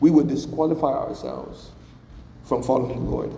we 0.00 0.10
would 0.10 0.26
disqualify 0.26 0.92
ourselves 0.92 1.70
from 2.42 2.60
following 2.64 3.04
the 3.04 3.10
Lord. 3.10 3.32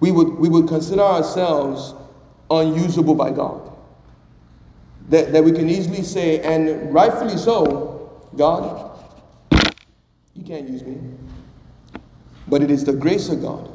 We 0.00 0.12
would, 0.12 0.34
we 0.34 0.50
would 0.50 0.68
consider 0.68 1.00
ourselves 1.00 1.94
unusable 2.50 3.14
by 3.14 3.30
God. 3.30 3.74
That, 5.08 5.32
that 5.32 5.42
we 5.42 5.52
can 5.52 5.70
easily 5.70 6.02
say, 6.02 6.38
and 6.40 6.92
rightfully 6.92 7.38
so, 7.38 8.28
God, 8.36 9.00
you 10.34 10.44
can't 10.44 10.68
use 10.68 10.82
me. 10.82 10.98
But 12.46 12.62
it 12.62 12.70
is 12.70 12.84
the 12.84 12.92
grace 12.92 13.30
of 13.30 13.40
God. 13.40 13.70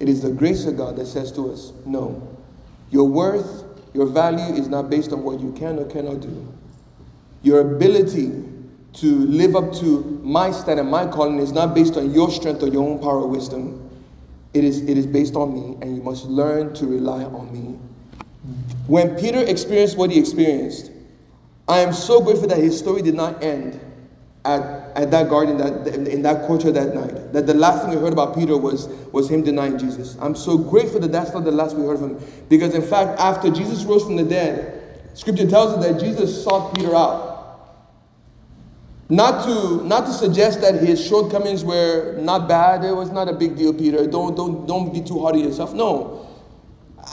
It 0.00 0.08
is 0.08 0.22
the 0.22 0.32
grace 0.32 0.66
of 0.66 0.76
God 0.76 0.96
that 0.96 1.06
says 1.06 1.30
to 1.34 1.52
us, 1.52 1.72
no, 1.84 2.36
your 2.90 3.08
worth, 3.08 3.62
your 3.96 4.06
value 4.06 4.54
is 4.54 4.68
not 4.68 4.90
based 4.90 5.10
on 5.12 5.22
what 5.22 5.40
you 5.40 5.52
can 5.52 5.78
or 5.78 5.86
cannot 5.86 6.20
do. 6.20 6.52
Your 7.42 7.60
ability 7.60 8.44
to 8.92 9.06
live 9.26 9.56
up 9.56 9.72
to 9.76 10.20
my 10.22 10.50
standard, 10.50 10.84
my 10.84 11.06
calling 11.06 11.38
is 11.38 11.50
not 11.50 11.74
based 11.74 11.96
on 11.96 12.12
your 12.12 12.30
strength 12.30 12.62
or 12.62 12.68
your 12.68 12.86
own 12.86 12.98
power 12.98 13.20
or 13.20 13.26
wisdom. 13.26 13.90
It 14.52 14.64
is, 14.64 14.82
it 14.82 14.98
is 14.98 15.06
based 15.06 15.34
on 15.34 15.54
me, 15.54 15.78
and 15.80 15.96
you 15.96 16.02
must 16.02 16.26
learn 16.26 16.74
to 16.74 16.86
rely 16.86 17.24
on 17.24 17.50
me. 17.52 17.78
When 18.86 19.16
Peter 19.16 19.40
experienced 19.40 19.96
what 19.96 20.10
he 20.10 20.18
experienced, 20.18 20.90
I 21.66 21.78
am 21.78 21.94
so 21.94 22.20
grateful 22.20 22.48
that 22.48 22.58
his 22.58 22.78
story 22.78 23.00
did 23.00 23.14
not 23.14 23.42
end 23.42 23.80
at, 24.44 24.62
at 24.96 25.10
that 25.10 25.28
garden, 25.28 25.58
that, 25.58 25.94
in 25.94 26.22
that 26.22 26.46
courtyard 26.46 26.74
that 26.74 26.94
night. 26.94 27.32
That 27.34 27.46
the 27.46 27.54
last 27.54 27.82
thing 27.82 27.94
we 27.94 28.00
heard 28.00 28.14
about 28.14 28.34
Peter 28.34 28.56
was, 28.56 28.88
was 29.12 29.30
him 29.30 29.42
denying 29.44 29.78
Jesus. 29.78 30.16
I'm 30.20 30.34
so 30.34 30.56
grateful 30.56 31.00
that 31.00 31.12
that's 31.12 31.34
not 31.34 31.44
the 31.44 31.52
last 31.52 31.76
we 31.76 31.84
heard 31.84 31.96
of 31.96 32.02
him. 32.02 32.20
Because 32.48 32.74
in 32.74 32.82
fact, 32.82 33.20
after 33.20 33.50
Jesus 33.50 33.84
rose 33.84 34.04
from 34.04 34.16
the 34.16 34.24
dead, 34.24 35.00
scripture 35.12 35.46
tells 35.46 35.74
us 35.74 35.84
that 35.84 36.00
Jesus 36.00 36.42
sought 36.42 36.74
Peter 36.74 36.94
out. 36.94 37.34
Not 39.08 39.44
to, 39.44 39.84
not 39.84 40.06
to 40.06 40.12
suggest 40.12 40.62
that 40.62 40.82
his 40.82 41.06
shortcomings 41.06 41.62
were 41.62 42.16
not 42.18 42.48
bad. 42.48 42.82
It 42.82 42.92
was 42.92 43.10
not 43.10 43.28
a 43.28 43.34
big 43.34 43.54
deal, 43.54 43.74
Peter. 43.74 44.06
Don't, 44.06 44.34
don't, 44.34 44.66
don't 44.66 44.92
be 44.92 45.02
too 45.02 45.20
hard 45.20 45.36
on 45.36 45.42
yourself. 45.42 45.74
No. 45.74 46.26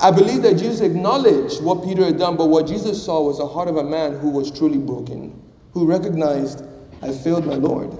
I 0.02 0.10
believe 0.10 0.42
that 0.42 0.56
Jesus 0.58 0.80
acknowledged 0.80 1.62
what 1.62 1.84
Peter 1.84 2.06
had 2.06 2.18
done, 2.18 2.38
but 2.38 2.46
what 2.46 2.66
Jesus 2.66 3.04
saw 3.04 3.22
was 3.22 3.38
the 3.38 3.48
heart 3.48 3.68
of 3.68 3.76
a 3.78 3.84
man 3.84 4.18
who 4.18 4.30
was 4.30 4.50
truly 4.50 4.80
broken, 4.80 5.40
who 5.74 5.86
recognized, 5.86 6.64
I 7.04 7.12
failed 7.12 7.46
my 7.46 7.56
Lord. 7.56 7.96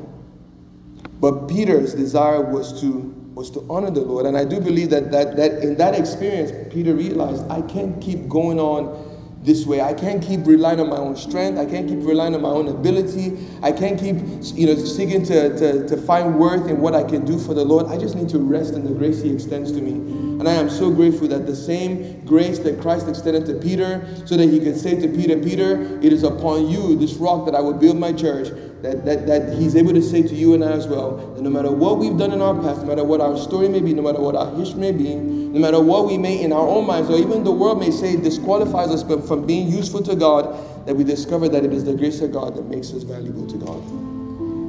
But 1.20 1.48
Peter's 1.48 1.94
desire 1.94 2.42
was 2.42 2.80
to 2.82 3.14
was 3.34 3.50
to 3.52 3.66
honor 3.70 3.90
the 3.90 4.02
Lord. 4.02 4.26
And 4.26 4.38
I 4.38 4.46
do 4.46 4.60
believe 4.60 4.90
that, 4.92 5.12
that, 5.12 5.36
that 5.38 5.64
in 5.64 5.76
that 5.78 5.96
experience, 5.96 6.52
Peter 6.72 6.94
realized 6.94 7.50
I 7.50 7.62
can't 7.64 8.00
keep 8.02 8.28
going 8.28 8.60
on 8.60 9.10
this 9.42 9.66
way. 9.66 9.82
I 9.82 9.94
can't 9.94 10.24
keep 10.24 10.46
relying 10.46 10.80
on 10.80 10.90
my 10.90 10.98
own 10.98 11.16
strength. 11.16 11.58
I 11.60 11.66
can't 11.66 11.88
keep 11.88 12.00
relying 12.00 12.34
on 12.36 12.42
my 12.42 12.50
own 12.50 12.68
ability. 12.70 13.38
I 13.62 13.72
can't 13.72 14.00
keep, 14.00 14.16
you 14.56 14.68
know, 14.68 14.76
seeking 14.76 15.24
to, 15.26 15.58
to, 15.58 15.88
to 15.88 15.98
find 15.98 16.40
worth 16.40 16.70
in 16.70 16.80
what 16.80 16.96
I 16.96 17.04
can 17.04 17.26
do 17.26 17.38
for 17.38 17.54
the 17.54 17.66
Lord. 17.66 17.88
I 17.88 17.98
just 17.98 18.16
need 18.16 18.30
to 18.30 18.40
rest 18.40 18.74
in 18.74 18.86
the 18.86 18.94
grace 18.94 19.22
He 19.22 19.34
extends 19.34 19.72
to 19.74 19.82
me. 19.82 20.33
And 20.44 20.50
I 20.50 20.56
am 20.56 20.70
so 20.70 20.92
grateful 20.92 21.30
that 21.30 21.46
the 21.46 21.56
same 21.56 22.20
grace 22.26 22.60
that 22.60 22.82
Christ 22.82 23.08
extended 23.08 23.46
to 23.46 23.54
Peter, 23.54 24.06
so 24.26 24.36
that 24.36 24.50
He 24.50 24.60
could 24.60 24.78
say 24.78 25.00
to 25.00 25.08
Peter, 25.08 25.40
Peter, 25.40 25.98
it 26.02 26.12
is 26.12 26.24
upon 26.24 26.68
you, 26.68 26.98
this 26.98 27.14
rock, 27.14 27.46
that 27.46 27.56
I 27.56 27.62
will 27.62 27.72
build 27.72 27.98
my 27.98 28.12
church 28.12 28.50
that, 28.82 29.06
that, 29.06 29.26
that 29.26 29.58
he's 29.58 29.78
able 29.78 29.94
to 29.94 30.02
say 30.02 30.22
to 30.22 30.36
you 30.36 30.54
and 30.54 30.62
I 30.62 30.74
as 30.74 30.86
well 30.86 31.16
that 31.36 31.42
no 31.42 31.50
matter 31.50 31.72
what 31.72 31.98
we've 31.98 32.18
done 32.18 32.34
in 32.34 32.42
our 32.42 32.54
past, 32.62 32.82
no 32.82 32.88
matter 32.88 33.06
what 33.06 33.22
our 33.22 33.38
story 33.38 33.70
may 33.70 33.80
be, 33.80 33.94
no 33.94 34.02
matter 34.02 34.20
what 34.20 34.36
our 34.36 34.54
history 34.58 34.82
may 34.82 34.92
be, 34.92 35.16
no 35.16 35.58
matter 35.58 35.80
what 35.80 36.06
we 36.06 36.18
may 36.18 36.44
in 36.44 36.52
our 36.52 36.68
own 36.68 36.86
minds, 36.86 37.10
or 37.10 37.18
even 37.18 37.46
the 37.46 37.52
world 37.52 37.80
may 37.80 37.90
say 37.90 38.18
disqualifies 38.18 38.90
us 38.90 39.02
from 39.26 39.48
being 39.48 39.70
useful 39.70 40.04
to 40.04 40.18
God, 40.18 40.86
that 40.86 40.94
we 40.94 41.06
discover 41.06 41.48
that 41.48 41.64
it 41.64 41.72
is 41.72 41.86
the 41.86 41.94
grace 41.94 42.20
of 42.20 42.34
God 42.34 42.58
that 42.58 42.66
makes 42.66 42.92
us 42.92 43.04
valuable 43.04 43.48
to 43.48 43.56
God. 43.56 43.82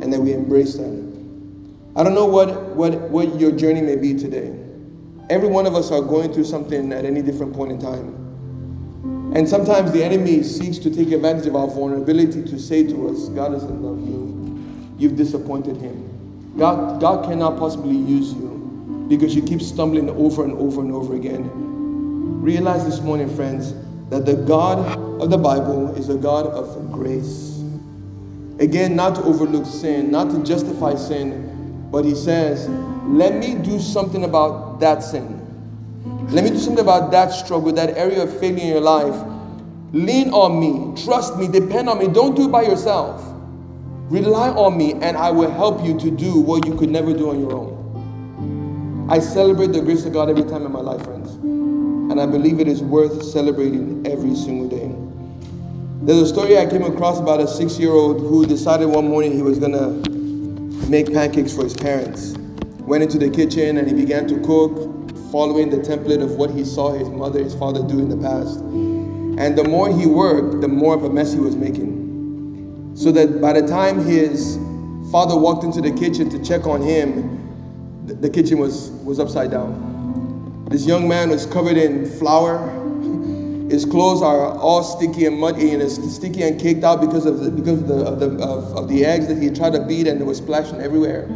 And 0.05 0.13
that 0.13 0.21
we 0.21 0.33
embrace 0.33 0.75
that. 0.75 1.13
I 1.97 2.05
don't 2.05 2.15
know 2.15 2.27
what, 2.27 2.77
what, 2.77 2.95
what 3.11 3.41
your 3.41 3.51
journey 3.51 3.83
may 3.83 3.97
be 3.97 4.15
today. 4.15 4.57
Every 5.31 5.49
one 5.49 5.67
of 5.67 5.75
us 5.75 5.91
are 5.91 6.03
going 6.03 6.33
through 6.33 6.45
something 6.45 6.93
at 6.93 7.05
any 7.05 7.23
different 7.23 7.55
point 7.55 7.73
in 7.73 7.81
time. 7.81 9.33
And 9.35 9.49
sometimes 9.49 9.91
the 9.91 10.05
enemy 10.05 10.43
seeks 10.43 10.79
to 10.79 10.95
take 10.95 11.11
advantage 11.11 11.47
of 11.47 11.57
our 11.57 11.67
vulnerability 11.67 12.45
to 12.45 12.59
say 12.59 12.87
to 12.87 13.09
us, 13.09 13.29
God 13.31 13.53
doesn't 13.53 13.83
love 13.83 13.99
you. 14.07 14.63
You've 14.99 15.17
disappointed 15.17 15.77
him. 15.79 16.55
God, 16.57 17.01
God 17.01 17.25
cannot 17.25 17.59
possibly 17.59 17.97
use 17.97 18.33
you 18.33 19.07
because 19.09 19.35
you 19.35 19.43
keep 19.43 19.61
stumbling 19.61 20.09
over 20.11 20.45
and 20.45 20.53
over 20.53 20.83
and 20.83 20.93
over 20.93 21.17
again. 21.17 21.51
Realize 22.41 22.85
this 22.85 23.01
morning, 23.01 23.35
friends, 23.35 23.75
that 24.11 24.27
the 24.27 24.35
God 24.35 24.79
of 25.21 25.31
the 25.31 25.39
Bible 25.39 25.95
is 25.97 26.11
a 26.11 26.17
God 26.17 26.47
of 26.47 26.93
grace. 26.93 27.63
Again, 28.61 28.95
not 28.95 29.17
to 29.17 29.23
overlook 29.23 29.67
sin, 29.67 30.13
not 30.13 30.31
to 30.31 30.45
justify 30.45 30.95
sin, 30.95 31.89
but 31.91 32.05
he 32.05 32.15
says, 32.15 32.69
let 33.07 33.35
me 33.35 33.55
do 33.55 33.79
something 33.79 34.25
about 34.25 34.81
that 34.81 35.03
sin. 35.03 35.41
Let 36.31 36.45
me 36.45 36.51
do 36.51 36.59
something 36.59 36.83
about 36.83 37.11
that 37.13 37.33
struggle, 37.33 37.73
that 37.73 37.97
area 37.97 38.23
of 38.23 38.41
failure 38.41 38.63
in 38.63 38.69
your 38.69 38.81
life. 38.81 39.15
Lean 39.93 40.31
on 40.31 40.59
me, 40.59 41.01
trust 41.05 41.37
me, 41.37 41.47
depend 41.47 41.89
on 41.89 41.99
me. 41.99 42.09
Don't 42.09 42.35
do 42.35 42.47
it 42.47 42.53
by 42.53 42.63
yourself. 42.63 43.23
Rely 44.11 44.49
on 44.51 44.77
me, 44.77 44.95
and 44.95 45.17
I 45.17 45.31
will 45.31 45.51
help 45.51 45.85
you 45.85 45.99
to 46.01 46.11
do 46.11 46.41
what 46.41 46.67
you 46.67 46.75
could 46.75 46.91
never 46.91 47.13
do 47.13 47.31
on 47.31 47.41
your 47.41 47.53
own. 47.53 49.07
I 49.11 49.19
celebrate 49.19 49.69
the 49.69 49.81
grace 49.81 50.05
of 50.05 50.13
God 50.13 50.31
every 50.31 50.45
time 50.45 50.67
in 50.67 50.73
my 50.73 50.81
life, 50.81 51.05
friends. 51.05 51.31
And 51.35 52.21
I 52.21 52.27
believe 52.27 52.59
it 52.59 52.69
is 52.69 52.83
worth 52.83 53.23
celebrating 53.23 54.07
every 54.07 54.35
single 54.35 54.69
day. 54.69 54.93
There's 56.05 56.23
a 56.23 56.27
story 56.27 56.59
I 56.59 56.67
came 56.67 56.83
across 56.83 57.19
about 57.19 57.41
a 57.41 57.49
six 57.49 57.79
year 57.79 57.93
old 57.93 58.21
who 58.21 58.45
decided 58.47 58.87
one 58.87 59.09
morning 59.09 59.33
he 59.33 59.43
was 59.43 59.59
going 59.59 59.73
to 59.73 60.11
make 60.89 61.13
pancakes 61.13 61.55
for 61.55 61.65
his 61.65 61.75
parents. 61.75 62.35
Went 62.87 63.03
into 63.03 63.19
the 63.19 63.31
kitchen 63.31 63.79
and 63.79 63.89
he 63.89 63.95
began 63.95 64.29
to 64.29 64.39
cook 64.41 64.95
following 65.33 65.71
the 65.71 65.79
template 65.79 66.23
of 66.23 66.33
what 66.33 66.51
he 66.51 66.65
saw 66.65 66.93
his 66.93 67.09
mother, 67.09 67.43
his 67.43 67.55
father 67.55 67.83
do 67.83 67.99
in 67.99 68.09
the 68.09 68.17
past. 68.17 68.61
And 68.61 69.59
the 69.59 69.65
more 69.65 69.89
he 69.89 70.07
worked, 70.07 70.61
the 70.61 70.69
more 70.69 70.95
of 70.95 71.03
a 71.03 71.11
mess 71.11 71.33
he 71.33 71.41
was 71.41 71.57
making. 71.57 72.93
So 72.95 73.11
that 73.13 73.41
by 73.41 73.55
the 73.59 73.67
time 73.67 74.05
his 74.05 74.57
father 75.11 75.37
walked 75.37 75.65
into 75.65 75.81
the 75.81 75.91
kitchen 75.93 76.29
to 76.31 76.45
check 76.45 76.67
on 76.67 76.83
him, 76.83 77.41
the 78.07 78.29
kitchen 78.29 78.59
was, 78.59 78.91
was 79.03 79.19
upside 79.19 79.51
down. 79.51 80.67
This 80.71 80.87
young 80.87 81.09
man 81.09 81.31
was 81.31 81.47
covered 81.47 81.79
in 81.79 82.07
flour. 82.07 82.71
His 83.71 83.85
clothes 83.85 84.23
are 84.23 84.57
all 84.59 84.83
sticky 84.83 85.25
and 85.25 85.41
muddy 85.41 85.73
and 85.73 85.83
it's 85.83 85.97
sticky 86.15 86.43
and 86.43 86.61
caked 86.61 86.85
out 86.85 87.01
because 87.01 87.25
of 87.25 87.41
the, 87.41 87.51
because 87.51 87.81
of 87.81 87.89
the, 87.89 88.05
of 88.05 88.21
the, 88.21 88.27
of, 88.45 88.77
of 88.77 88.89
the 88.89 89.05
eggs 89.05 89.27
that 89.29 89.43
he 89.43 89.51
tried 89.51 89.73
to 89.73 89.81
beat 89.81 90.07
and 90.07 90.21
it 90.21 90.25
was 90.25 90.39
splashing 90.39 90.81
everywhere. 90.81 91.27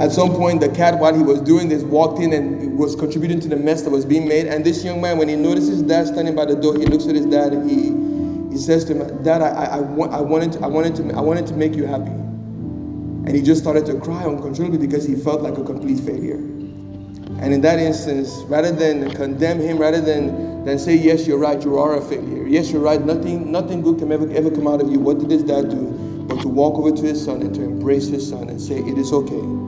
At 0.00 0.12
some 0.12 0.30
point, 0.30 0.62
the 0.62 0.70
cat, 0.70 0.98
while 0.98 1.14
he 1.14 1.22
was 1.22 1.42
doing 1.42 1.68
this, 1.68 1.82
walked 1.82 2.20
in 2.20 2.32
and 2.32 2.78
was 2.78 2.96
contributing 2.96 3.38
to 3.40 3.48
the 3.48 3.56
mess 3.56 3.82
that 3.82 3.90
was 3.90 4.06
being 4.06 4.26
made. 4.26 4.46
And 4.46 4.64
this 4.64 4.82
young 4.82 4.98
man, 4.98 5.18
when 5.18 5.28
he 5.28 5.36
notices 5.36 5.68
his 5.68 5.82
dad 5.82 6.06
standing 6.06 6.34
by 6.34 6.46
the 6.46 6.56
door, 6.56 6.78
he 6.78 6.86
looks 6.86 7.06
at 7.06 7.14
his 7.14 7.26
dad 7.26 7.52
and 7.52 7.68
he, 7.68 8.50
he 8.50 8.56
says 8.58 8.86
to 8.86 8.94
him, 8.94 9.22
Dad, 9.22 9.42
I, 9.42 9.76
I, 9.76 9.80
want, 9.80 10.14
I, 10.14 10.22
wanted 10.22 10.52
to, 10.52 10.64
I, 10.64 10.68
wanted 10.68 10.96
to, 10.96 11.14
I 11.14 11.20
wanted 11.20 11.46
to 11.48 11.52
make 11.52 11.74
you 11.74 11.84
happy. 11.84 12.12
And 12.12 13.36
he 13.36 13.42
just 13.42 13.60
started 13.60 13.84
to 13.86 14.00
cry 14.00 14.24
uncontrollably 14.24 14.78
because 14.78 15.04
he 15.06 15.16
felt 15.16 15.42
like 15.42 15.58
a 15.58 15.64
complete 15.64 16.00
failure. 16.00 16.36
And 16.36 17.52
in 17.52 17.60
that 17.60 17.78
instance, 17.78 18.32
rather 18.48 18.72
than 18.72 19.10
condemn 19.10 19.60
him, 19.60 19.76
rather 19.76 20.00
than, 20.00 20.64
than 20.64 20.78
say, 20.78 20.96
Yes, 20.96 21.26
you're 21.26 21.38
right, 21.38 21.62
you 21.62 21.76
are 21.76 21.98
a 21.98 22.00
failure. 22.00 22.46
Yes, 22.46 22.70
you're 22.70 22.80
right, 22.80 23.02
nothing, 23.02 23.52
nothing 23.52 23.82
good 23.82 23.98
can 23.98 24.10
ever, 24.12 24.30
ever 24.30 24.50
come 24.50 24.66
out 24.66 24.80
of 24.80 24.90
you. 24.90 24.98
What 24.98 25.18
did 25.18 25.30
his 25.30 25.42
dad 25.42 25.68
do? 25.68 26.24
But 26.26 26.40
to 26.40 26.48
walk 26.48 26.78
over 26.78 26.90
to 26.90 27.02
his 27.02 27.22
son 27.22 27.42
and 27.42 27.54
to 27.54 27.62
embrace 27.62 28.08
his 28.08 28.26
son 28.26 28.48
and 28.48 28.58
say, 28.58 28.78
It 28.78 28.96
is 28.96 29.12
okay. 29.12 29.60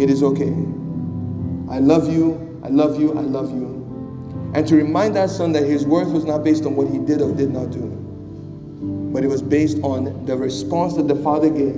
It 0.00 0.10
is 0.10 0.22
okay. 0.22 0.50
I 1.70 1.78
love 1.78 2.12
you. 2.12 2.60
I 2.64 2.68
love 2.68 3.00
you. 3.00 3.12
I 3.16 3.22
love 3.22 3.50
you. 3.50 4.52
And 4.54 4.66
to 4.68 4.76
remind 4.76 5.16
that 5.16 5.30
son 5.30 5.52
that 5.52 5.64
his 5.64 5.86
worth 5.86 6.08
was 6.08 6.24
not 6.24 6.44
based 6.44 6.66
on 6.66 6.76
what 6.76 6.88
he 6.88 6.98
did 6.98 7.22
or 7.22 7.34
did 7.34 7.50
not 7.50 7.70
do, 7.70 7.80
but 9.12 9.24
it 9.24 9.28
was 9.28 9.40
based 9.42 9.78
on 9.82 10.26
the 10.26 10.36
response 10.36 10.94
that 10.96 11.08
the 11.08 11.16
father 11.16 11.48
gave 11.48 11.74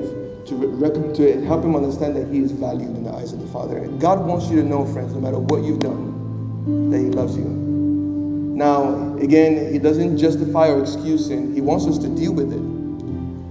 to, 0.46 1.12
to 1.14 1.44
help 1.46 1.64
him 1.64 1.76
understand 1.76 2.16
that 2.16 2.28
he 2.28 2.40
is 2.40 2.52
valued 2.52 2.90
in 2.90 3.04
the 3.04 3.12
eyes 3.12 3.32
of 3.32 3.40
the 3.40 3.46
father. 3.48 3.78
And 3.78 4.00
God 4.00 4.26
wants 4.26 4.48
you 4.50 4.56
to 4.56 4.66
know, 4.66 4.84
friends, 4.84 5.14
no 5.14 5.20
matter 5.20 5.38
what 5.38 5.62
you've 5.62 5.78
done, 5.78 6.90
that 6.90 6.98
he 6.98 7.06
loves 7.06 7.36
you. 7.36 7.44
Now, 7.44 9.16
again, 9.18 9.72
he 9.72 9.78
doesn't 9.78 10.18
justify 10.18 10.68
or 10.68 10.82
excuse 10.82 11.26
sin, 11.26 11.54
he 11.54 11.60
wants 11.60 11.86
us 11.86 11.98
to 11.98 12.08
deal 12.08 12.32
with 12.32 12.52
it. 12.52 12.73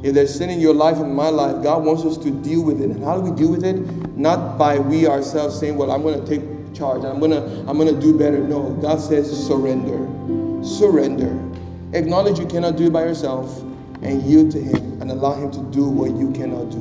If 0.03 0.13
there's 0.13 0.35
sin 0.35 0.49
in 0.49 0.59
your 0.59 0.73
life 0.73 0.97
and 0.97 1.15
my 1.15 1.29
life, 1.29 1.63
God 1.63 1.83
wants 1.85 2.03
us 2.03 2.17
to 2.17 2.29
deal 2.29 2.63
with 2.63 2.81
it. 2.81 2.91
And 2.91 3.03
how 3.03 3.19
do 3.19 3.29
we 3.29 3.35
deal 3.35 3.49
with 3.49 3.63
it? 3.63 3.77
Not 4.17 4.57
by 4.57 4.77
we 4.77 5.07
ourselves 5.07 5.57
saying, 5.59 5.77
"Well, 5.77 5.91
I'm 5.91 6.01
going 6.01 6.19
to 6.19 6.27
take 6.27 6.43
charge. 6.75 7.03
I'm 7.05 7.19
going 7.19 7.31
to 7.31 7.43
I'm 7.67 7.77
going 7.77 7.93
to 7.93 7.99
do 7.99 8.17
better." 8.17 8.39
No, 8.39 8.73
God 8.81 8.99
says 8.99 9.31
surrender. 9.47 9.97
Surrender. 10.63 11.31
Acknowledge 11.93 12.37
you 12.37 12.45
cannot 12.45 12.75
do 12.75 12.87
it 12.87 12.93
by 12.93 13.03
yourself. 13.03 13.63
and 14.03 14.21
yield 14.23 14.51
to 14.51 14.61
Him 14.61 15.01
and 15.01 15.09
allow 15.09 15.33
Him 15.33 15.49
to 15.51 15.59
do 15.71 15.87
what 15.87 16.11
you 16.15 16.31
cannot 16.31 16.69
do. 16.69 16.79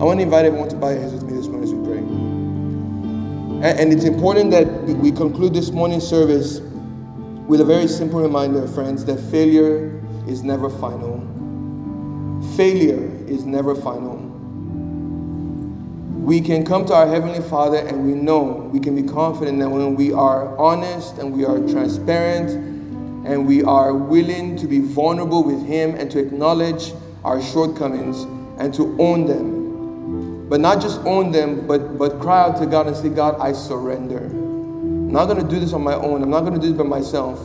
I 0.00 0.04
want 0.04 0.18
to 0.18 0.22
invite 0.22 0.44
everyone 0.44 0.68
to 0.68 0.76
bow 0.76 0.90
your 0.90 1.00
heads 1.00 1.12
with 1.12 1.24
me 1.24 1.36
this 1.36 1.46
morning 1.46 1.64
as 1.64 1.74
we 1.74 1.84
pray. 1.84 1.98
And, 1.98 3.80
and 3.80 3.92
it's 3.92 4.04
important 4.04 4.50
that 4.52 4.66
we 4.84 5.10
conclude 5.10 5.54
this 5.54 5.70
morning's 5.70 6.06
service 6.06 6.60
with 7.48 7.60
a 7.60 7.64
very 7.64 7.88
simple 7.88 8.20
reminder, 8.20 8.66
friends, 8.68 9.04
that 9.06 9.18
failure 9.30 10.00
is 10.26 10.42
never 10.42 10.70
final. 10.70 11.18
Failure 12.56 13.04
is 13.28 13.44
never 13.44 13.74
final. 13.74 14.16
We 16.16 16.40
can 16.40 16.64
come 16.64 16.86
to 16.86 16.94
our 16.94 17.06
Heavenly 17.06 17.46
Father 17.46 17.76
and 17.76 18.06
we 18.06 18.14
know, 18.14 18.70
we 18.72 18.80
can 18.80 18.96
be 18.96 19.06
confident 19.06 19.58
that 19.58 19.68
when 19.68 19.94
we 19.94 20.14
are 20.14 20.56
honest 20.58 21.18
and 21.18 21.36
we 21.36 21.44
are 21.44 21.58
transparent 21.68 22.50
and 23.26 23.46
we 23.46 23.62
are 23.62 23.92
willing 23.92 24.56
to 24.56 24.66
be 24.66 24.80
vulnerable 24.80 25.44
with 25.44 25.66
Him 25.66 25.96
and 25.96 26.10
to 26.12 26.18
acknowledge 26.18 26.94
our 27.24 27.42
shortcomings 27.42 28.22
and 28.58 28.72
to 28.72 28.96
own 28.98 29.26
them. 29.26 30.48
But 30.48 30.60
not 30.60 30.80
just 30.80 30.98
own 31.00 31.32
them, 31.32 31.66
but, 31.66 31.98
but 31.98 32.20
cry 32.20 32.40
out 32.40 32.56
to 32.60 32.66
God 32.66 32.86
and 32.86 32.96
say, 32.96 33.10
God, 33.10 33.38
I 33.38 33.52
surrender. 33.52 34.24
I'm 34.24 35.12
not 35.12 35.26
going 35.26 35.42
to 35.42 35.48
do 35.48 35.60
this 35.60 35.74
on 35.74 35.82
my 35.82 35.94
own. 35.94 36.22
I'm 36.22 36.30
not 36.30 36.40
going 36.40 36.54
to 36.54 36.60
do 36.60 36.68
this 36.68 36.78
by 36.78 36.84
myself. 36.84 37.38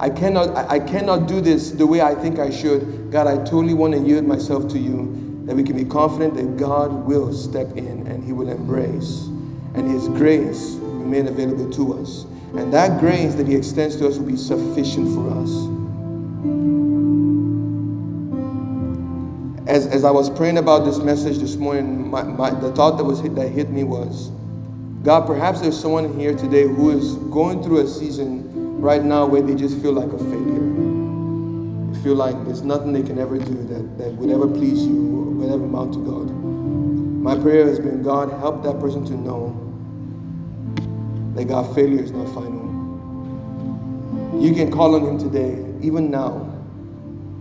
I 0.00 0.10
cannot, 0.10 0.56
I 0.70 0.78
cannot 0.78 1.26
do 1.26 1.40
this 1.40 1.72
the 1.72 1.86
way 1.86 2.00
I 2.00 2.14
think 2.14 2.38
I 2.38 2.50
should. 2.50 3.10
God, 3.10 3.26
I 3.26 3.36
totally 3.38 3.74
want 3.74 3.94
to 3.94 4.00
yield 4.00 4.24
myself 4.24 4.68
to 4.68 4.78
you, 4.78 5.42
that 5.44 5.56
we 5.56 5.64
can 5.64 5.76
be 5.76 5.84
confident 5.84 6.34
that 6.34 6.56
God 6.56 6.92
will 6.92 7.32
step 7.32 7.76
in 7.76 8.06
and 8.06 8.22
He 8.22 8.32
will 8.32 8.48
embrace, 8.48 9.24
and 9.74 9.90
His 9.90 10.06
grace 10.08 10.74
remain 10.80 11.26
available 11.26 11.68
to 11.72 11.94
us. 12.00 12.24
And 12.54 12.72
that 12.72 13.00
grace 13.00 13.34
that 13.34 13.48
He 13.48 13.56
extends 13.56 13.96
to 13.96 14.06
us 14.06 14.18
will 14.18 14.26
be 14.26 14.36
sufficient 14.36 15.14
for 15.14 15.30
us. 15.42 15.50
As, 19.68 19.86
as 19.88 20.04
I 20.04 20.10
was 20.12 20.30
praying 20.30 20.58
about 20.58 20.84
this 20.84 20.98
message 20.98 21.38
this 21.38 21.56
morning, 21.56 22.08
my, 22.08 22.22
my, 22.22 22.50
the 22.50 22.72
thought 22.72 22.96
that 22.98 23.04
was 23.04 23.20
hit, 23.20 23.34
that 23.34 23.48
hit 23.48 23.68
me 23.68 23.82
was, 23.82 24.30
God, 25.02 25.26
perhaps 25.26 25.60
there's 25.60 25.78
someone 25.78 26.18
here 26.18 26.34
today 26.36 26.62
who 26.62 26.90
is 26.90 27.16
going 27.16 27.62
through 27.62 27.78
a 27.80 27.86
season 27.86 28.57
right 28.78 29.02
now 29.02 29.26
where 29.26 29.42
they 29.42 29.54
just 29.54 29.80
feel 29.82 29.92
like 29.92 30.12
a 30.12 30.18
failure. 30.18 31.92
They 31.92 32.02
feel 32.02 32.14
like 32.14 32.36
there's 32.44 32.62
nothing 32.62 32.92
they 32.92 33.02
can 33.02 33.18
ever 33.18 33.36
do 33.38 33.54
that, 33.66 33.98
that 33.98 34.12
would 34.14 34.30
ever 34.30 34.46
please 34.46 34.86
you 34.86 35.18
or 35.18 35.24
would 35.24 35.50
ever 35.50 35.64
amount 35.64 35.94
to 35.94 36.04
God. 36.04 36.30
My 37.20 37.36
prayer 37.36 37.66
has 37.66 37.80
been 37.80 38.02
God, 38.02 38.30
help 38.30 38.62
that 38.62 38.78
person 38.78 39.04
to 39.06 39.14
know 39.14 39.64
that 41.34 41.46
God, 41.46 41.74
failure 41.74 42.02
is 42.02 42.12
not 42.12 42.32
final. 42.32 42.68
You 44.40 44.54
can 44.54 44.70
call 44.70 44.94
on 44.94 45.04
Him 45.04 45.18
today, 45.18 45.64
even 45.84 46.10
now. 46.10 46.54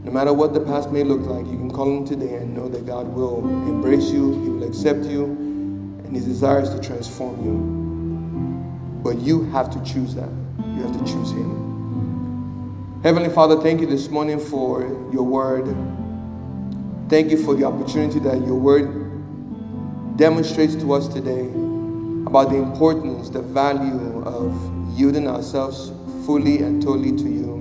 No 0.04 0.12
matter 0.12 0.34
what 0.34 0.54
the 0.54 0.62
past 0.62 0.92
may 0.92 1.04
look 1.04 1.22
like, 1.22 1.46
you 1.46 1.58
can 1.58 1.70
call 1.70 1.92
on 1.92 1.98
Him 2.00 2.06
today 2.06 2.36
and 2.36 2.56
know 2.56 2.68
that 2.68 2.88
God 2.88 3.08
will 3.08 3.40
embrace 3.68 4.10
you, 4.10 4.32
He 4.42 4.50
will 4.50 4.64
accept 4.64 5.06
you, 5.06 5.26
and 5.26 6.16
His 6.16 6.26
desire 6.26 6.62
is 6.62 6.70
to 6.70 6.80
transform 6.80 7.44
you. 7.46 9.04
But 9.04 9.20
you 9.20 9.44
have 9.52 9.70
to 9.72 9.84
choose 9.84 10.16
that. 10.16 10.47
You 10.78 10.84
have 10.84 10.94
to 10.94 11.12
choose 11.12 11.32
Him. 11.32 13.00
Heavenly 13.02 13.30
Father, 13.30 13.60
thank 13.60 13.82
you 13.82 13.88
this 13.88 14.10
morning 14.10 14.40
for 14.40 14.84
your 15.12 15.24
word. 15.24 15.66
Thank 17.10 17.32
you 17.32 17.44
for 17.44 17.56
the 17.56 17.64
opportunity 17.64 18.20
that 18.20 18.46
your 18.46 18.54
word 18.54 20.18
demonstrates 20.18 20.76
to 20.76 20.94
us 20.94 21.08
today 21.08 21.48
about 22.28 22.52
the 22.52 22.58
importance, 22.58 23.32
the 23.32 23.42
value 23.42 24.22
of 24.24 24.54
yielding 24.96 25.28
ourselves 25.28 25.92
fully 26.28 26.62
and 26.62 26.80
totally 26.80 27.12
to 27.12 27.28
you. 27.28 27.58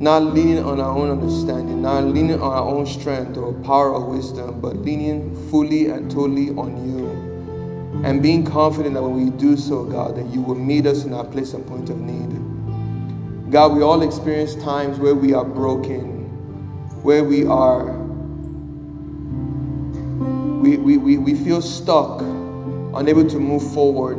Not 0.00 0.22
leaning 0.22 0.64
on 0.64 0.80
our 0.80 0.96
own 0.96 1.10
understanding, 1.10 1.82
not 1.82 2.04
leaning 2.04 2.40
on 2.40 2.50
our 2.50 2.66
own 2.66 2.86
strength 2.86 3.36
or 3.36 3.52
power 3.52 3.92
or 3.92 4.08
wisdom, 4.08 4.62
but 4.62 4.76
leaning 4.76 5.36
fully 5.50 5.90
and 5.90 6.10
totally 6.10 6.48
on 6.50 6.88
you 6.88 7.29
and 8.04 8.22
being 8.22 8.44
confident 8.44 8.94
that 8.94 9.02
when 9.02 9.24
we 9.24 9.30
do 9.30 9.56
so, 9.56 9.84
God, 9.84 10.16
that 10.16 10.26
you 10.26 10.40
will 10.40 10.54
meet 10.54 10.86
us 10.86 11.04
in 11.04 11.12
our 11.12 11.24
place 11.24 11.52
and 11.52 11.66
point 11.66 11.90
of 11.90 11.98
need. 11.98 12.30
God, 13.50 13.76
we 13.76 13.82
all 13.82 14.02
experience 14.02 14.54
times 14.54 14.98
where 14.98 15.14
we 15.14 15.34
are 15.34 15.44
broken, 15.44 16.24
where 17.02 17.24
we 17.24 17.44
are, 17.44 17.92
we, 20.60 20.76
we, 20.76 20.96
we, 20.96 21.18
we 21.18 21.34
feel 21.34 21.60
stuck, 21.60 22.20
unable 22.20 23.28
to 23.28 23.38
move 23.38 23.72
forward. 23.74 24.18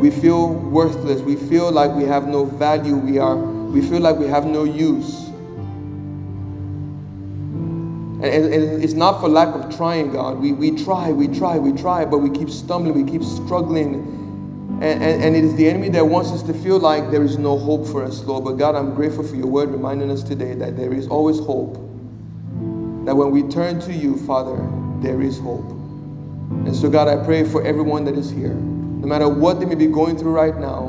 We 0.00 0.10
feel 0.10 0.48
worthless. 0.54 1.20
We 1.20 1.36
feel 1.36 1.70
like 1.70 1.92
we 1.92 2.04
have 2.04 2.26
no 2.26 2.44
value. 2.44 2.96
We, 2.96 3.18
are, 3.18 3.36
we 3.36 3.80
feel 3.82 4.00
like 4.00 4.16
we 4.16 4.26
have 4.26 4.46
no 4.46 4.64
use. 4.64 5.31
And, 8.22 8.54
and 8.54 8.84
it's 8.84 8.92
not 8.92 9.20
for 9.20 9.28
lack 9.28 9.52
of 9.52 9.76
trying, 9.76 10.12
God. 10.12 10.38
We, 10.38 10.52
we 10.52 10.70
try, 10.84 11.10
we 11.10 11.26
try, 11.26 11.58
we 11.58 11.72
try, 11.72 12.04
but 12.04 12.18
we 12.18 12.30
keep 12.30 12.50
stumbling, 12.50 13.04
we 13.04 13.10
keep 13.10 13.24
struggling. 13.24 13.94
And, 14.80 15.02
and, 15.02 15.22
and, 15.24 15.36
it 15.36 15.42
is 15.42 15.56
the 15.56 15.68
enemy 15.68 15.88
that 15.90 16.06
wants 16.06 16.30
us 16.30 16.42
to 16.44 16.54
feel 16.54 16.78
like 16.78 17.10
there 17.10 17.24
is 17.24 17.36
no 17.36 17.58
hope 17.58 17.84
for 17.84 18.04
us, 18.04 18.22
Lord. 18.22 18.44
But 18.44 18.52
God, 18.52 18.76
I'm 18.76 18.94
grateful 18.94 19.24
for 19.24 19.34
your 19.34 19.48
word 19.48 19.70
reminding 19.70 20.10
us 20.10 20.22
today 20.22 20.54
that 20.54 20.76
there 20.76 20.92
is 20.92 21.08
always 21.08 21.40
hope. 21.40 21.74
That 23.06 23.16
when 23.16 23.32
we 23.32 23.42
turn 23.42 23.80
to 23.80 23.92
you, 23.92 24.16
Father, 24.18 24.56
there 25.00 25.20
is 25.20 25.40
hope. 25.40 25.68
And 25.70 26.74
so, 26.74 26.88
God, 26.88 27.08
I 27.08 27.24
pray 27.24 27.42
for 27.42 27.64
everyone 27.64 28.04
that 28.04 28.16
is 28.16 28.30
here. 28.30 28.54
No 28.54 29.08
matter 29.08 29.28
what 29.28 29.58
they 29.58 29.66
may 29.66 29.74
be 29.74 29.88
going 29.88 30.16
through 30.16 30.32
right 30.32 30.56
now, 30.56 30.88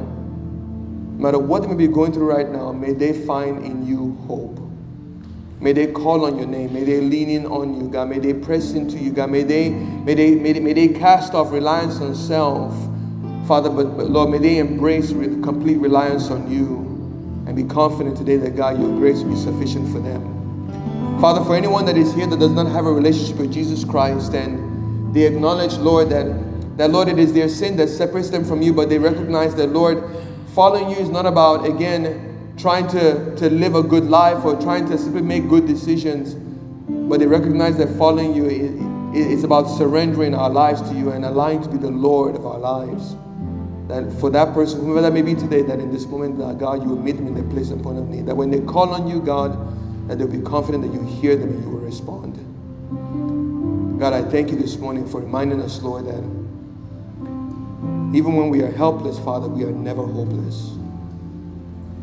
no 1.18 1.24
matter 1.24 1.40
what 1.40 1.64
they 1.64 1.68
may 1.68 1.76
be 1.76 1.88
going 1.88 2.14
through 2.14 2.30
right 2.30 2.50
now, 2.50 2.72
may 2.72 2.94
they 2.94 3.26
find 3.26 3.66
in 3.66 3.88
you 3.88 4.18
hope. 4.28 4.60
May 5.64 5.72
they 5.72 5.88
call 5.88 6.26
on 6.26 6.38
your 6.38 6.46
name. 6.46 6.74
May 6.74 6.84
they 6.84 7.00
lean 7.00 7.30
in 7.30 7.46
on 7.46 7.80
you, 7.80 7.88
God. 7.88 8.10
May 8.10 8.20
they 8.20 8.34
press 8.34 8.74
into 8.74 8.98
you, 8.98 9.14
God. 9.14 9.32
May 9.32 9.44
they, 9.44 9.70
may 9.70 10.14
they, 10.14 10.36
may 10.36 10.52
they, 10.52 10.60
may 10.60 10.74
they 10.74 10.90
cast 10.90 11.34
off 11.34 11.54
reliance 11.54 12.02
on 12.02 12.14
self, 12.16 12.74
Father. 13.48 13.70
But, 13.70 13.96
but 13.96 14.10
Lord, 14.10 14.30
may 14.30 14.40
they 14.40 14.58
embrace 14.58 15.14
re- 15.14 15.42
complete 15.42 15.78
reliance 15.78 16.30
on 16.30 16.52
you 16.52 16.80
and 17.48 17.56
be 17.56 17.64
confident 17.64 18.18
today 18.18 18.36
that 18.36 18.58
God, 18.58 18.78
your 18.78 18.90
grace 19.00 19.20
will 19.20 19.36
be 19.36 19.40
sufficient 19.40 19.90
for 19.94 20.00
them. 20.00 21.22
Father, 21.22 21.42
for 21.46 21.56
anyone 21.56 21.86
that 21.86 21.96
is 21.96 22.14
here 22.14 22.28
that 22.28 22.40
does 22.42 22.52
not 22.52 22.68
have 22.68 22.86
a 22.86 22.92
relationship 22.92 23.38
with 23.38 23.54
Jesus 23.54 23.86
Christ 23.86 24.34
and 24.34 25.16
they 25.16 25.26
acknowledge, 25.26 25.76
Lord, 25.78 26.10
that, 26.10 26.26
that 26.78 26.92
Lord, 26.92 27.08
it 27.08 27.18
is 27.18 27.32
their 27.32 27.48
sin 27.48 27.78
that 27.78 27.88
separates 27.88 28.30
them 28.30 28.44
from 28.44 28.62
you, 28.62 28.74
but 28.74 28.90
they 28.90 29.00
recognize 29.00 29.56
that, 29.56 29.68
Lord, 29.68 30.04
following 30.54 30.90
you 30.90 30.98
is 30.98 31.08
not 31.08 31.26
about, 31.26 31.66
again, 31.66 32.33
trying 32.58 32.88
to, 32.88 33.36
to 33.36 33.50
live 33.50 33.76
a 33.76 33.84
good 33.84 34.06
life 34.06 34.46
or 34.46 34.60
trying 34.62 34.88
to 34.90 34.98
simply 34.98 35.22
make 35.22 35.50
good 35.50 35.66
decisions, 35.68 36.36
but 37.10 37.20
they 37.20 37.28
recognize 37.28 37.78
that 37.78 37.90
following 37.98 38.34
you 38.34 38.46
is 39.14 39.44
about 39.44 39.66
surrendering 39.66 40.34
our 40.34 40.50
lives 40.50 40.82
to 40.82 40.94
you 40.96 41.12
and 41.12 41.26
allowing 41.26 41.62
to 41.62 41.70
be 41.70 41.78
the 41.78 41.92
Lord 41.92 42.36
of 42.36 42.46
our 42.46 42.60
lives. 42.60 43.16
That 43.88 44.12
for 44.20 44.30
that 44.30 44.54
person, 44.54 44.80
whoever 44.82 45.02
that 45.02 45.14
may 45.14 45.22
be 45.22 45.36
today, 45.36 45.62
that 45.64 45.80
in 45.80 45.92
this 45.92 46.06
moment, 46.06 46.38
that 46.40 46.58
God, 46.58 46.82
you 46.84 46.90
will 46.90 47.02
meet 47.02 47.18
them 47.18 47.28
in 47.28 47.34
their 47.34 47.44
place 47.44 47.70
and 47.70 47.84
point 47.84 48.00
of 48.00 48.08
need. 48.10 48.26
That 48.26 48.36
when 48.36 48.50
they 48.50 48.62
call 48.62 48.94
on 48.94 49.08
you, 49.08 49.20
God, 49.20 50.08
that 50.08 50.18
they'll 50.18 50.28
be 50.28 50.42
confident 50.42 50.84
that 50.84 50.94
you 50.94 51.04
hear 51.04 51.36
them 51.36 51.50
and 51.50 51.64
you 51.64 51.70
will 51.70 51.80
respond. 51.80 52.40
God, 54.00 54.14
I 54.14 54.24
thank 54.30 54.52
you 54.52 54.58
this 54.58 54.78
morning 54.78 55.08
for 55.08 55.22
reminding 55.22 55.62
us, 55.62 55.82
Lord, 55.82 56.06
that 56.06 56.24
even 58.18 58.36
when 58.36 58.50
we 58.50 58.62
are 58.62 58.72
helpless, 58.72 59.18
Father, 59.20 59.48
we 59.48 59.64
are 59.64 59.72
never 59.72 60.06
hopeless. 60.06 60.72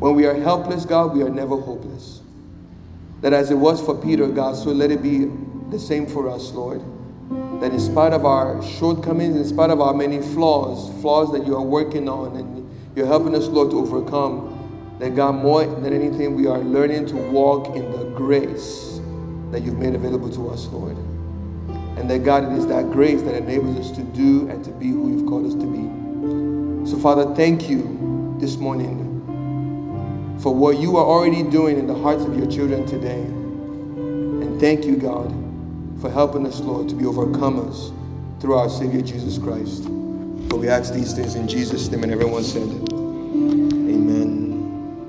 When 0.01 0.15
we 0.15 0.25
are 0.25 0.33
helpless, 0.33 0.87
God, 0.87 1.15
we 1.15 1.23
are 1.23 1.29
never 1.29 1.61
hopeless. 1.61 2.23
That 3.21 3.35
as 3.35 3.51
it 3.51 3.55
was 3.55 3.83
for 3.83 3.95
Peter, 3.95 4.27
God, 4.29 4.57
so 4.57 4.71
let 4.71 4.91
it 4.91 5.03
be 5.03 5.27
the 5.69 5.79
same 5.79 6.07
for 6.07 6.31
us, 6.31 6.53
Lord. 6.53 6.81
That 7.61 7.73
in 7.73 7.79
spite 7.79 8.15
of 8.15 8.25
our 8.25 8.63
shortcomings, 8.63 9.37
in 9.37 9.45
spite 9.45 9.69
of 9.69 9.83
our 9.83 9.93
many 9.93 10.23
flaws, 10.23 10.91
flaws 11.03 11.31
that 11.33 11.47
you 11.47 11.55
are 11.55 11.63
working 11.63 12.09
on 12.09 12.35
and 12.37 12.97
you're 12.97 13.07
helping 13.07 13.35
us, 13.35 13.47
Lord, 13.49 13.73
to 13.73 13.79
overcome, 13.79 14.97
that 15.01 15.15
God, 15.15 15.35
more 15.35 15.67
than 15.67 15.93
anything, 15.93 16.35
we 16.35 16.47
are 16.47 16.61
learning 16.61 17.05
to 17.09 17.17
walk 17.17 17.77
in 17.77 17.93
the 17.93 18.05
grace 18.17 19.03
that 19.51 19.61
you've 19.61 19.79
made 19.79 19.95
available 19.95 20.31
to 20.31 20.49
us, 20.49 20.65
Lord. 20.69 20.97
And 21.99 22.09
that, 22.09 22.25
God, 22.25 22.51
it 22.51 22.57
is 22.57 22.67
that 22.69 22.91
grace 22.91 23.21
that 23.21 23.35
enables 23.35 23.79
us 23.79 23.95
to 23.99 24.03
do 24.03 24.49
and 24.49 24.65
to 24.65 24.71
be 24.71 24.89
who 24.89 25.11
you've 25.11 25.29
called 25.29 25.45
us 25.45 25.53
to 25.53 25.67
be. 25.67 26.91
So, 26.91 26.99
Father, 26.99 27.35
thank 27.35 27.69
you 27.69 28.35
this 28.41 28.57
morning 28.57 29.10
for 30.43 30.55
what 30.55 30.79
you 30.79 30.97
are 30.97 31.05
already 31.05 31.43
doing 31.43 31.79
in 31.79 31.87
the 31.87 31.95
hearts 31.95 32.25
of 32.25 32.37
your 32.37 32.51
children 32.51 32.87
today. 32.87 33.21
And 33.21 34.59
thank 34.59 34.85
you, 34.85 34.97
God, 34.97 35.31
for 36.01 36.11
helping 36.11 36.47
us, 36.47 36.61
Lord, 36.61 36.89
to 36.89 36.95
be 36.95 37.05
overcomers 37.05 37.93
through 38.41 38.55
our 38.55 38.71
Savior 38.71 39.03
Jesus 39.03 39.37
Christ. 39.37 39.85
For 39.85 40.57
we 40.57 40.69
ask 40.69 40.95
these 40.95 41.13
things 41.13 41.35
in 41.35 41.47
Jesus' 41.47 41.91
name, 41.91 42.03
and 42.05 42.13
everyone 42.13 42.43
said, 42.43 42.69